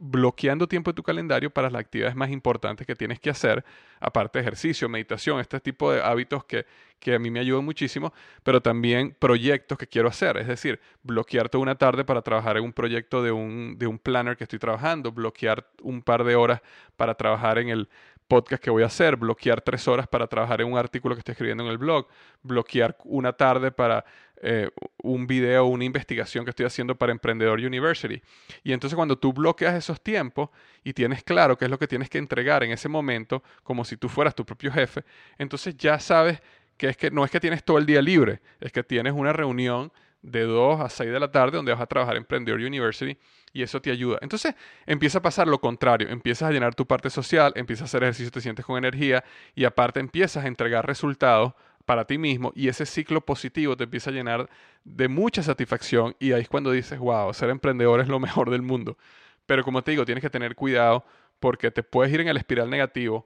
bloqueando 0.00 0.66
tiempo 0.66 0.90
de 0.90 0.96
tu 0.96 1.04
calendario 1.04 1.50
para 1.50 1.70
las 1.70 1.78
actividades 1.78 2.16
más 2.16 2.30
importantes 2.30 2.84
que 2.84 2.96
tienes 2.96 3.20
que 3.20 3.30
hacer, 3.30 3.64
aparte 4.00 4.40
de 4.40 4.42
ejercicio, 4.42 4.88
meditación, 4.88 5.38
este 5.38 5.60
tipo 5.60 5.92
de 5.92 6.02
hábitos 6.02 6.42
que, 6.46 6.66
que 6.98 7.14
a 7.14 7.20
mí 7.20 7.30
me 7.30 7.38
ayudan 7.38 7.64
muchísimo, 7.64 8.12
pero 8.42 8.60
también 8.60 9.14
proyectos 9.16 9.78
que 9.78 9.86
quiero 9.86 10.08
hacer. 10.08 10.36
Es 10.36 10.48
decir, 10.48 10.80
bloquearte 11.04 11.56
una 11.58 11.76
tarde 11.76 12.04
para 12.04 12.22
trabajar 12.22 12.56
en 12.56 12.64
un 12.64 12.72
proyecto 12.72 13.22
de 13.22 13.30
un, 13.30 13.76
de 13.78 13.86
un 13.86 14.00
planner 14.00 14.36
que 14.36 14.42
estoy 14.42 14.58
trabajando, 14.58 15.12
bloquear 15.12 15.64
un 15.80 16.02
par 16.02 16.24
de 16.24 16.34
horas 16.34 16.60
para 16.96 17.14
trabajar 17.14 17.58
en 17.58 17.68
el 17.68 17.88
podcast 18.26 18.62
que 18.62 18.70
voy 18.70 18.82
a 18.82 18.86
hacer, 18.86 19.16
bloquear 19.16 19.60
tres 19.60 19.86
horas 19.88 20.06
para 20.08 20.26
trabajar 20.26 20.60
en 20.60 20.72
un 20.72 20.78
artículo 20.78 21.14
que 21.14 21.20
estoy 21.20 21.32
escribiendo 21.32 21.64
en 21.64 21.70
el 21.70 21.78
blog, 21.78 22.08
bloquear 22.42 22.96
una 23.04 23.32
tarde 23.32 23.70
para 23.70 24.04
eh, 24.42 24.70
un 25.02 25.26
video, 25.26 25.66
una 25.66 25.84
investigación 25.84 26.44
que 26.44 26.50
estoy 26.50 26.66
haciendo 26.66 26.96
para 26.96 27.12
Emprendedor 27.12 27.58
University. 27.58 28.22
Y 28.62 28.72
entonces 28.72 28.94
cuando 28.94 29.18
tú 29.18 29.32
bloqueas 29.32 29.74
esos 29.74 30.00
tiempos 30.00 30.50
y 30.84 30.92
tienes 30.92 31.22
claro 31.22 31.56
qué 31.56 31.66
es 31.66 31.70
lo 31.70 31.78
que 31.78 31.86
tienes 31.86 32.10
que 32.10 32.18
entregar 32.18 32.62
en 32.62 32.72
ese 32.72 32.88
momento, 32.88 33.42
como 33.62 33.84
si 33.84 33.96
tú 33.96 34.08
fueras 34.08 34.34
tu 34.34 34.44
propio 34.44 34.72
jefe, 34.72 35.04
entonces 35.38 35.76
ya 35.76 35.98
sabes 35.98 36.40
que 36.76 36.88
es 36.88 36.96
que 36.96 37.10
no 37.10 37.24
es 37.24 37.30
que 37.30 37.40
tienes 37.40 37.64
todo 37.64 37.78
el 37.78 37.86
día 37.86 38.02
libre, 38.02 38.40
es 38.60 38.72
que 38.72 38.82
tienes 38.82 39.14
una 39.14 39.32
reunión 39.32 39.92
de 40.22 40.42
2 40.42 40.80
a 40.80 40.88
6 40.88 41.12
de 41.12 41.20
la 41.20 41.30
tarde 41.30 41.56
donde 41.56 41.72
vas 41.72 41.80
a 41.80 41.86
trabajar 41.86 42.16
en 42.16 42.22
Emprendedor 42.22 42.60
University 42.60 43.16
y 43.52 43.62
eso 43.62 43.80
te 43.80 43.90
ayuda. 43.90 44.18
Entonces 44.20 44.54
empieza 44.84 45.18
a 45.18 45.22
pasar 45.22 45.46
lo 45.46 45.60
contrario, 45.60 46.08
empiezas 46.08 46.48
a 46.48 46.52
llenar 46.52 46.74
tu 46.74 46.86
parte 46.86 47.10
social, 47.10 47.52
empiezas 47.54 47.82
a 47.82 47.86
hacer 47.86 48.02
ejercicio, 48.02 48.30
te 48.30 48.40
sientes 48.40 48.64
con 48.64 48.76
energía 48.76 49.24
y 49.54 49.64
aparte 49.64 50.00
empiezas 50.00 50.44
a 50.44 50.48
entregar 50.48 50.86
resultados 50.86 51.54
para 51.86 52.04
ti 52.04 52.18
mismo 52.18 52.52
y 52.54 52.68
ese 52.68 52.84
ciclo 52.84 53.22
positivo 53.22 53.76
te 53.76 53.84
empieza 53.84 54.10
a 54.10 54.12
llenar 54.12 54.50
de 54.84 55.08
mucha 55.08 55.42
satisfacción 55.42 56.14
y 56.18 56.32
ahí 56.32 56.42
es 56.42 56.48
cuando 56.48 56.72
dices, 56.72 56.98
wow, 56.98 57.32
ser 57.32 57.48
emprendedor 57.48 58.00
es 58.00 58.08
lo 58.08 58.20
mejor 58.26 58.50
del 58.50 58.62
mundo. 58.62 58.98
Pero 59.46 59.64
como 59.64 59.82
te 59.82 59.92
digo, 59.92 60.04
tienes 60.04 60.22
que 60.22 60.30
tener 60.30 60.54
cuidado 60.56 61.06
porque 61.40 61.70
te 61.70 61.82
puedes 61.82 62.12
ir 62.12 62.20
en 62.20 62.28
el 62.28 62.36
espiral 62.36 62.68
negativo 62.68 63.24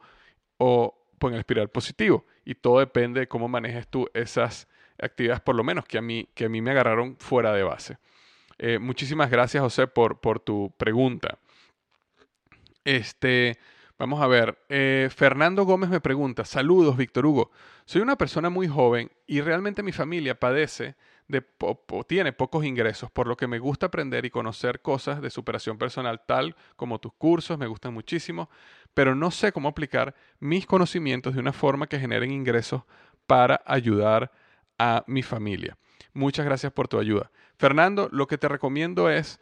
o 0.59 0.95
pues, 1.19 1.31
en 1.31 1.35
el 1.37 1.41
espiral 1.41 1.69
positivo 1.69 2.27
y 2.45 2.55
todo 2.55 2.79
depende 2.79 3.21
de 3.21 3.29
cómo 3.29 3.49
manejes 3.49 3.89
tú 3.89 4.09
esas 4.15 4.69
actividades, 4.99 5.41
por 5.41 5.55
lo 5.55 5.65
menos 5.65 5.87
que 5.87 5.99
a 5.99 6.03
mí, 6.03 6.29
que 6.35 6.45
a 6.45 6.49
mí 6.49 6.61
me 6.61 6.71
agarraron 6.71 7.17
fuera 7.19 7.53
de 7.53 7.63
base. 7.63 7.99
Eh, 8.59 8.79
muchísimas 8.79 9.31
gracias, 9.31 9.63
José, 9.63 9.87
por, 9.87 10.21
por 10.21 10.39
tu 10.41 10.75
pregunta. 10.77 11.39
Este, 12.85 13.59
vamos 14.01 14.23
a 14.23 14.27
ver. 14.27 14.59
Eh, 14.71 15.11
Fernando 15.15 15.65
Gómez 15.65 15.91
me 15.91 16.01
pregunta: 16.01 16.45
Saludos, 16.45 16.97
Víctor 16.97 17.27
Hugo. 17.27 17.51
Soy 17.85 18.01
una 18.01 18.17
persona 18.17 18.49
muy 18.49 18.67
joven 18.67 19.11
y 19.27 19.43
realmente 19.43 19.83
mi 19.83 19.93
familia 19.93 20.41
padece 20.41 20.97
de 21.29 21.45
o 21.61 22.05
tiene 22.05 22.33
pocos 22.33 22.65
ingresos, 22.65 23.11
por 23.11 23.29
lo 23.29 23.37
que 23.37 23.47
me 23.47 23.59
gusta 23.59 23.87
aprender 23.87 24.25
y 24.25 24.31
conocer 24.31 24.81
cosas 24.81 25.21
de 25.21 25.31
superación 25.31 25.79
personal, 25.79 26.23
tal 26.27 26.57
como 26.77 26.99
tus 26.99 27.13
cursos, 27.13 27.59
me 27.59 27.69
gustan 27.69 27.95
muchísimo, 27.95 28.49
pero 28.95 29.15
no 29.15 29.31
sé 29.31 29.53
cómo 29.53 29.69
aplicar 29.69 30.15
mis 30.41 30.67
conocimientos 30.67 31.35
de 31.35 31.41
una 31.41 31.53
forma 31.53 31.87
que 31.87 32.01
generen 32.01 32.33
ingresos 32.33 32.83
para 33.27 33.63
ayudar 33.67 34.33
a 34.79 35.05
mi 35.07 35.23
familia. 35.23 35.77
Muchas 36.15 36.47
gracias 36.47 36.73
por 36.73 36.89
tu 36.89 36.99
ayuda. 36.99 37.31
Fernando, 37.59 38.09
lo 38.11 38.27
que 38.27 38.39
te 38.39 38.49
recomiendo 38.49 39.11
es, 39.11 39.39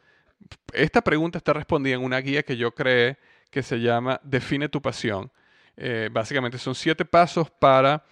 esta 0.75 1.01
pregunta 1.01 1.39
está 1.39 1.55
respondida 1.55 1.95
en 1.95 2.03
una 2.03 2.19
guía 2.19 2.43
que 2.43 2.57
yo 2.57 2.75
creé 2.75 3.19
que 3.51 3.63
se 3.63 3.81
llama 3.81 4.21
Define 4.23 4.69
tu 4.69 4.81
pasión. 4.81 5.31
Eh, 5.77 6.09
básicamente 6.13 6.59
son 6.59 6.75
siete 6.75 7.05
pasos 7.05 7.51
para 7.51 8.05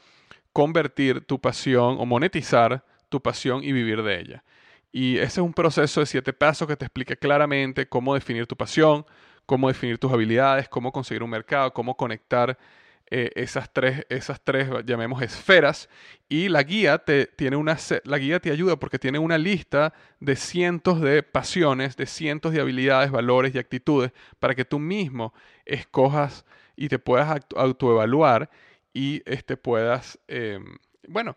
convertir 0.53 1.24
tu 1.24 1.41
pasión 1.41 1.97
o 1.99 2.07
monetizar 2.07 2.84
tu 3.09 3.20
pasión 3.20 3.62
y 3.62 3.72
vivir 3.72 4.03
de 4.03 4.20
ella. 4.20 4.45
Y 4.93 5.18
ese 5.18 5.26
es 5.26 5.39
un 5.39 5.53
proceso 5.53 6.01
de 6.01 6.07
siete 6.07 6.32
pasos 6.32 6.66
que 6.66 6.76
te 6.76 6.84
explica 6.84 7.16
claramente 7.16 7.89
cómo 7.89 8.14
definir 8.14 8.47
tu 8.47 8.57
pasión, 8.57 9.05
cómo 9.45 9.68
definir 9.68 9.99
tus 9.99 10.12
habilidades, 10.12 10.68
cómo 10.68 10.93
conseguir 10.93 11.22
un 11.22 11.30
mercado, 11.30 11.72
cómo 11.72 11.97
conectar 11.97 12.57
eh, 13.11 13.30
esas, 13.36 13.72
tres, 13.72 14.04
esas 14.09 14.40
tres, 14.42 14.68
llamemos, 14.84 15.22
esferas. 15.22 15.88
Y 16.28 16.48
la 16.48 16.62
guía, 16.62 16.98
te, 16.98 17.26
tiene 17.26 17.57
una, 17.57 17.76
la 18.04 18.18
guía 18.18 18.40
te 18.40 18.50
ayuda 18.50 18.76
porque 18.76 18.98
tiene 18.98 19.18
una 19.18 19.38
lista 19.38 19.94
de 20.20 20.34
cientos 20.36 21.00
de 21.00 21.22
pasiones, 21.22 21.96
de 21.96 22.07
cientos 22.07 22.52
de 22.52 22.61
habilidades, 22.61 23.11
valores 23.11 23.54
y 23.54 23.59
actitudes 23.59 24.12
para 24.40 24.54
que 24.54 24.64
tú 24.64 24.78
mismo 24.78 25.32
escojas 25.64 26.44
y 26.74 26.88
te 26.88 26.98
puedas 26.98 27.40
autoevaluar 27.54 28.50
y 28.92 29.22
este, 29.26 29.57
puedas, 29.57 30.18
em, 30.26 30.78
bueno, 31.09 31.36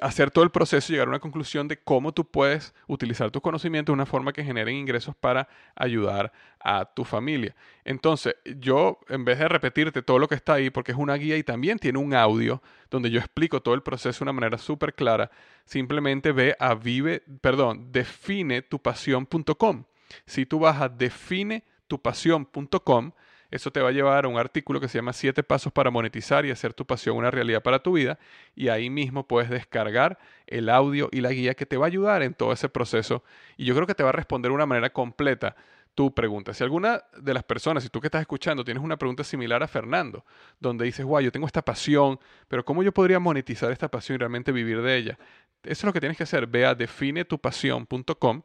hacer 0.00 0.30
todo 0.30 0.44
el 0.44 0.50
proceso 0.50 0.92
y 0.92 0.94
llegar 0.94 1.08
a 1.08 1.10
una 1.10 1.20
conclusión 1.20 1.68
de 1.68 1.78
cómo 1.78 2.12
tú 2.12 2.24
puedes 2.24 2.74
utilizar 2.86 3.30
tus 3.30 3.42
conocimientos 3.42 3.92
de 3.92 3.94
una 3.94 4.06
forma 4.06 4.32
que 4.32 4.44
generen 4.44 4.76
ingresos 4.76 5.14
para 5.14 5.48
ayudar 5.76 6.32
a 6.58 6.84
tu 6.84 7.04
familia. 7.04 7.54
Entonces, 7.84 8.34
yo, 8.58 8.98
en 9.08 9.24
vez 9.24 9.38
de 9.38 9.48
repetirte 9.48 10.02
todo 10.02 10.18
lo 10.18 10.28
que 10.28 10.34
está 10.34 10.54
ahí, 10.54 10.70
porque 10.70 10.92
es 10.92 10.98
una 10.98 11.14
guía 11.14 11.36
y 11.36 11.42
también 11.42 11.78
tiene 11.78 11.98
un 11.98 12.14
audio 12.14 12.62
donde 12.90 13.10
yo 13.10 13.18
explico 13.18 13.62
todo 13.62 13.74
el 13.74 13.82
proceso 13.82 14.20
de 14.20 14.30
una 14.30 14.32
manera 14.32 14.58
súper 14.58 14.94
clara, 14.94 15.30
simplemente 15.64 16.32
ve 16.32 16.56
a 16.58 16.74
vive, 16.74 17.22
perdón, 17.40 17.92
definetupasión.com. 17.92 19.84
Si 20.26 20.44
tú 20.46 20.58
vas 20.58 20.80
a 20.80 20.88
definetupasión.com, 20.88 23.12
eso 23.50 23.70
te 23.70 23.80
va 23.80 23.88
a 23.88 23.92
llevar 23.92 24.24
a 24.24 24.28
un 24.28 24.38
artículo 24.38 24.80
que 24.80 24.88
se 24.88 24.98
llama 24.98 25.12
Siete 25.12 25.42
Pasos 25.42 25.72
para 25.72 25.90
monetizar 25.90 26.46
y 26.46 26.50
hacer 26.50 26.72
tu 26.72 26.86
pasión 26.86 27.16
una 27.16 27.30
realidad 27.30 27.62
para 27.62 27.82
tu 27.82 27.92
vida. 27.92 28.18
Y 28.54 28.68
ahí 28.68 28.90
mismo 28.90 29.26
puedes 29.26 29.50
descargar 29.50 30.18
el 30.46 30.68
audio 30.68 31.08
y 31.10 31.20
la 31.20 31.30
guía 31.30 31.54
que 31.54 31.66
te 31.66 31.76
va 31.76 31.86
a 31.86 31.88
ayudar 31.88 32.22
en 32.22 32.34
todo 32.34 32.52
ese 32.52 32.68
proceso. 32.68 33.24
Y 33.56 33.64
yo 33.64 33.74
creo 33.74 33.86
que 33.86 33.94
te 33.94 34.02
va 34.02 34.10
a 34.10 34.12
responder 34.12 34.50
de 34.50 34.54
una 34.54 34.66
manera 34.66 34.90
completa 34.90 35.56
tu 35.94 36.14
pregunta. 36.14 36.54
Si 36.54 36.62
alguna 36.62 37.02
de 37.16 37.34
las 37.34 37.42
personas, 37.42 37.82
si 37.82 37.88
tú 37.88 38.00
que 38.00 38.06
estás 38.06 38.20
escuchando, 38.20 38.64
tienes 38.64 38.82
una 38.82 38.96
pregunta 38.96 39.24
similar 39.24 39.62
a 39.62 39.68
Fernando, 39.68 40.24
donde 40.60 40.84
dices, 40.84 41.04
guau, 41.04 41.20
yo 41.20 41.32
tengo 41.32 41.46
esta 41.46 41.62
pasión, 41.62 42.18
pero 42.48 42.64
¿cómo 42.64 42.82
yo 42.82 42.92
podría 42.92 43.18
monetizar 43.18 43.72
esta 43.72 43.88
pasión 43.88 44.14
y 44.14 44.18
realmente 44.18 44.52
vivir 44.52 44.80
de 44.82 44.96
ella? 44.96 45.18
Eso 45.62 45.72
es 45.72 45.84
lo 45.84 45.92
que 45.92 46.00
tienes 46.00 46.16
que 46.16 46.22
hacer. 46.22 46.46
Ve 46.46 46.64
a 46.64 46.74
definetupasión.com 46.74 48.42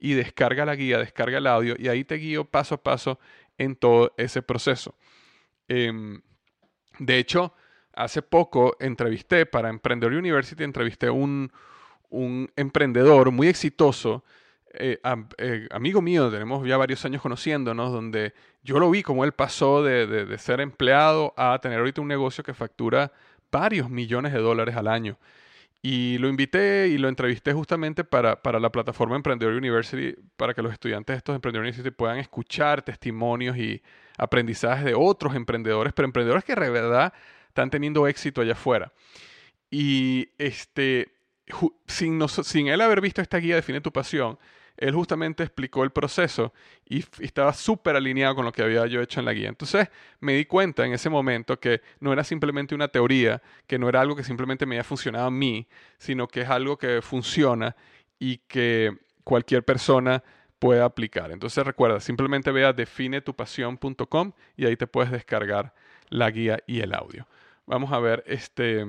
y 0.00 0.14
descarga 0.14 0.64
la 0.64 0.76
guía, 0.76 0.98
descarga 0.98 1.38
el 1.38 1.46
audio 1.46 1.74
y 1.78 1.88
ahí 1.88 2.04
te 2.04 2.16
guío 2.16 2.44
paso 2.44 2.76
a 2.76 2.82
paso 2.82 3.18
en 3.58 3.76
todo 3.76 4.14
ese 4.16 4.42
proceso. 4.42 4.94
Em, 5.68 6.22
de 6.98 7.18
hecho, 7.18 7.52
hace 7.92 8.22
poco 8.22 8.76
entrevisté 8.80 9.44
para 9.44 9.68
Emprendedor 9.68 10.14
University, 10.14 10.64
entrevisté 10.64 11.10
un, 11.10 11.52
un 12.10 12.50
emprendedor 12.56 13.30
muy 13.30 13.48
exitoso, 13.48 14.24
eh, 14.74 15.00
eh, 15.38 15.68
amigo 15.70 16.02
mío, 16.02 16.30
tenemos 16.30 16.66
ya 16.66 16.76
varios 16.76 17.04
años 17.04 17.22
conociéndonos, 17.22 17.92
donde 17.92 18.34
yo 18.62 18.78
lo 18.78 18.90
vi 18.90 19.02
como 19.02 19.24
él 19.24 19.32
pasó 19.32 19.82
de, 19.82 20.06
de, 20.06 20.38
ser 20.38 20.60
empleado 20.60 21.32
a 21.36 21.58
tener 21.60 21.78
ahorita 21.78 22.00
un 22.00 22.08
negocio 22.08 22.44
que 22.44 22.54
factura 22.54 23.12
varios 23.50 23.88
millones 23.88 24.32
de 24.32 24.40
dólares 24.40 24.76
al 24.76 24.88
año. 24.88 25.18
Y 25.80 26.18
lo 26.18 26.28
invité 26.28 26.88
y 26.88 26.98
lo 26.98 27.08
entrevisté 27.08 27.52
justamente 27.52 28.02
para, 28.02 28.42
para, 28.42 28.58
la 28.58 28.70
plataforma 28.70 29.14
Emprendedor 29.14 29.54
University, 29.54 30.14
para 30.36 30.52
que 30.52 30.60
los 30.60 30.72
estudiantes 30.72 31.14
de 31.14 31.18
estos 31.18 31.36
Emprendedor 31.36 31.64
University 31.64 31.90
puedan 31.92 32.18
escuchar 32.18 32.82
testimonios 32.82 33.56
y 33.56 33.80
aprendizajes 34.16 34.84
de 34.84 34.94
otros 34.94 35.36
emprendedores, 35.36 35.92
pero 35.92 36.06
emprendedores 36.06 36.44
que 36.44 36.56
de 36.56 36.70
verdad 36.70 37.12
están 37.46 37.70
teniendo 37.70 38.08
éxito 38.08 38.40
allá 38.40 38.52
afuera. 38.52 38.92
Y 39.70 40.30
este, 40.38 41.12
sin, 41.86 42.26
sin 42.28 42.68
él 42.68 42.80
haber 42.80 43.00
visto 43.00 43.22
esta 43.22 43.38
guía 43.38 43.56
Define 43.56 43.80
tu 43.80 43.92
pasión, 43.92 44.38
él 44.78 44.94
justamente 44.94 45.42
explicó 45.42 45.84
el 45.84 45.90
proceso 45.90 46.52
y, 46.88 47.04
estaba 47.20 47.52
súper 47.52 47.96
alineado 47.96 48.34
con 48.36 48.44
lo 48.44 48.52
que 48.52 48.62
había 48.62 48.86
yo 48.86 49.02
hecho 49.02 49.20
en 49.20 49.26
la 49.26 49.32
guía. 49.32 49.48
Entonces 49.48 49.88
me 50.20 50.34
di 50.34 50.44
cuenta 50.44 50.86
en 50.86 50.92
ese 50.92 51.10
momento 51.10 51.58
que 51.58 51.82
no 52.00 52.12
era 52.12 52.24
simplemente 52.24 52.74
una 52.74 52.88
teoría, 52.88 53.42
que 53.66 53.78
no 53.78 53.88
era 53.88 54.00
algo 54.00 54.16
que 54.16 54.24
simplemente 54.24 54.66
me 54.66 54.76
había 54.76 54.84
funcionado 54.84 55.26
a 55.26 55.30
mí, 55.30 55.68
sino 55.98 56.28
que 56.28 56.42
es 56.42 56.48
algo 56.48 56.78
que 56.78 57.02
funciona 57.02 57.76
y 58.18 58.38
que 58.38 58.96
cualquier 59.24 59.64
persona 59.64 60.22
puede 60.58 60.80
aplicar. 60.80 61.30
Entonces 61.30 61.64
recuerda, 61.64 62.00
simplemente 62.00 62.50
ve 62.50 62.64
a 62.64 62.72
definetupasión.com 62.72 64.32
y 64.56 64.66
ahí 64.66 64.76
te 64.76 64.86
puedes 64.86 65.10
descargar 65.10 65.74
la 66.08 66.30
guía 66.30 66.58
y 66.66 66.80
el 66.80 66.94
audio. 66.94 67.26
Vamos 67.66 67.92
a 67.92 67.98
ver, 67.98 68.24
este... 68.26 68.84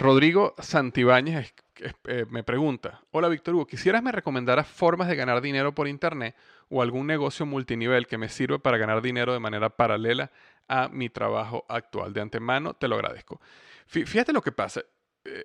Rodrigo 0.00 0.54
Santibáñez 0.60 1.54
eh, 1.80 2.26
me 2.30 2.42
pregunta, 2.42 3.00
hola 3.10 3.28
Víctor 3.28 3.54
Hugo, 3.54 3.66
¿quisieras 3.66 4.02
me 4.02 4.12
recomendaras 4.12 4.66
formas 4.66 5.08
de 5.08 5.16
ganar 5.16 5.40
dinero 5.40 5.74
por 5.74 5.88
Internet 5.88 6.36
o 6.68 6.82
algún 6.82 7.06
negocio 7.06 7.46
multinivel 7.46 8.06
que 8.06 8.18
me 8.18 8.28
sirva 8.28 8.58
para 8.58 8.78
ganar 8.78 9.02
dinero 9.02 9.32
de 9.32 9.38
manera 9.38 9.70
paralela 9.70 10.30
a 10.66 10.88
mi 10.88 11.08
trabajo 11.08 11.64
actual? 11.68 12.12
De 12.12 12.20
antemano, 12.20 12.74
te 12.74 12.88
lo 12.88 12.96
agradezco. 12.96 13.40
Fíjate 13.86 14.32
lo 14.32 14.42
que 14.42 14.52
pasa. 14.52 14.82
Eh, 15.24 15.44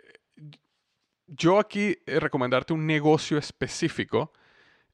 yo 1.28 1.60
aquí 1.60 1.98
eh, 2.06 2.20
recomendarte 2.20 2.74
un 2.74 2.86
negocio 2.86 3.38
específico 3.38 4.34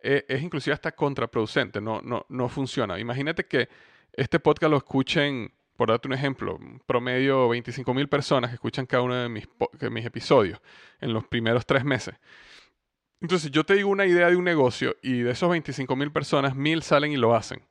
es 0.01 0.41
inclusive 0.41 0.73
hasta 0.73 0.93
contraproducente, 0.93 1.81
no, 1.81 2.01
no, 2.01 2.25
no 2.29 2.47
funciona. 2.47 2.97
Imagínate 2.97 3.47
que 3.47 3.67
este 4.13 4.39
podcast 4.39 4.71
lo 4.71 4.77
escuchen 4.77 5.51
por 5.80 5.88
darte 5.88 6.09
un 6.09 6.13
ejemplo, 6.13 6.59
promedio 6.86 7.47
25 7.47 7.93
mil 7.93 8.09
personas 8.09 8.49
que 8.49 8.55
escuchan 8.55 8.86
cada 8.86 9.01
uno 9.01 9.15
de 9.15 9.30
mis, 9.30 9.47
mis 9.89 10.05
episodios 10.05 10.59
en 10.99 11.13
los 11.13 11.25
primeros 11.25 11.65
tres 11.65 11.86
meses. 11.86 12.15
Entonces 13.21 13.49
yo 13.49 13.63
te 13.63 13.75
digo 13.75 13.89
una 13.89 14.05
idea 14.05 14.30
de 14.30 14.36
un 14.36 14.43
negocio 14.43 14.97
y 15.01 15.21
de 15.21 15.32
esos 15.32 15.49
25 15.49 15.95
mil 15.95 16.11
personas, 16.11 16.53
mil 16.53 16.84
salen 16.84 17.13
y 17.13 17.15
lo 17.15 17.34
hacen. 17.34 17.61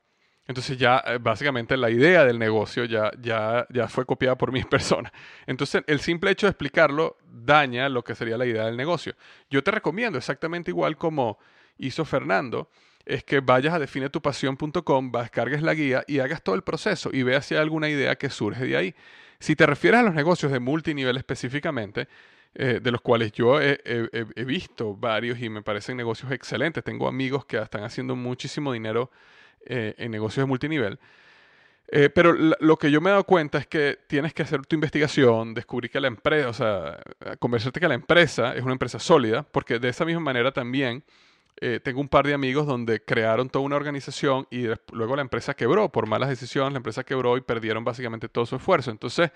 Entonces 0.47 0.79
ya 0.79 1.03
eh, 1.05 1.19
básicamente 1.21 1.77
la 1.77 1.91
idea 1.91 2.25
del 2.25 2.39
negocio 2.39 2.83
ya, 2.85 3.11
ya, 3.21 3.67
ya 3.69 3.87
fue 3.87 4.07
copiada 4.07 4.35
por 4.35 4.51
mis 4.51 4.65
personas. 4.65 5.11
Entonces 5.45 5.83
el 5.85 5.99
simple 5.99 6.31
hecho 6.31 6.47
de 6.47 6.51
explicarlo 6.51 7.15
daña 7.31 7.89
lo 7.89 8.03
que 8.03 8.15
sería 8.15 8.39
la 8.39 8.47
idea 8.47 8.65
del 8.65 8.75
negocio. 8.75 9.13
Yo 9.51 9.63
te 9.63 9.69
recomiendo 9.69 10.17
exactamente 10.17 10.71
igual 10.71 10.97
como 10.97 11.37
hizo 11.77 12.05
Fernando 12.05 12.71
es 13.09 13.23
que 13.23 13.39
vayas 13.39 13.73
a 13.73 13.79
definetupasión.com, 13.79 15.11
descargues 15.11 15.63
la 15.63 15.73
guía 15.73 16.03
y 16.07 16.19
hagas 16.19 16.43
todo 16.43 16.55
el 16.55 16.61
proceso 16.61 17.09
y 17.11 17.23
veas 17.23 17.45
si 17.45 17.55
hay 17.55 17.61
alguna 17.61 17.89
idea 17.89 18.15
que 18.15 18.29
surge 18.29 18.65
de 18.65 18.77
ahí. 18.77 18.95
Si 19.39 19.55
te 19.55 19.65
refieres 19.65 20.01
a 20.01 20.03
los 20.03 20.13
negocios 20.13 20.51
de 20.51 20.59
multinivel 20.59 21.17
específicamente, 21.17 22.07
eh, 22.53 22.79
de 22.81 22.91
los 22.91 23.01
cuales 23.01 23.31
yo 23.31 23.59
he, 23.61 23.77
visto 24.45 24.95
varios 24.95 25.39
y 25.39 25.49
me 25.49 25.61
parecen 25.63 25.97
negocios 25.97 26.31
excelentes, 26.31 26.83
tengo 26.83 27.07
amigos 27.07 27.45
que 27.45 27.57
están 27.57 27.83
haciendo 27.83 28.15
muchísimo 28.15 28.73
dinero 28.73 29.09
eh, 29.65 29.95
en 29.97 30.11
negocios 30.11 30.43
de 30.43 30.47
multinivel. 30.47 30.99
Eh, 31.91 32.11
pero 32.11 32.33
lo 32.33 32.77
que 32.77 32.91
yo 32.91 33.01
me 33.01 33.09
he 33.09 33.11
dado 33.11 33.23
cuenta 33.23 33.57
es 33.57 33.65
que 33.65 33.97
tienes 34.07 34.35
que 34.35 34.43
hacer 34.43 34.63
tu 34.67 34.75
investigación, 34.75 35.55
descubrir 35.55 35.89
que 35.89 35.99
la 35.99 36.07
empresa, 36.07 36.49
o 36.49 36.53
sea, 36.53 37.01
convencerte 37.39 37.79
que 37.79 37.87
la 37.87 37.95
empresa 37.95 38.55
es 38.55 38.61
una 38.61 38.73
empresa 38.73 38.99
sólida, 38.99 39.41
porque 39.41 39.79
de 39.79 39.89
esa 39.89 40.05
misma 40.05 40.21
manera 40.21 40.51
también 40.51 41.03
eh, 41.61 41.79
tengo 41.83 41.99
un 41.99 42.07
par 42.07 42.25
de 42.25 42.33
amigos 42.33 42.65
donde 42.65 43.03
crearon 43.03 43.49
toda 43.49 43.65
una 43.65 43.75
organización 43.75 44.47
y 44.49 44.67
luego 44.91 45.15
la 45.15 45.21
empresa 45.21 45.53
quebró 45.53 45.89
por 45.89 46.07
malas 46.07 46.29
decisiones, 46.29 46.73
la 46.73 46.77
empresa 46.77 47.03
quebró 47.03 47.37
y 47.37 47.41
perdieron 47.41 47.83
básicamente 47.83 48.29
todo 48.29 48.45
su 48.45 48.55
esfuerzo. 48.55 48.91
Entonces, 48.91 49.31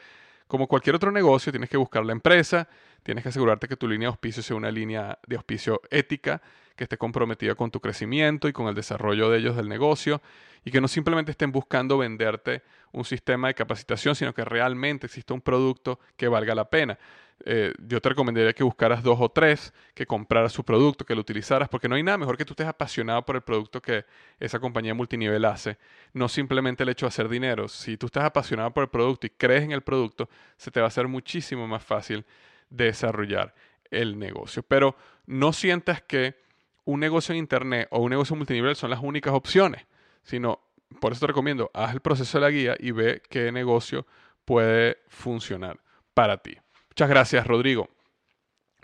como 0.48 0.68
cualquier 0.68 0.96
otro 0.96 1.12
negocio, 1.12 1.52
tienes 1.52 1.70
que 1.70 1.78
buscar 1.78 2.06
la 2.06 2.14
empresa, 2.14 2.68
tienes 3.04 3.24
que 3.24 3.30
asegurarte 3.30 3.68
que 3.68 3.76
tu 3.76 3.88
línea 3.88 4.08
de 4.08 4.12
auspicio 4.12 4.44
sea 4.44 4.56
una 4.56 4.72
línea 4.72 5.20
de 5.28 5.36
auspicio 5.36 5.82
ética, 5.90 6.42
que 6.76 6.86
esté 6.86 6.98
comprometida 6.98 7.56
con 7.56 7.72
tu 7.72 7.80
crecimiento 7.80 8.48
y 8.48 8.54
con 8.54 8.68
el 8.68 8.76
desarrollo 8.76 9.30
de 9.30 9.40
ellos 9.40 9.56
del 9.56 9.70
negocio, 9.70 10.22
y 10.66 10.72
que 10.72 10.82
no 10.82 10.88
simplemente 10.88 11.32
estén 11.32 11.52
buscando 11.52 11.98
venderte 11.98 12.64
un 12.92 13.06
sistema 13.06 13.48
de 13.48 13.54
capacitación, 13.54 14.16
sino 14.16 14.34
que 14.34 14.46
realmente 14.46 15.08
exista 15.08 15.34
un 15.34 15.42
producto 15.42 16.00
que 16.16 16.28
valga 16.28 16.56
la 16.56 16.70
pena. 16.70 16.98
Eh, 17.46 17.74
yo 17.88 18.00
te 18.00 18.10
recomendaría 18.10 18.54
que 18.54 18.64
buscaras 18.64 19.04
dos 19.04 19.18
o 19.20 19.30
tres, 19.30 19.74
que 19.94 20.06
compraras 20.06 20.54
su 20.54 20.64
producto, 20.64 21.06
que 21.06 21.14
lo 21.14 21.22
utilizaras, 21.22 21.68
porque 21.68 21.90
no 21.90 21.96
hay 21.96 22.04
nada 22.04 22.18
mejor 22.18 22.38
que 22.38 22.46
tú 22.46 22.54
estés 22.54 22.68
apasionado 22.68 23.26
por 23.26 23.36
el 23.36 23.42
producto 23.42 23.82
que 23.82 24.06
esa 24.40 24.60
compañía 24.60 24.94
multinivel 24.94 25.44
hace, 25.46 25.78
no 26.14 26.30
simplemente 26.30 26.84
el 26.84 26.90
hecho 26.90 27.06
de 27.06 27.10
hacer 27.10 27.28
dinero. 27.28 27.68
Si 27.68 27.98
tú 27.98 28.06
estás 28.06 28.24
apasionado 28.24 28.72
por 28.72 28.84
el 28.84 28.90
producto 28.90 29.28
y 29.28 29.32
crees 29.32 29.64
en 29.64 29.72
el 29.72 29.82
producto, 29.82 30.30
se 30.58 30.72
te 30.72 30.80
va 30.80 30.86
a 30.86 30.88
hacer 30.88 31.08
muchísimo 31.08 31.68
más 31.68 31.84
fácil 31.84 32.26
desarrollar 32.70 33.54
el 33.92 34.18
negocio. 34.18 34.64
Pero 34.64 34.96
no 35.26 35.52
sientas 35.52 36.02
que 36.02 36.42
un 36.86 37.00
negocio 37.00 37.34
en 37.34 37.40
Internet 37.40 37.88
o 37.92 38.00
un 38.00 38.10
negocio 38.10 38.36
multinivel 38.36 38.76
son 38.76 38.90
las 38.90 39.02
únicas 39.02 39.34
opciones, 39.34 39.86
sino, 40.24 40.60
por 41.00 41.12
eso 41.12 41.22
te 41.22 41.28
recomiendo, 41.28 41.72
haz 41.74 41.94
el 41.94 42.02
proceso 42.02 42.38
de 42.38 42.42
la 42.42 42.50
guía 42.52 42.76
y 42.80 42.92
ve 42.92 43.22
qué 43.30 43.52
negocio 43.52 44.06
puede 44.46 44.98
funcionar 45.08 45.80
para 46.14 46.38
ti. 46.38 46.58
Muchas 46.90 47.10
gracias, 47.10 47.48
Rodrigo. 47.48 47.90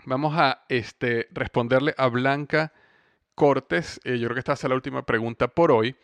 Vamos 0.04 0.34
a 0.36 0.64
este, 0.68 1.28
responderle 1.32 1.94
a 1.96 2.08
Blanca 2.08 2.72
Cortes. 3.34 4.00
Eh, 4.04 4.18
yo 4.18 4.28
creo 4.28 4.34
que 4.34 4.40
esta 4.40 4.54
es 4.54 4.64
la 4.64 4.74
última 4.74 5.04
pregunta 5.04 5.48
por 5.48 5.70
hoy. 5.70 5.94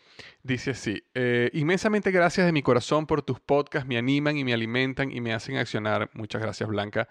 Dice 0.42 0.72
así, 0.72 1.03
eh, 1.14 1.51
inmensamente 1.55 2.11
gracias 2.11 2.47
de 2.47 2.53
mi 2.53 2.62
corazón 2.62 3.07
por 3.07 3.22
tus 3.22 3.40
podcasts, 3.40 3.88
me 3.88 3.97
animan 3.97 4.36
y 4.36 4.44
me 4.44 4.55
alimentan 4.55 5.11
y 5.11 5.20
me 5.20 5.32
hacen 5.32 5.57
accionar. 5.57 6.11
Muchas 6.12 6.42
gracias, 6.42 6.68
Blanca. 6.68 7.09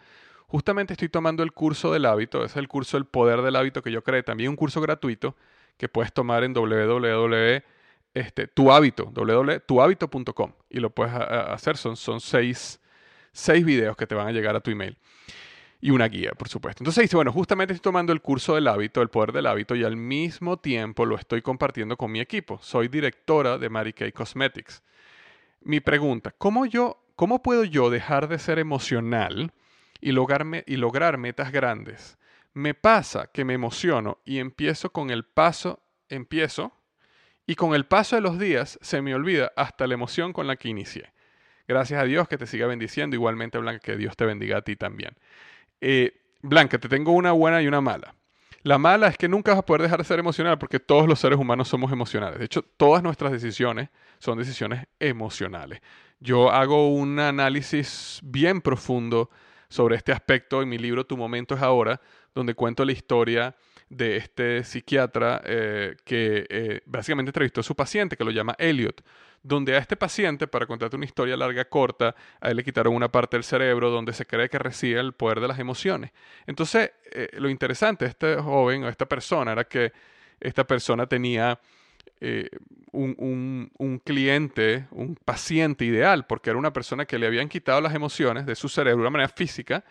Justamente 0.48 0.94
estoy 0.94 1.10
tomando 1.10 1.44
el 1.44 1.52
curso 1.52 1.92
del 1.92 2.06
hábito, 2.06 2.44
es 2.44 2.56
el 2.56 2.68
curso 2.68 2.98
El 2.98 3.06
Poder 3.06 3.42
del 3.42 3.56
Hábito 3.56 3.82
que 3.82 3.92
yo 3.92 4.04
creé, 4.04 4.24
también 4.24 4.50
un 4.50 4.56
curso 4.56 4.80
gratuito 4.82 5.36
que 5.78 5.90
puedes 5.90 6.14
tomar 6.14 6.44
en 6.44 6.54
www. 6.54 7.64
Este, 8.14 8.48
tu 8.48 8.72
hábito, 8.72 9.12
www.tuhabito.com 9.14 10.54
y 10.70 10.80
lo 10.80 10.90
puedes 10.90 11.14
hacer, 11.14 11.76
son, 11.76 11.98
son 11.98 12.22
seis 12.22 12.80
seis 13.36 13.66
videos 13.66 13.98
que 13.98 14.08
te 14.08 14.16
van 14.16 14.28
a 14.28 14.32
llegar 14.32 14.56
a 14.56 14.62
tu 14.62 14.72
email. 14.72 14.98
Y 15.82 15.92
una 15.92 16.08
guía, 16.08 16.32
por 16.32 16.48
supuesto. 16.48 16.82
Entonces 16.82 17.04
dice, 17.04 17.16
bueno, 17.16 17.32
justamente 17.32 17.74
estoy 17.74 17.92
tomando 17.92 18.14
el 18.14 18.22
curso 18.22 18.56
del 18.56 18.68
hábito, 18.68 19.02
el 19.02 19.10
poder 19.10 19.34
del 19.34 19.46
hábito, 19.46 19.76
y 19.76 19.84
al 19.84 19.98
mismo 19.98 20.58
tiempo 20.58 21.06
lo 21.06 21.16
estoy 21.16 21.42
compartiendo 21.42 21.98
con 21.98 22.12
mi 22.12 22.22
equipo. 22.22 22.58
Soy 22.62 22.88
directora 22.88 23.58
de 23.58 23.70
Mary 23.70 23.94
Cosmetics. 23.94 24.82
Mi 25.62 25.82
pregunta, 25.82 26.34
¿cómo, 26.38 26.66
yo, 26.66 27.04
¿cómo 27.16 27.44
puedo 27.44 27.66
yo 27.66 27.90
dejar 27.90 28.28
de 28.30 28.40
ser 28.40 28.58
emocional 28.58 29.52
y, 30.06 30.12
lograrme, 30.12 30.64
y 30.68 30.76
lograr 30.76 31.18
metas 31.18 31.52
grandes? 31.52 32.20
Me 32.54 32.76
pasa 32.76 33.32
que 33.34 33.44
me 33.44 33.56
emociono 33.56 34.20
y 34.24 34.38
empiezo 34.38 34.92
con 34.92 35.10
el 35.10 35.26
paso, 35.26 35.82
empiezo, 36.10 36.74
y 37.48 37.56
con 37.56 37.74
el 37.74 37.88
paso 37.88 38.16
de 38.16 38.22
los 38.22 38.38
días 38.38 38.78
se 38.84 39.02
me 39.02 39.16
olvida 39.16 39.52
hasta 39.56 39.88
la 39.88 39.96
emoción 39.96 40.32
con 40.32 40.46
la 40.46 40.58
que 40.58 40.70
inicié. 40.70 41.12
Gracias 41.68 42.00
a 42.00 42.06
Dios 42.06 42.28
que 42.28 42.38
te 42.38 42.46
siga 42.46 42.68
bendiciendo. 42.68 43.16
Igualmente, 43.16 43.58
Blanca, 43.58 43.80
que 43.80 43.98
Dios 43.98 44.16
te 44.16 44.26
bendiga 44.26 44.58
a 44.58 44.62
ti 44.62 44.76
también. 44.76 45.16
Eh, 45.82 46.22
Blanca, 46.44 46.78
te 46.78 46.88
tengo 46.88 47.12
una 47.12 47.32
buena 47.32 47.64
y 47.64 47.68
una 47.68 47.82
mala. 47.82 48.14
La 48.62 48.78
mala 48.78 49.08
es 49.08 49.18
que 49.18 49.28
nunca 49.28 49.52
vas 49.52 49.60
a 49.60 49.66
poder 49.66 49.82
dejar 49.82 50.00
de 50.00 50.06
ser 50.06 50.20
emocional 50.20 50.60
porque 50.60 50.80
todos 50.80 51.08
los 51.08 51.20
seres 51.20 51.40
humanos 51.40 51.68
somos 51.68 51.92
emocionales. 51.92 52.38
De 52.38 52.46
hecho, 52.46 52.62
todas 52.62 53.02
nuestras 53.02 53.32
decisiones 53.32 53.90
son 54.20 54.38
decisiones 54.38 54.86
emocionales. 55.00 55.82
Yo 56.20 56.52
hago 56.52 56.94
un 56.94 57.20
análisis 57.20 58.20
bien 58.24 58.62
profundo 58.62 59.32
sobre 59.76 59.98
este 59.98 60.14
aspecto 60.14 60.62
en 60.62 60.70
mi 60.70 60.78
libro 60.78 61.06
Tu 61.06 61.18
momento 61.18 61.54
es 61.54 61.62
ahora, 61.62 62.00
donde 62.34 62.56
cuento 62.56 62.86
la 62.86 62.94
historia 62.94 63.56
de 63.90 64.16
este 64.16 64.64
psiquiatra 64.64 65.42
eh, 65.44 65.98
que 66.06 66.48
eh, 66.50 66.82
básicamente 66.86 67.30
entrevistó 67.30 67.60
a 67.60 67.64
su 67.64 67.76
paciente, 67.76 68.16
que 68.16 68.24
lo 68.24 68.32
llama 68.32 68.56
Elliot, 68.58 69.04
donde 69.44 69.76
a 69.76 69.80
este 69.80 69.98
paciente, 69.98 70.48
para 70.48 70.66
contarte 70.66 70.96
una 70.96 71.04
historia 71.04 71.36
larga, 71.36 71.66
corta, 71.66 72.16
a 72.40 72.50
él 72.50 72.56
le 72.56 72.64
quitaron 72.64 72.96
una 72.96 73.12
parte 73.12 73.36
del 73.36 73.44
cerebro 73.44 73.90
donde 73.90 74.14
se 74.14 74.26
cree 74.26 74.48
que 74.48 74.58
reside 74.58 75.00
el 75.02 75.12
poder 75.12 75.42
de 75.42 75.50
las 75.50 75.60
emociones. 75.60 76.12
Entonces, 76.48 76.92
eh, 77.12 77.30
lo 77.34 77.50
interesante 77.50 78.06
de 78.06 78.12
este 78.12 78.38
joven 78.38 78.86
o 78.86 78.88
esta 78.88 79.06
persona 79.06 79.52
era 79.52 79.66
que 79.66 79.92
esta 80.40 80.64
persona 80.64 81.06
tenía 81.06 81.60
un, 82.92 83.72
un, 83.78 84.00
cliente, 84.00 84.88
un 84.92 85.16
paciente 85.16 85.86
ideal, 85.86 86.26
porque 86.26 86.50
era 86.50 86.60
una 86.60 86.74
persona 86.74 87.06
que 87.06 87.20
le 87.20 87.28
habían 87.28 87.50
quitado 87.50 87.82
las 87.82 87.94
emociones 87.94 88.46
de 88.46 88.56
su 88.56 88.70
cerebro 88.70 88.98
de 88.98 89.08
una 89.08 89.18
manera 89.18 89.30
física, 89.30 89.84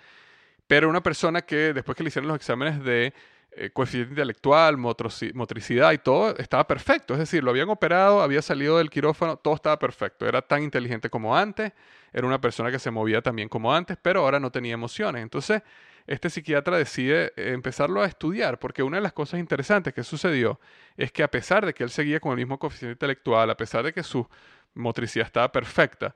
pero 0.67 0.89
una 0.89 1.03
persona 1.03 1.43
que 1.43 1.73
después 1.73 1.97
que 1.97 2.03
le 2.03 2.09
hicieron 2.09 2.29
los 2.29 2.37
exámenes 2.37 2.83
de 2.83 3.13
eh, 3.57 3.71
coeficiente 3.71 4.11
intelectual, 4.11 4.77
motricidad 4.77 5.93
y 5.93 5.99
todo 5.99 6.37
estaba 6.39 6.67
perfecto. 6.67 7.15
Es 7.15 7.21
decir, 7.21 7.45
lo 7.45 7.51
habían 7.51 7.69
operado, 7.69 8.21
había 8.21 8.43
salido 8.43 8.79
del 8.79 8.91
quirófano, 8.91 9.37
todo 9.37 9.55
estaba 9.55 9.79
perfecto. 9.79 10.27
Era 10.27 10.43
tan 10.43 10.63
inteligente 10.65 11.09
como 11.09 11.37
antes, 11.37 11.73
era 12.13 12.27
una 12.27 12.41
persona 12.41 12.73
que 12.73 12.81
se 12.81 12.91
movía 12.91 13.23
también 13.23 13.49
como 13.49 13.73
antes, 13.73 13.97
pero 14.01 14.23
ahora 14.23 14.41
no 14.41 14.51
tenía 14.51 14.75
emociones. 14.75 15.23
Entonces, 15.23 15.63
este 16.07 16.29
psiquiatra 16.29 16.77
decide 16.77 17.33
empezarlo 17.37 18.03
a 18.03 18.07
estudiar, 18.07 18.59
porque 18.59 18.83
una 18.83 18.99
de 18.99 19.03
las 19.03 19.13
cosas 19.13 19.41
interesantes 19.41 19.95
que 19.95 20.05
sucedió 20.05 20.61
es 20.97 21.13
que 21.13 21.23
a 21.23 21.31
pesar 21.31 21.65
de 21.65 21.73
que 21.73 21.83
él 21.83 21.91
seguía 21.91 22.21
con 22.21 22.33
el 22.33 22.39
mismo 22.39 22.59
coeficiente 22.59 22.93
intelectual, 22.93 23.51
a 23.51 23.57
pesar 23.57 23.85
de 23.85 23.93
que 23.93 24.03
su 24.03 24.29
motricidad 24.75 25.27
estaba 25.27 25.51
perfecta, 25.51 26.15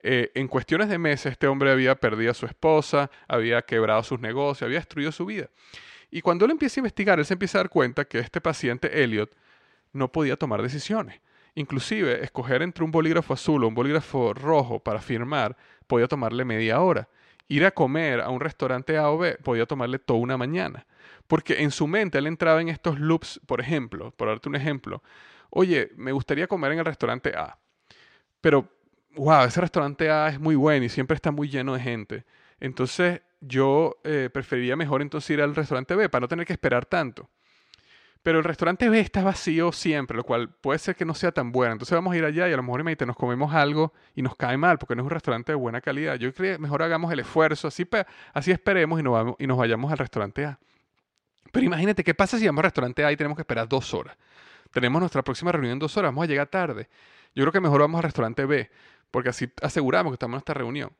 eh, 0.00 0.30
en 0.34 0.48
cuestiones 0.48 0.88
de 0.88 0.98
meses 0.98 1.32
este 1.32 1.46
hombre 1.46 1.70
había 1.70 1.94
perdido 1.96 2.30
a 2.30 2.34
su 2.34 2.46
esposa, 2.46 3.10
había 3.26 3.62
quebrado 3.62 4.02
sus 4.02 4.20
negocios, 4.20 4.66
había 4.66 4.78
destruido 4.78 5.12
su 5.12 5.26
vida. 5.26 5.48
Y 6.10 6.20
cuando 6.20 6.44
él 6.44 6.52
empieza 6.52 6.80
a 6.80 6.82
investigar, 6.82 7.18
él 7.18 7.24
se 7.24 7.34
empieza 7.34 7.58
a 7.58 7.62
dar 7.62 7.70
cuenta 7.70 8.06
que 8.06 8.18
este 8.18 8.40
paciente, 8.40 9.02
Elliot, 9.02 9.30
no 9.92 10.10
podía 10.10 10.36
tomar 10.36 10.62
decisiones. 10.62 11.20
Inclusive, 11.54 12.22
escoger 12.22 12.62
entre 12.62 12.84
un 12.84 12.90
bolígrafo 12.90 13.34
azul 13.34 13.64
o 13.64 13.68
un 13.68 13.74
bolígrafo 13.74 14.32
rojo 14.32 14.78
para 14.78 15.00
firmar 15.00 15.56
podía 15.86 16.06
tomarle 16.06 16.44
media 16.44 16.80
hora. 16.80 17.08
Ir 17.48 17.64
a 17.64 17.70
comer 17.70 18.20
a 18.20 18.30
un 18.30 18.40
restaurante 18.40 18.96
A 18.98 19.10
o 19.10 19.18
B 19.18 19.36
podía 19.42 19.66
tomarle 19.66 19.98
toda 19.98 20.20
una 20.20 20.36
mañana. 20.36 20.86
Porque 21.26 21.62
en 21.62 21.70
su 21.70 21.86
mente 21.86 22.18
él 22.18 22.26
entraba 22.26 22.60
en 22.60 22.68
estos 22.68 22.98
loops, 23.00 23.40
por 23.46 23.60
ejemplo, 23.60 24.12
por 24.12 24.28
darte 24.28 24.48
un 24.48 24.56
ejemplo, 24.56 25.02
oye, 25.50 25.90
me 25.96 26.12
gustaría 26.12 26.46
comer 26.46 26.72
en 26.72 26.80
el 26.80 26.84
restaurante 26.84 27.34
A, 27.36 27.58
pero, 28.40 28.68
wow, 29.16 29.44
ese 29.44 29.60
restaurante 29.60 30.10
A 30.10 30.28
es 30.28 30.40
muy 30.40 30.54
bueno 30.54 30.84
y 30.84 30.88
siempre 30.88 31.14
está 31.14 31.30
muy 31.30 31.48
lleno 31.48 31.74
de 31.74 31.80
gente. 31.80 32.24
Entonces 32.60 33.22
yo 33.40 33.96
eh, 34.04 34.30
preferiría 34.32 34.76
mejor 34.76 35.02
entonces 35.02 35.30
ir 35.30 35.42
al 35.42 35.54
restaurante 35.54 35.94
B 35.94 36.08
para 36.08 36.22
no 36.22 36.28
tener 36.28 36.46
que 36.46 36.52
esperar 36.52 36.86
tanto. 36.86 37.28
Pero 38.28 38.40
el 38.40 38.44
restaurante 38.44 38.90
B 38.90 39.00
está 39.00 39.24
vacío 39.24 39.72
siempre, 39.72 40.14
lo 40.14 40.22
cual 40.22 40.50
puede 40.50 40.78
ser 40.78 40.94
que 40.94 41.06
no 41.06 41.14
sea 41.14 41.32
tan 41.32 41.50
bueno. 41.50 41.72
Entonces 41.72 41.94
vamos 41.94 42.12
a 42.12 42.16
ir 42.18 42.26
allá 42.26 42.46
y 42.46 42.52
a 42.52 42.56
lo 42.58 42.62
mejor 42.62 42.84
nos 42.84 43.16
comemos 43.16 43.54
algo 43.54 43.94
y 44.14 44.20
nos 44.20 44.36
cae 44.36 44.58
mal 44.58 44.76
porque 44.76 44.94
no 44.94 45.00
es 45.00 45.04
un 45.04 45.10
restaurante 45.12 45.52
de 45.52 45.56
buena 45.56 45.80
calidad. 45.80 46.16
Yo 46.16 46.30
creo 46.34 46.56
que 46.56 46.60
mejor 46.60 46.82
hagamos 46.82 47.10
el 47.10 47.20
esfuerzo, 47.20 47.68
así, 47.68 47.88
así 48.34 48.50
esperemos 48.50 49.00
y 49.00 49.02
nos, 49.02 49.34
y 49.38 49.46
nos 49.46 49.56
vayamos 49.56 49.90
al 49.90 49.96
restaurante 49.96 50.44
A. 50.44 50.58
Pero 51.50 51.64
imagínate, 51.64 52.04
¿qué 52.04 52.12
pasa 52.12 52.38
si 52.38 52.44
vamos 52.44 52.58
al 52.58 52.64
restaurante 52.64 53.02
A 53.02 53.10
y 53.10 53.16
tenemos 53.16 53.34
que 53.34 53.40
esperar 53.40 53.66
dos 53.66 53.94
horas? 53.94 54.14
Tenemos 54.72 55.00
nuestra 55.00 55.22
próxima 55.22 55.50
reunión 55.50 55.72
en 55.72 55.78
dos 55.78 55.96
horas, 55.96 56.10
vamos 56.10 56.24
a 56.24 56.26
llegar 56.26 56.48
tarde. 56.48 56.90
Yo 57.34 57.44
creo 57.44 57.52
que 57.52 57.60
mejor 57.62 57.80
vamos 57.80 57.96
al 57.96 58.02
restaurante 58.02 58.44
B, 58.44 58.70
porque 59.10 59.30
así 59.30 59.50
aseguramos 59.62 60.10
que 60.10 60.16
estamos 60.16 60.34
en 60.34 60.40
esta 60.40 60.52
reunión. 60.52 60.90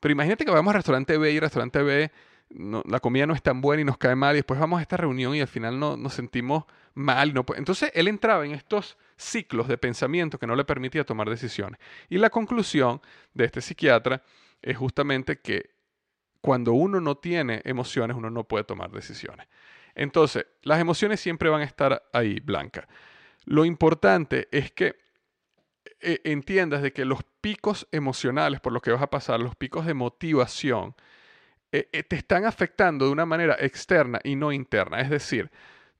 Pero 0.00 0.10
imagínate 0.10 0.44
que 0.44 0.50
vamos 0.50 0.72
al 0.72 0.78
restaurante 0.78 1.16
B 1.16 1.30
y 1.30 1.36
el 1.36 1.42
restaurante 1.42 1.80
B 1.80 2.10
la 2.54 3.00
comida 3.00 3.26
no 3.26 3.34
es 3.34 3.42
tan 3.42 3.60
buena 3.60 3.82
y 3.82 3.84
nos 3.84 3.98
cae 3.98 4.14
mal 4.14 4.34
y 4.34 4.38
después 4.38 4.60
vamos 4.60 4.78
a 4.78 4.82
esta 4.82 4.96
reunión 4.96 5.34
y 5.34 5.40
al 5.40 5.48
final 5.48 5.78
no, 5.78 5.96
nos 5.96 6.14
sentimos 6.14 6.64
mal. 6.94 7.32
No, 7.32 7.44
entonces 7.56 7.90
él 7.94 8.08
entraba 8.08 8.44
en 8.44 8.52
estos 8.52 8.98
ciclos 9.16 9.68
de 9.68 9.78
pensamiento 9.78 10.38
que 10.38 10.46
no 10.46 10.56
le 10.56 10.64
permitía 10.64 11.04
tomar 11.04 11.30
decisiones. 11.30 11.80
Y 12.08 12.18
la 12.18 12.30
conclusión 12.30 13.00
de 13.34 13.44
este 13.44 13.60
psiquiatra 13.60 14.22
es 14.60 14.76
justamente 14.76 15.40
que 15.40 15.70
cuando 16.40 16.72
uno 16.72 17.00
no 17.00 17.16
tiene 17.16 17.62
emociones, 17.64 18.16
uno 18.16 18.30
no 18.30 18.44
puede 18.44 18.64
tomar 18.64 18.90
decisiones. 18.90 19.46
Entonces, 19.94 20.46
las 20.62 20.80
emociones 20.80 21.20
siempre 21.20 21.48
van 21.48 21.60
a 21.60 21.64
estar 21.64 22.02
ahí, 22.12 22.40
Blanca. 22.40 22.88
Lo 23.44 23.64
importante 23.64 24.48
es 24.50 24.72
que 24.72 24.96
eh, 26.00 26.20
entiendas 26.24 26.82
de 26.82 26.92
que 26.92 27.04
los 27.04 27.20
picos 27.40 27.86
emocionales 27.92 28.60
por 28.60 28.72
los 28.72 28.82
que 28.82 28.90
vas 28.90 29.02
a 29.02 29.10
pasar, 29.10 29.40
los 29.40 29.54
picos 29.54 29.86
de 29.86 29.94
motivación, 29.94 30.94
eh, 31.72 31.88
eh, 31.90 32.02
te 32.02 32.16
están 32.16 32.44
afectando 32.44 33.06
de 33.06 33.12
una 33.12 33.24
manera 33.24 33.56
externa 33.58 34.20
y 34.22 34.36
no 34.36 34.52
interna. 34.52 35.00
Es 35.00 35.08
decir, 35.08 35.50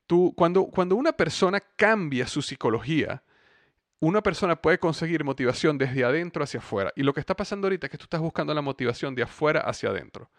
tú, 0.06 0.34
cuando, 0.36 0.66
cuando 0.66 0.96
una 0.96 1.12
persona 1.12 1.60
cambia 1.60 2.26
su 2.26 2.42
psicología, 2.42 3.22
una 3.98 4.20
persona 4.20 4.56
puede 4.56 4.78
conseguir 4.78 5.24
motivación 5.24 5.78
desde 5.78 6.04
adentro 6.04 6.44
hacia 6.44 6.60
afuera. 6.60 6.92
Y 6.94 7.04
lo 7.04 7.14
que 7.14 7.20
está 7.20 7.34
pasando 7.34 7.66
ahorita 7.66 7.86
es 7.86 7.90
que 7.90 7.96
tú 7.96 8.04
estás 8.04 8.20
buscando 8.20 8.52
la 8.52 8.60
motivación 8.60 9.14
de 9.14 9.22
afuera 9.22 9.60
hacia 9.60 9.88
adentro. 9.88 10.30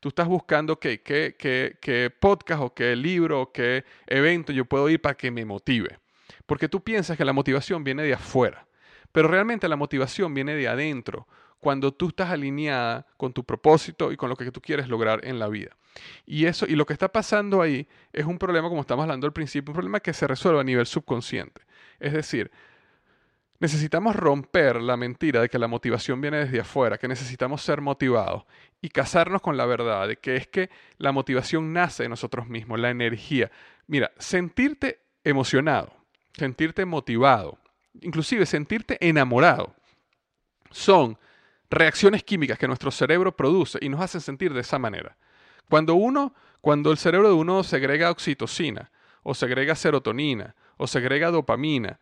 Tú 0.00 0.08
estás 0.08 0.28
buscando 0.28 0.78
qué, 0.78 1.00
qué, 1.02 1.36
qué, 1.38 1.78
qué 1.80 2.10
podcast 2.10 2.60
o 2.60 2.74
qué 2.74 2.94
libro 2.94 3.40
o 3.40 3.52
qué 3.52 3.84
evento 4.06 4.52
yo 4.52 4.66
puedo 4.66 4.90
ir 4.90 5.00
para 5.00 5.16
que 5.16 5.30
me 5.30 5.44
motive. 5.44 6.00
Porque 6.44 6.68
tú 6.68 6.82
piensas 6.82 7.16
que 7.16 7.24
la 7.24 7.32
motivación 7.32 7.82
viene 7.82 8.02
de 8.02 8.14
afuera. 8.14 8.66
Pero 9.12 9.28
realmente 9.28 9.68
la 9.68 9.76
motivación 9.76 10.34
viene 10.34 10.54
de 10.54 10.68
adentro 10.68 11.28
cuando 11.62 11.92
tú 11.92 12.08
estás 12.08 12.28
alineada 12.28 13.06
con 13.16 13.32
tu 13.32 13.44
propósito 13.44 14.10
y 14.10 14.16
con 14.16 14.28
lo 14.28 14.34
que 14.34 14.50
tú 14.50 14.60
quieres 14.60 14.88
lograr 14.88 15.24
en 15.24 15.38
la 15.38 15.46
vida. 15.46 15.76
Y 16.26 16.46
eso 16.46 16.66
y 16.66 16.74
lo 16.74 16.84
que 16.86 16.92
está 16.92 17.12
pasando 17.12 17.62
ahí 17.62 17.86
es 18.12 18.26
un 18.26 18.36
problema 18.36 18.68
como 18.68 18.80
estamos 18.80 19.04
hablando 19.04 19.28
al 19.28 19.32
principio, 19.32 19.70
un 19.70 19.76
problema 19.76 20.00
que 20.00 20.12
se 20.12 20.26
resuelve 20.26 20.58
a 20.58 20.64
nivel 20.64 20.86
subconsciente. 20.86 21.62
Es 22.00 22.14
decir, 22.14 22.50
necesitamos 23.60 24.16
romper 24.16 24.82
la 24.82 24.96
mentira 24.96 25.40
de 25.40 25.48
que 25.48 25.60
la 25.60 25.68
motivación 25.68 26.20
viene 26.20 26.38
desde 26.38 26.58
afuera, 26.58 26.98
que 26.98 27.06
necesitamos 27.06 27.62
ser 27.62 27.80
motivados 27.80 28.42
y 28.80 28.88
casarnos 28.88 29.40
con 29.40 29.56
la 29.56 29.64
verdad 29.64 30.08
de 30.08 30.16
que 30.16 30.34
es 30.34 30.48
que 30.48 30.68
la 30.98 31.12
motivación 31.12 31.72
nace 31.72 32.02
de 32.02 32.08
nosotros 32.08 32.48
mismos, 32.48 32.80
la 32.80 32.90
energía. 32.90 33.52
Mira, 33.86 34.10
sentirte 34.18 34.98
emocionado, 35.22 35.94
sentirte 36.36 36.84
motivado, 36.86 37.56
inclusive 38.00 38.46
sentirte 38.46 38.98
enamorado, 39.00 39.76
son 40.72 41.18
reacciones 41.72 42.22
químicas 42.22 42.58
que 42.58 42.68
nuestro 42.68 42.90
cerebro 42.90 43.34
produce 43.34 43.78
y 43.80 43.88
nos 43.88 44.00
hacen 44.00 44.20
sentir 44.20 44.52
de 44.52 44.60
esa 44.60 44.78
manera. 44.78 45.16
Cuando 45.68 45.94
uno, 45.94 46.34
cuando 46.60 46.92
el 46.92 46.98
cerebro 46.98 47.28
de 47.28 47.34
uno 47.34 47.64
segrega 47.64 48.10
oxitocina, 48.10 48.90
o 49.22 49.34
segrega 49.34 49.74
serotonina, 49.74 50.54
o 50.76 50.86
segrega 50.86 51.30
dopamina, 51.30 51.98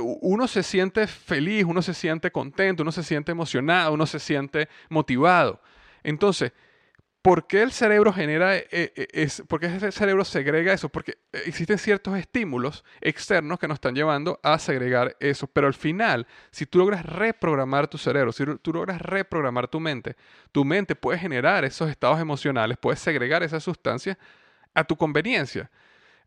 uno 0.00 0.46
se 0.48 0.62
siente 0.62 1.06
feliz, 1.06 1.64
uno 1.64 1.80
se 1.80 1.94
siente 1.94 2.30
contento, 2.30 2.82
uno 2.82 2.92
se 2.92 3.02
siente 3.02 3.32
emocionado, 3.32 3.94
uno 3.94 4.04
se 4.06 4.18
siente 4.18 4.68
motivado. 4.90 5.60
Entonces, 6.02 6.52
¿Por 7.26 7.48
qué 7.48 7.62
el 7.62 7.72
cerebro 7.72 8.12
genera, 8.12 8.56
eh, 8.56 8.68
eh, 8.70 9.08
es, 9.10 9.42
por 9.48 9.58
qué 9.58 9.66
el 9.66 9.92
cerebro 9.92 10.24
segrega 10.24 10.72
eso? 10.72 10.88
Porque 10.88 11.18
existen 11.32 11.76
ciertos 11.76 12.16
estímulos 12.16 12.84
externos 13.00 13.58
que 13.58 13.66
nos 13.66 13.78
están 13.78 13.96
llevando 13.96 14.38
a 14.44 14.60
segregar 14.60 15.16
eso. 15.18 15.48
Pero 15.48 15.66
al 15.66 15.74
final, 15.74 16.28
si 16.52 16.66
tú 16.66 16.78
logras 16.78 17.04
reprogramar 17.04 17.88
tu 17.88 17.98
cerebro, 17.98 18.30
si 18.30 18.44
tú 18.62 18.72
logras 18.72 19.02
reprogramar 19.02 19.66
tu 19.66 19.80
mente, 19.80 20.14
tu 20.52 20.64
mente 20.64 20.94
puede 20.94 21.18
generar 21.18 21.64
esos 21.64 21.90
estados 21.90 22.20
emocionales, 22.20 22.78
puede 22.78 22.96
segregar 22.96 23.42
esas 23.42 23.64
sustancias 23.64 24.16
a 24.72 24.84
tu 24.84 24.96
conveniencia. 24.96 25.68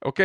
¿Ok? 0.02 0.20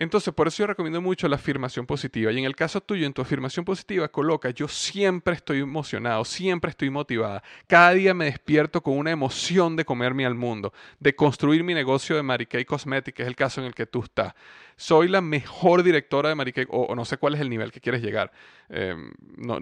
Entonces, 0.00 0.32
por 0.32 0.48
eso 0.48 0.62
yo 0.62 0.66
recomiendo 0.66 1.02
mucho 1.02 1.28
la 1.28 1.36
afirmación 1.36 1.84
positiva. 1.84 2.32
Y 2.32 2.38
en 2.38 2.46
el 2.46 2.56
caso 2.56 2.80
tuyo, 2.80 3.04
en 3.04 3.12
tu 3.12 3.20
afirmación 3.20 3.66
positiva, 3.66 4.08
coloca, 4.08 4.48
yo 4.48 4.66
siempre 4.66 5.34
estoy 5.34 5.58
emocionado, 5.58 6.24
siempre 6.24 6.70
estoy 6.70 6.88
motivada. 6.88 7.42
Cada 7.66 7.92
día 7.92 8.14
me 8.14 8.24
despierto 8.24 8.82
con 8.82 8.96
una 8.96 9.10
emoción 9.10 9.76
de 9.76 9.84
comerme 9.84 10.24
al 10.24 10.34
mundo, 10.34 10.72
de 11.00 11.14
construir 11.14 11.64
mi 11.64 11.74
negocio 11.74 12.16
de 12.16 12.22
Mary 12.22 12.46
Kay 12.46 12.64
Cosmetics, 12.64 13.14
que 13.14 13.24
es 13.24 13.28
el 13.28 13.36
caso 13.36 13.60
en 13.60 13.66
el 13.66 13.74
que 13.74 13.84
tú 13.84 14.02
estás. 14.02 14.32
Soy 14.74 15.06
la 15.06 15.20
mejor 15.20 15.82
directora 15.82 16.30
de 16.30 16.34
Mary 16.34 16.54
Kay, 16.54 16.64
o, 16.70 16.94
no 16.94 17.04
sé 17.04 17.18
cuál 17.18 17.34
es 17.34 17.40
el 17.42 17.50
nivel 17.50 17.70
que 17.70 17.82
quieres 17.82 18.00
llegar. 18.00 18.32
Em, 18.70 19.12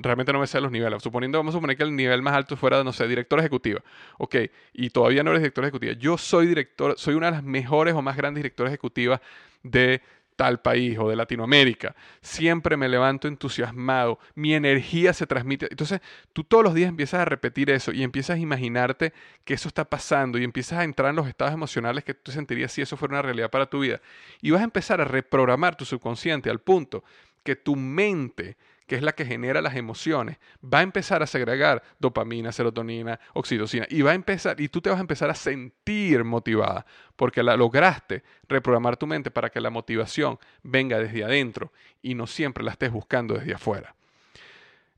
realmente 0.00 0.32
no 0.32 0.38
me 0.38 0.46
sé 0.46 0.60
los 0.60 0.70
niveles. 0.70 1.02
Suponiendo, 1.02 1.38
vamos 1.38 1.52
a 1.52 1.58
suponer 1.58 1.76
que 1.76 1.82
el 1.82 1.96
nivel 1.96 2.22
más 2.22 2.34
alto 2.34 2.56
fuera, 2.56 2.84
no 2.84 2.92
sé, 2.92 3.08
directora 3.08 3.42
ejecutiva. 3.42 3.82
Ok, 4.18 4.36
y 4.72 4.90
todavía 4.90 5.24
no 5.24 5.30
eres 5.30 5.42
directora 5.42 5.66
ejecutiva. 5.66 5.94
Yo 5.94 6.16
soy 6.16 6.46
director, 6.46 6.94
soy 6.96 7.16
una 7.16 7.26
de 7.26 7.32
las 7.32 7.42
mejores 7.42 7.94
o 7.94 8.02
más 8.02 8.16
grandes 8.16 8.38
directoras 8.38 8.70
ejecutivas 8.70 9.20
de 9.64 10.00
tal 10.38 10.60
país 10.60 10.96
o 11.00 11.08
de 11.10 11.16
Latinoamérica. 11.16 11.96
Siempre 12.22 12.76
me 12.76 12.88
levanto 12.88 13.26
entusiasmado, 13.26 14.20
mi 14.36 14.54
energía 14.54 15.12
se 15.12 15.26
transmite. 15.26 15.66
Entonces, 15.68 16.00
tú 16.32 16.44
todos 16.44 16.62
los 16.62 16.74
días 16.74 16.88
empiezas 16.88 17.22
a 17.22 17.24
repetir 17.24 17.70
eso 17.70 17.90
y 17.90 18.04
empiezas 18.04 18.36
a 18.36 18.38
imaginarte 18.38 19.12
que 19.44 19.54
eso 19.54 19.66
está 19.66 19.84
pasando 19.84 20.38
y 20.38 20.44
empiezas 20.44 20.78
a 20.78 20.84
entrar 20.84 21.10
en 21.10 21.16
los 21.16 21.26
estados 21.26 21.52
emocionales 21.52 22.04
que 22.04 22.14
tú 22.14 22.30
sentirías 22.30 22.70
si 22.70 22.80
eso 22.80 22.96
fuera 22.96 23.14
una 23.14 23.22
realidad 23.22 23.50
para 23.50 23.66
tu 23.66 23.80
vida. 23.80 24.00
Y 24.40 24.52
vas 24.52 24.60
a 24.60 24.64
empezar 24.64 25.00
a 25.00 25.04
reprogramar 25.04 25.74
tu 25.74 25.84
subconsciente 25.84 26.50
al 26.50 26.60
punto 26.60 27.02
que 27.42 27.56
tu 27.56 27.74
mente 27.74 28.56
que 28.88 28.96
es 28.96 29.02
la 29.02 29.12
que 29.12 29.26
genera 29.26 29.60
las 29.60 29.76
emociones, 29.76 30.38
va 30.64 30.78
a 30.78 30.82
empezar 30.82 31.22
a 31.22 31.26
segregar 31.26 31.82
dopamina, 32.00 32.50
serotonina, 32.50 33.20
oxitocina 33.34 33.86
y 33.90 34.02
va 34.02 34.12
a 34.12 34.14
empezar 34.14 34.60
y 34.60 34.68
tú 34.68 34.80
te 34.80 34.88
vas 34.90 34.98
a 34.98 35.02
empezar 35.02 35.30
a 35.30 35.34
sentir 35.34 36.24
motivada 36.24 36.86
porque 37.14 37.42
la 37.42 37.56
lograste 37.56 38.24
reprogramar 38.48 38.96
tu 38.96 39.06
mente 39.06 39.30
para 39.30 39.50
que 39.50 39.60
la 39.60 39.70
motivación 39.70 40.38
venga 40.62 40.98
desde 40.98 41.22
adentro 41.22 41.70
y 42.02 42.14
no 42.14 42.26
siempre 42.26 42.64
la 42.64 42.72
estés 42.72 42.90
buscando 42.90 43.34
desde 43.34 43.54
afuera. 43.54 43.94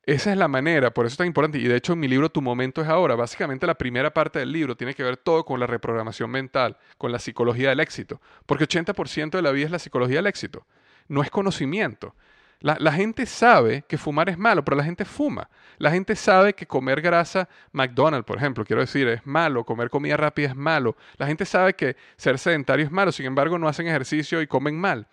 Esa 0.05 0.30
es 0.30 0.38
la 0.38 0.49
manera, 0.49 0.93
por 0.93 1.05
eso 1.05 1.14
es 1.14 1.18
tan 1.18 1.26
importante. 1.26 1.59
Y 1.59 1.64
de 1.64 1.76
hecho, 1.76 1.93
en 1.93 2.01
mi 2.01 2.09
libro 2.09 2.30
Tu 2.30 2.41
momento 2.41 2.80
es 2.80 2.88
ahora. 2.88 3.14
Básicamente, 3.14 3.66
la 3.66 3.74
primera 3.74 4.12
parte 4.12 4.38
del 4.38 4.51
libro 4.51 4.76
tiene 4.76 4.95
que 4.95 5.03
ver 5.03 5.18
todo 5.18 5.45
con 5.45 5.61
la 5.61 5.66
reprogramación 5.66 6.30
mental, 6.30 6.78
con 6.97 7.12
la 7.12 7.18
psicología 7.18 7.68
del 7.68 7.80
éxito. 7.80 8.20
Porque 8.47 8.64
80% 8.64 9.30
de 9.30 9.43
la 9.43 9.53
vida 9.53 9.66
es 9.66 9.70
la 9.70 9.78
psicología 9.78 10.16
del 10.16 10.26
éxito. 10.26 10.66
No 11.07 11.22
es 11.22 11.30
conocimiento. 11.30 12.14
La, 12.61 12.93
gente 12.93 13.25
sabe 13.25 13.85
que 13.89 13.97
fumar 13.97 14.29
es 14.29 14.37
malo, 14.37 14.63
pero 14.63 14.77
la 14.77 14.85
gente 14.85 15.07
fuma. 15.07 15.49
La 15.79 15.91
gente 15.91 16.15
sabe 16.15 16.53
que 16.53 16.67
comer 16.67 17.01
grasa, 17.01 17.49
McDonald's, 17.73 18.27
por 18.27 18.37
ejemplo, 18.37 18.65
quiero 18.67 18.83
decir, 18.83 19.09
es 19.09 19.27
malo, 19.27 19.65
comer 19.65 19.89
comida 19.89 20.19
rápida 20.19 20.49
es 20.49 20.57
malo. 20.57 20.95
La 21.17 21.27
gente 21.27 21.47
sabe 21.47 21.73
que 21.73 21.97
ser 22.17 22.39
sedentario 22.39 22.85
es 22.85 22.93
malo, 22.93 23.13
sin 23.13 23.25
embargo, 23.25 23.59
no 23.59 23.67
hacen 23.67 23.87
ejercicio 23.87 24.43
y 24.43 24.47
comen 24.47 24.79
mal. 24.79 25.07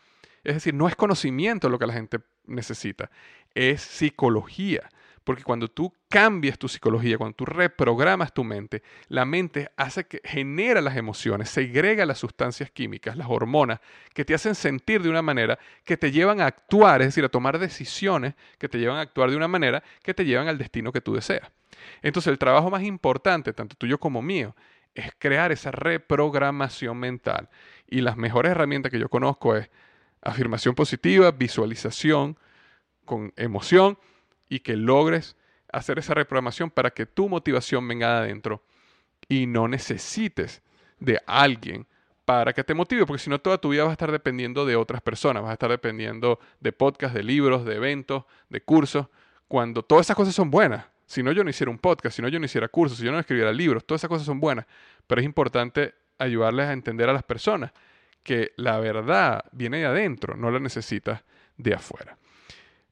Es 0.43 0.56
decir, 0.56 0.74
no 0.74 0.89
es 0.89 0.95
conocimiento 0.98 1.70
lo 1.70 1.80
que 1.80 1.88
la 1.88 1.93
gente 1.93 2.20
necesita, 2.48 3.10
es 3.56 3.82
psicología. 3.82 4.89
Porque 5.28 5.43
cuando 5.43 5.67
tú 5.67 5.93
cambias 6.07 6.57
tu 6.57 6.69
psicología, 6.69 7.17
cuando 7.17 7.36
tú 7.36 7.43
reprogramas 7.43 8.34
tu 8.34 8.45
mente, 8.45 8.82
la 9.09 9.25
mente 9.25 9.69
hace 9.75 10.05
que 10.05 10.21
genera 10.23 10.80
las 10.80 10.95
emociones, 10.95 11.49
segrega 11.49 12.05
las 12.05 12.17
sustancias 12.17 12.71
químicas, 12.71 13.17
las 13.17 13.28
hormonas, 13.30 13.82
que 14.13 14.23
te 14.23 14.34
hacen 14.34 14.55
sentir 14.55 15.03
de 15.03 15.09
una 15.09 15.21
manera 15.21 15.59
que 15.84 15.97
te 15.97 16.13
llevan 16.13 16.39
a 16.39 16.45
actuar, 16.45 17.01
es 17.01 17.09
decir, 17.09 17.25
a 17.25 17.30
tomar 17.30 17.59
decisiones 17.59 18.36
que 18.57 18.69
te 18.69 18.80
llevan 18.80 18.99
a 18.99 19.01
actuar 19.01 19.30
de 19.30 19.36
una 19.36 19.49
manera 19.49 19.84
que 20.01 20.13
te 20.13 20.23
llevan 20.23 20.47
al 20.47 20.57
destino 20.57 20.93
que 20.93 21.01
tú 21.01 21.13
deseas. 21.13 21.51
Entonces, 22.01 22.32
el 22.32 22.38
trabajo 22.38 22.69
más 22.71 22.84
importante, 22.84 23.51
tanto 23.51 23.75
tuyo 23.75 23.99
como 23.99 24.21
mío, 24.21 24.55
es 24.95 25.11
crear 25.19 25.51
esa 25.51 25.71
reprogramación 25.71 26.97
mental. 26.99 27.49
Y 27.86 27.99
las 27.99 28.15
mejores 28.15 28.51
herramientas 28.53 28.93
que 28.93 28.99
yo 28.99 29.09
conozco 29.09 29.57
es 29.57 29.69
afirmación 30.21 30.73
positiva, 30.73 31.32
visualización 31.32 32.38
con 33.03 33.34
emoción 33.36 33.97
y 34.50 34.60
que 34.60 34.76
logres 34.76 35.36
hacer 35.72 36.00
esa 36.00 36.14
reprogramación 36.14 36.70
para 36.70 36.91
que 36.91 37.06
tu 37.06 37.30
motivación 37.30 37.88
venga 37.88 38.14
de 38.14 38.20
adentro 38.20 38.64
y 39.28 39.45
no 39.48 39.68
necesites 39.68 40.62
de 41.00 41.22
alguien 41.26 41.88
para 42.26 42.52
que 42.52 42.64
te 42.64 42.74
motive, 42.74 43.06
porque 43.06 43.24
si 43.24 43.30
no 43.30 43.39
toda 43.39 43.58
tu 43.58 43.70
vida 43.70 43.84
vas 43.84 43.91
a 43.91 43.93
estar 43.93 44.12
dependiendo 44.12 44.66
de 44.66 44.76
otras 44.76 45.02
personas, 45.02 45.43
vas 45.43 45.52
a 45.52 45.54
estar 45.54 45.70
dependiendo 45.70 46.39
de 46.60 46.74
podcasts, 46.74 47.16
de 47.16 47.24
libros, 47.24 47.64
de 47.64 47.76
eventos, 47.76 48.26
de 48.50 48.60
cursos, 48.62 49.08
cuando 49.48 49.82
todas 49.82 50.08
esas 50.08 50.16
cosas 50.18 50.36
son 50.36 50.52
buenas, 50.52 50.86
Si 51.06 51.24
no, 51.24 51.32
yo 51.32 51.41
no 51.45 51.50
hiciera 51.50 51.72
un 51.72 51.78
podcast, 51.78 52.18
si 52.18 52.22
no, 52.22 52.28
yo 52.28 52.38
no 52.38 52.45
hiciera 52.45 52.68
cursos, 52.68 52.98
si 52.98 53.06
yo 53.06 53.14
no 53.14 53.20
escribiera 53.20 53.54
libros. 53.54 53.86
Todas 53.86 54.02
esas 54.02 54.10
cosas 54.10 54.26
son 54.26 54.41
buenas, 54.41 54.66
pero 55.08 55.22
es 55.22 55.26
importante 55.26 55.93
ayudarles 56.18 56.68
a 56.68 56.74
entender 56.74 57.08
a 57.08 57.14
las 57.14 57.24
personas 57.24 57.72
que 58.24 58.52
la 58.58 58.78
verdad 58.80 59.45
viene 59.54 59.78
de 59.78 59.86
adentro, 59.86 60.36
no 60.36 60.52
la 60.52 60.60
necesitas 60.60 61.24
de 61.56 61.76
afuera. 61.76 62.18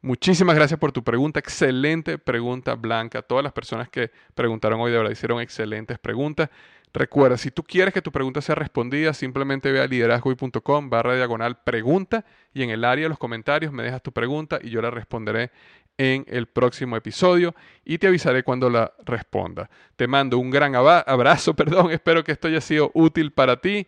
Muchísimas 0.06 0.56
gracias 0.56 0.80
por 0.80 0.92
tu 0.92 1.04
pregunta, 1.04 1.40
excelente 1.40 2.20
pregunta 2.20 2.76
Blanca. 2.76 3.24
Todas 3.24 3.44
las 3.44 3.54
personas 3.54 3.90
que 3.90 4.12
preguntaron 4.36 4.80
hoy 4.80 4.92
de 4.92 4.98
verdad 4.98 5.12
hicieron 5.12 5.42
excelentes 5.42 5.98
preguntas. 5.98 6.52
Recuerda, 6.94 7.40
si 7.40 7.50
tú 7.50 7.64
quieres 7.64 7.92
que 7.92 8.04
tu 8.04 8.12
pregunta 8.12 8.40
sea 8.40 8.54
respondida, 8.54 9.16
simplemente 9.16 9.72
ve 9.72 9.82
a 9.82 9.88
liderazgoy.com 9.88 10.92
barra 10.92 11.16
diagonal 11.16 11.58
pregunta 11.64 12.24
y 12.54 12.62
en 12.62 12.70
el 12.70 12.86
área 12.86 13.06
de 13.06 13.10
los 13.10 13.18
comentarios 13.18 13.74
me 13.74 13.82
dejas 13.82 14.04
tu 14.04 14.12
pregunta 14.12 14.60
y 14.62 14.70
yo 14.70 14.80
la 14.80 14.92
responderé 14.92 15.50
en 15.98 16.24
el 16.28 16.46
próximo 16.46 16.96
episodio 16.96 17.56
y 17.84 17.98
te 17.98 18.06
avisaré 18.06 18.44
cuando 18.44 18.70
la 18.70 18.94
responda. 19.06 19.72
Te 19.96 20.06
mando 20.06 20.38
un 20.38 20.52
gran 20.52 20.76
abrazo, 20.76 21.54
perdón, 21.56 21.90
espero 21.90 22.24
que 22.24 22.32
esto 22.32 22.48
haya 22.48 22.62
sido 22.62 22.92
útil 22.94 23.32
para 23.32 23.60
ti 23.60 23.88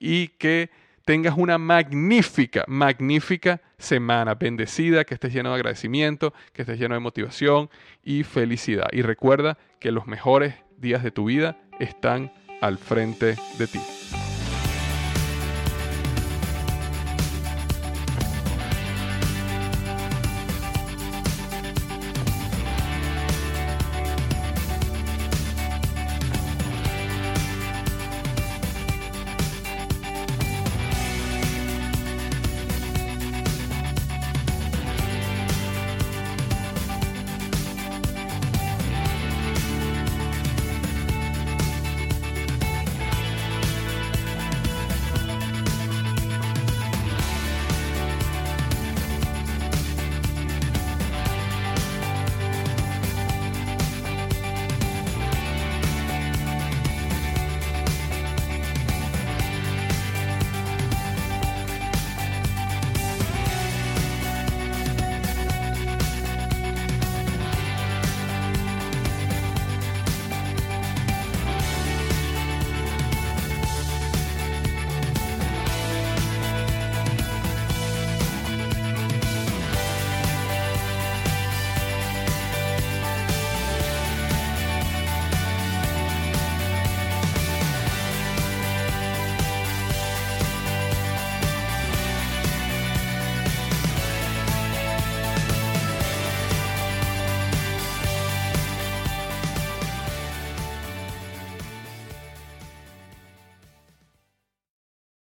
y 0.00 0.28
que 0.28 0.70
tengas 1.08 1.38
una 1.38 1.56
magnífica, 1.56 2.66
magnífica 2.68 3.62
semana, 3.78 4.34
bendecida, 4.34 5.04
que 5.04 5.14
estés 5.14 5.32
lleno 5.32 5.48
de 5.48 5.54
agradecimiento, 5.54 6.34
que 6.52 6.60
estés 6.60 6.78
lleno 6.78 6.96
de 6.96 7.00
motivación 7.00 7.70
y 8.04 8.24
felicidad. 8.24 8.88
Y 8.92 9.00
recuerda 9.00 9.56
que 9.80 9.90
los 9.90 10.06
mejores 10.06 10.54
días 10.76 11.02
de 11.02 11.10
tu 11.10 11.24
vida 11.24 11.56
están 11.78 12.30
al 12.60 12.76
frente 12.76 13.36
de 13.56 13.66
ti. 13.66 13.80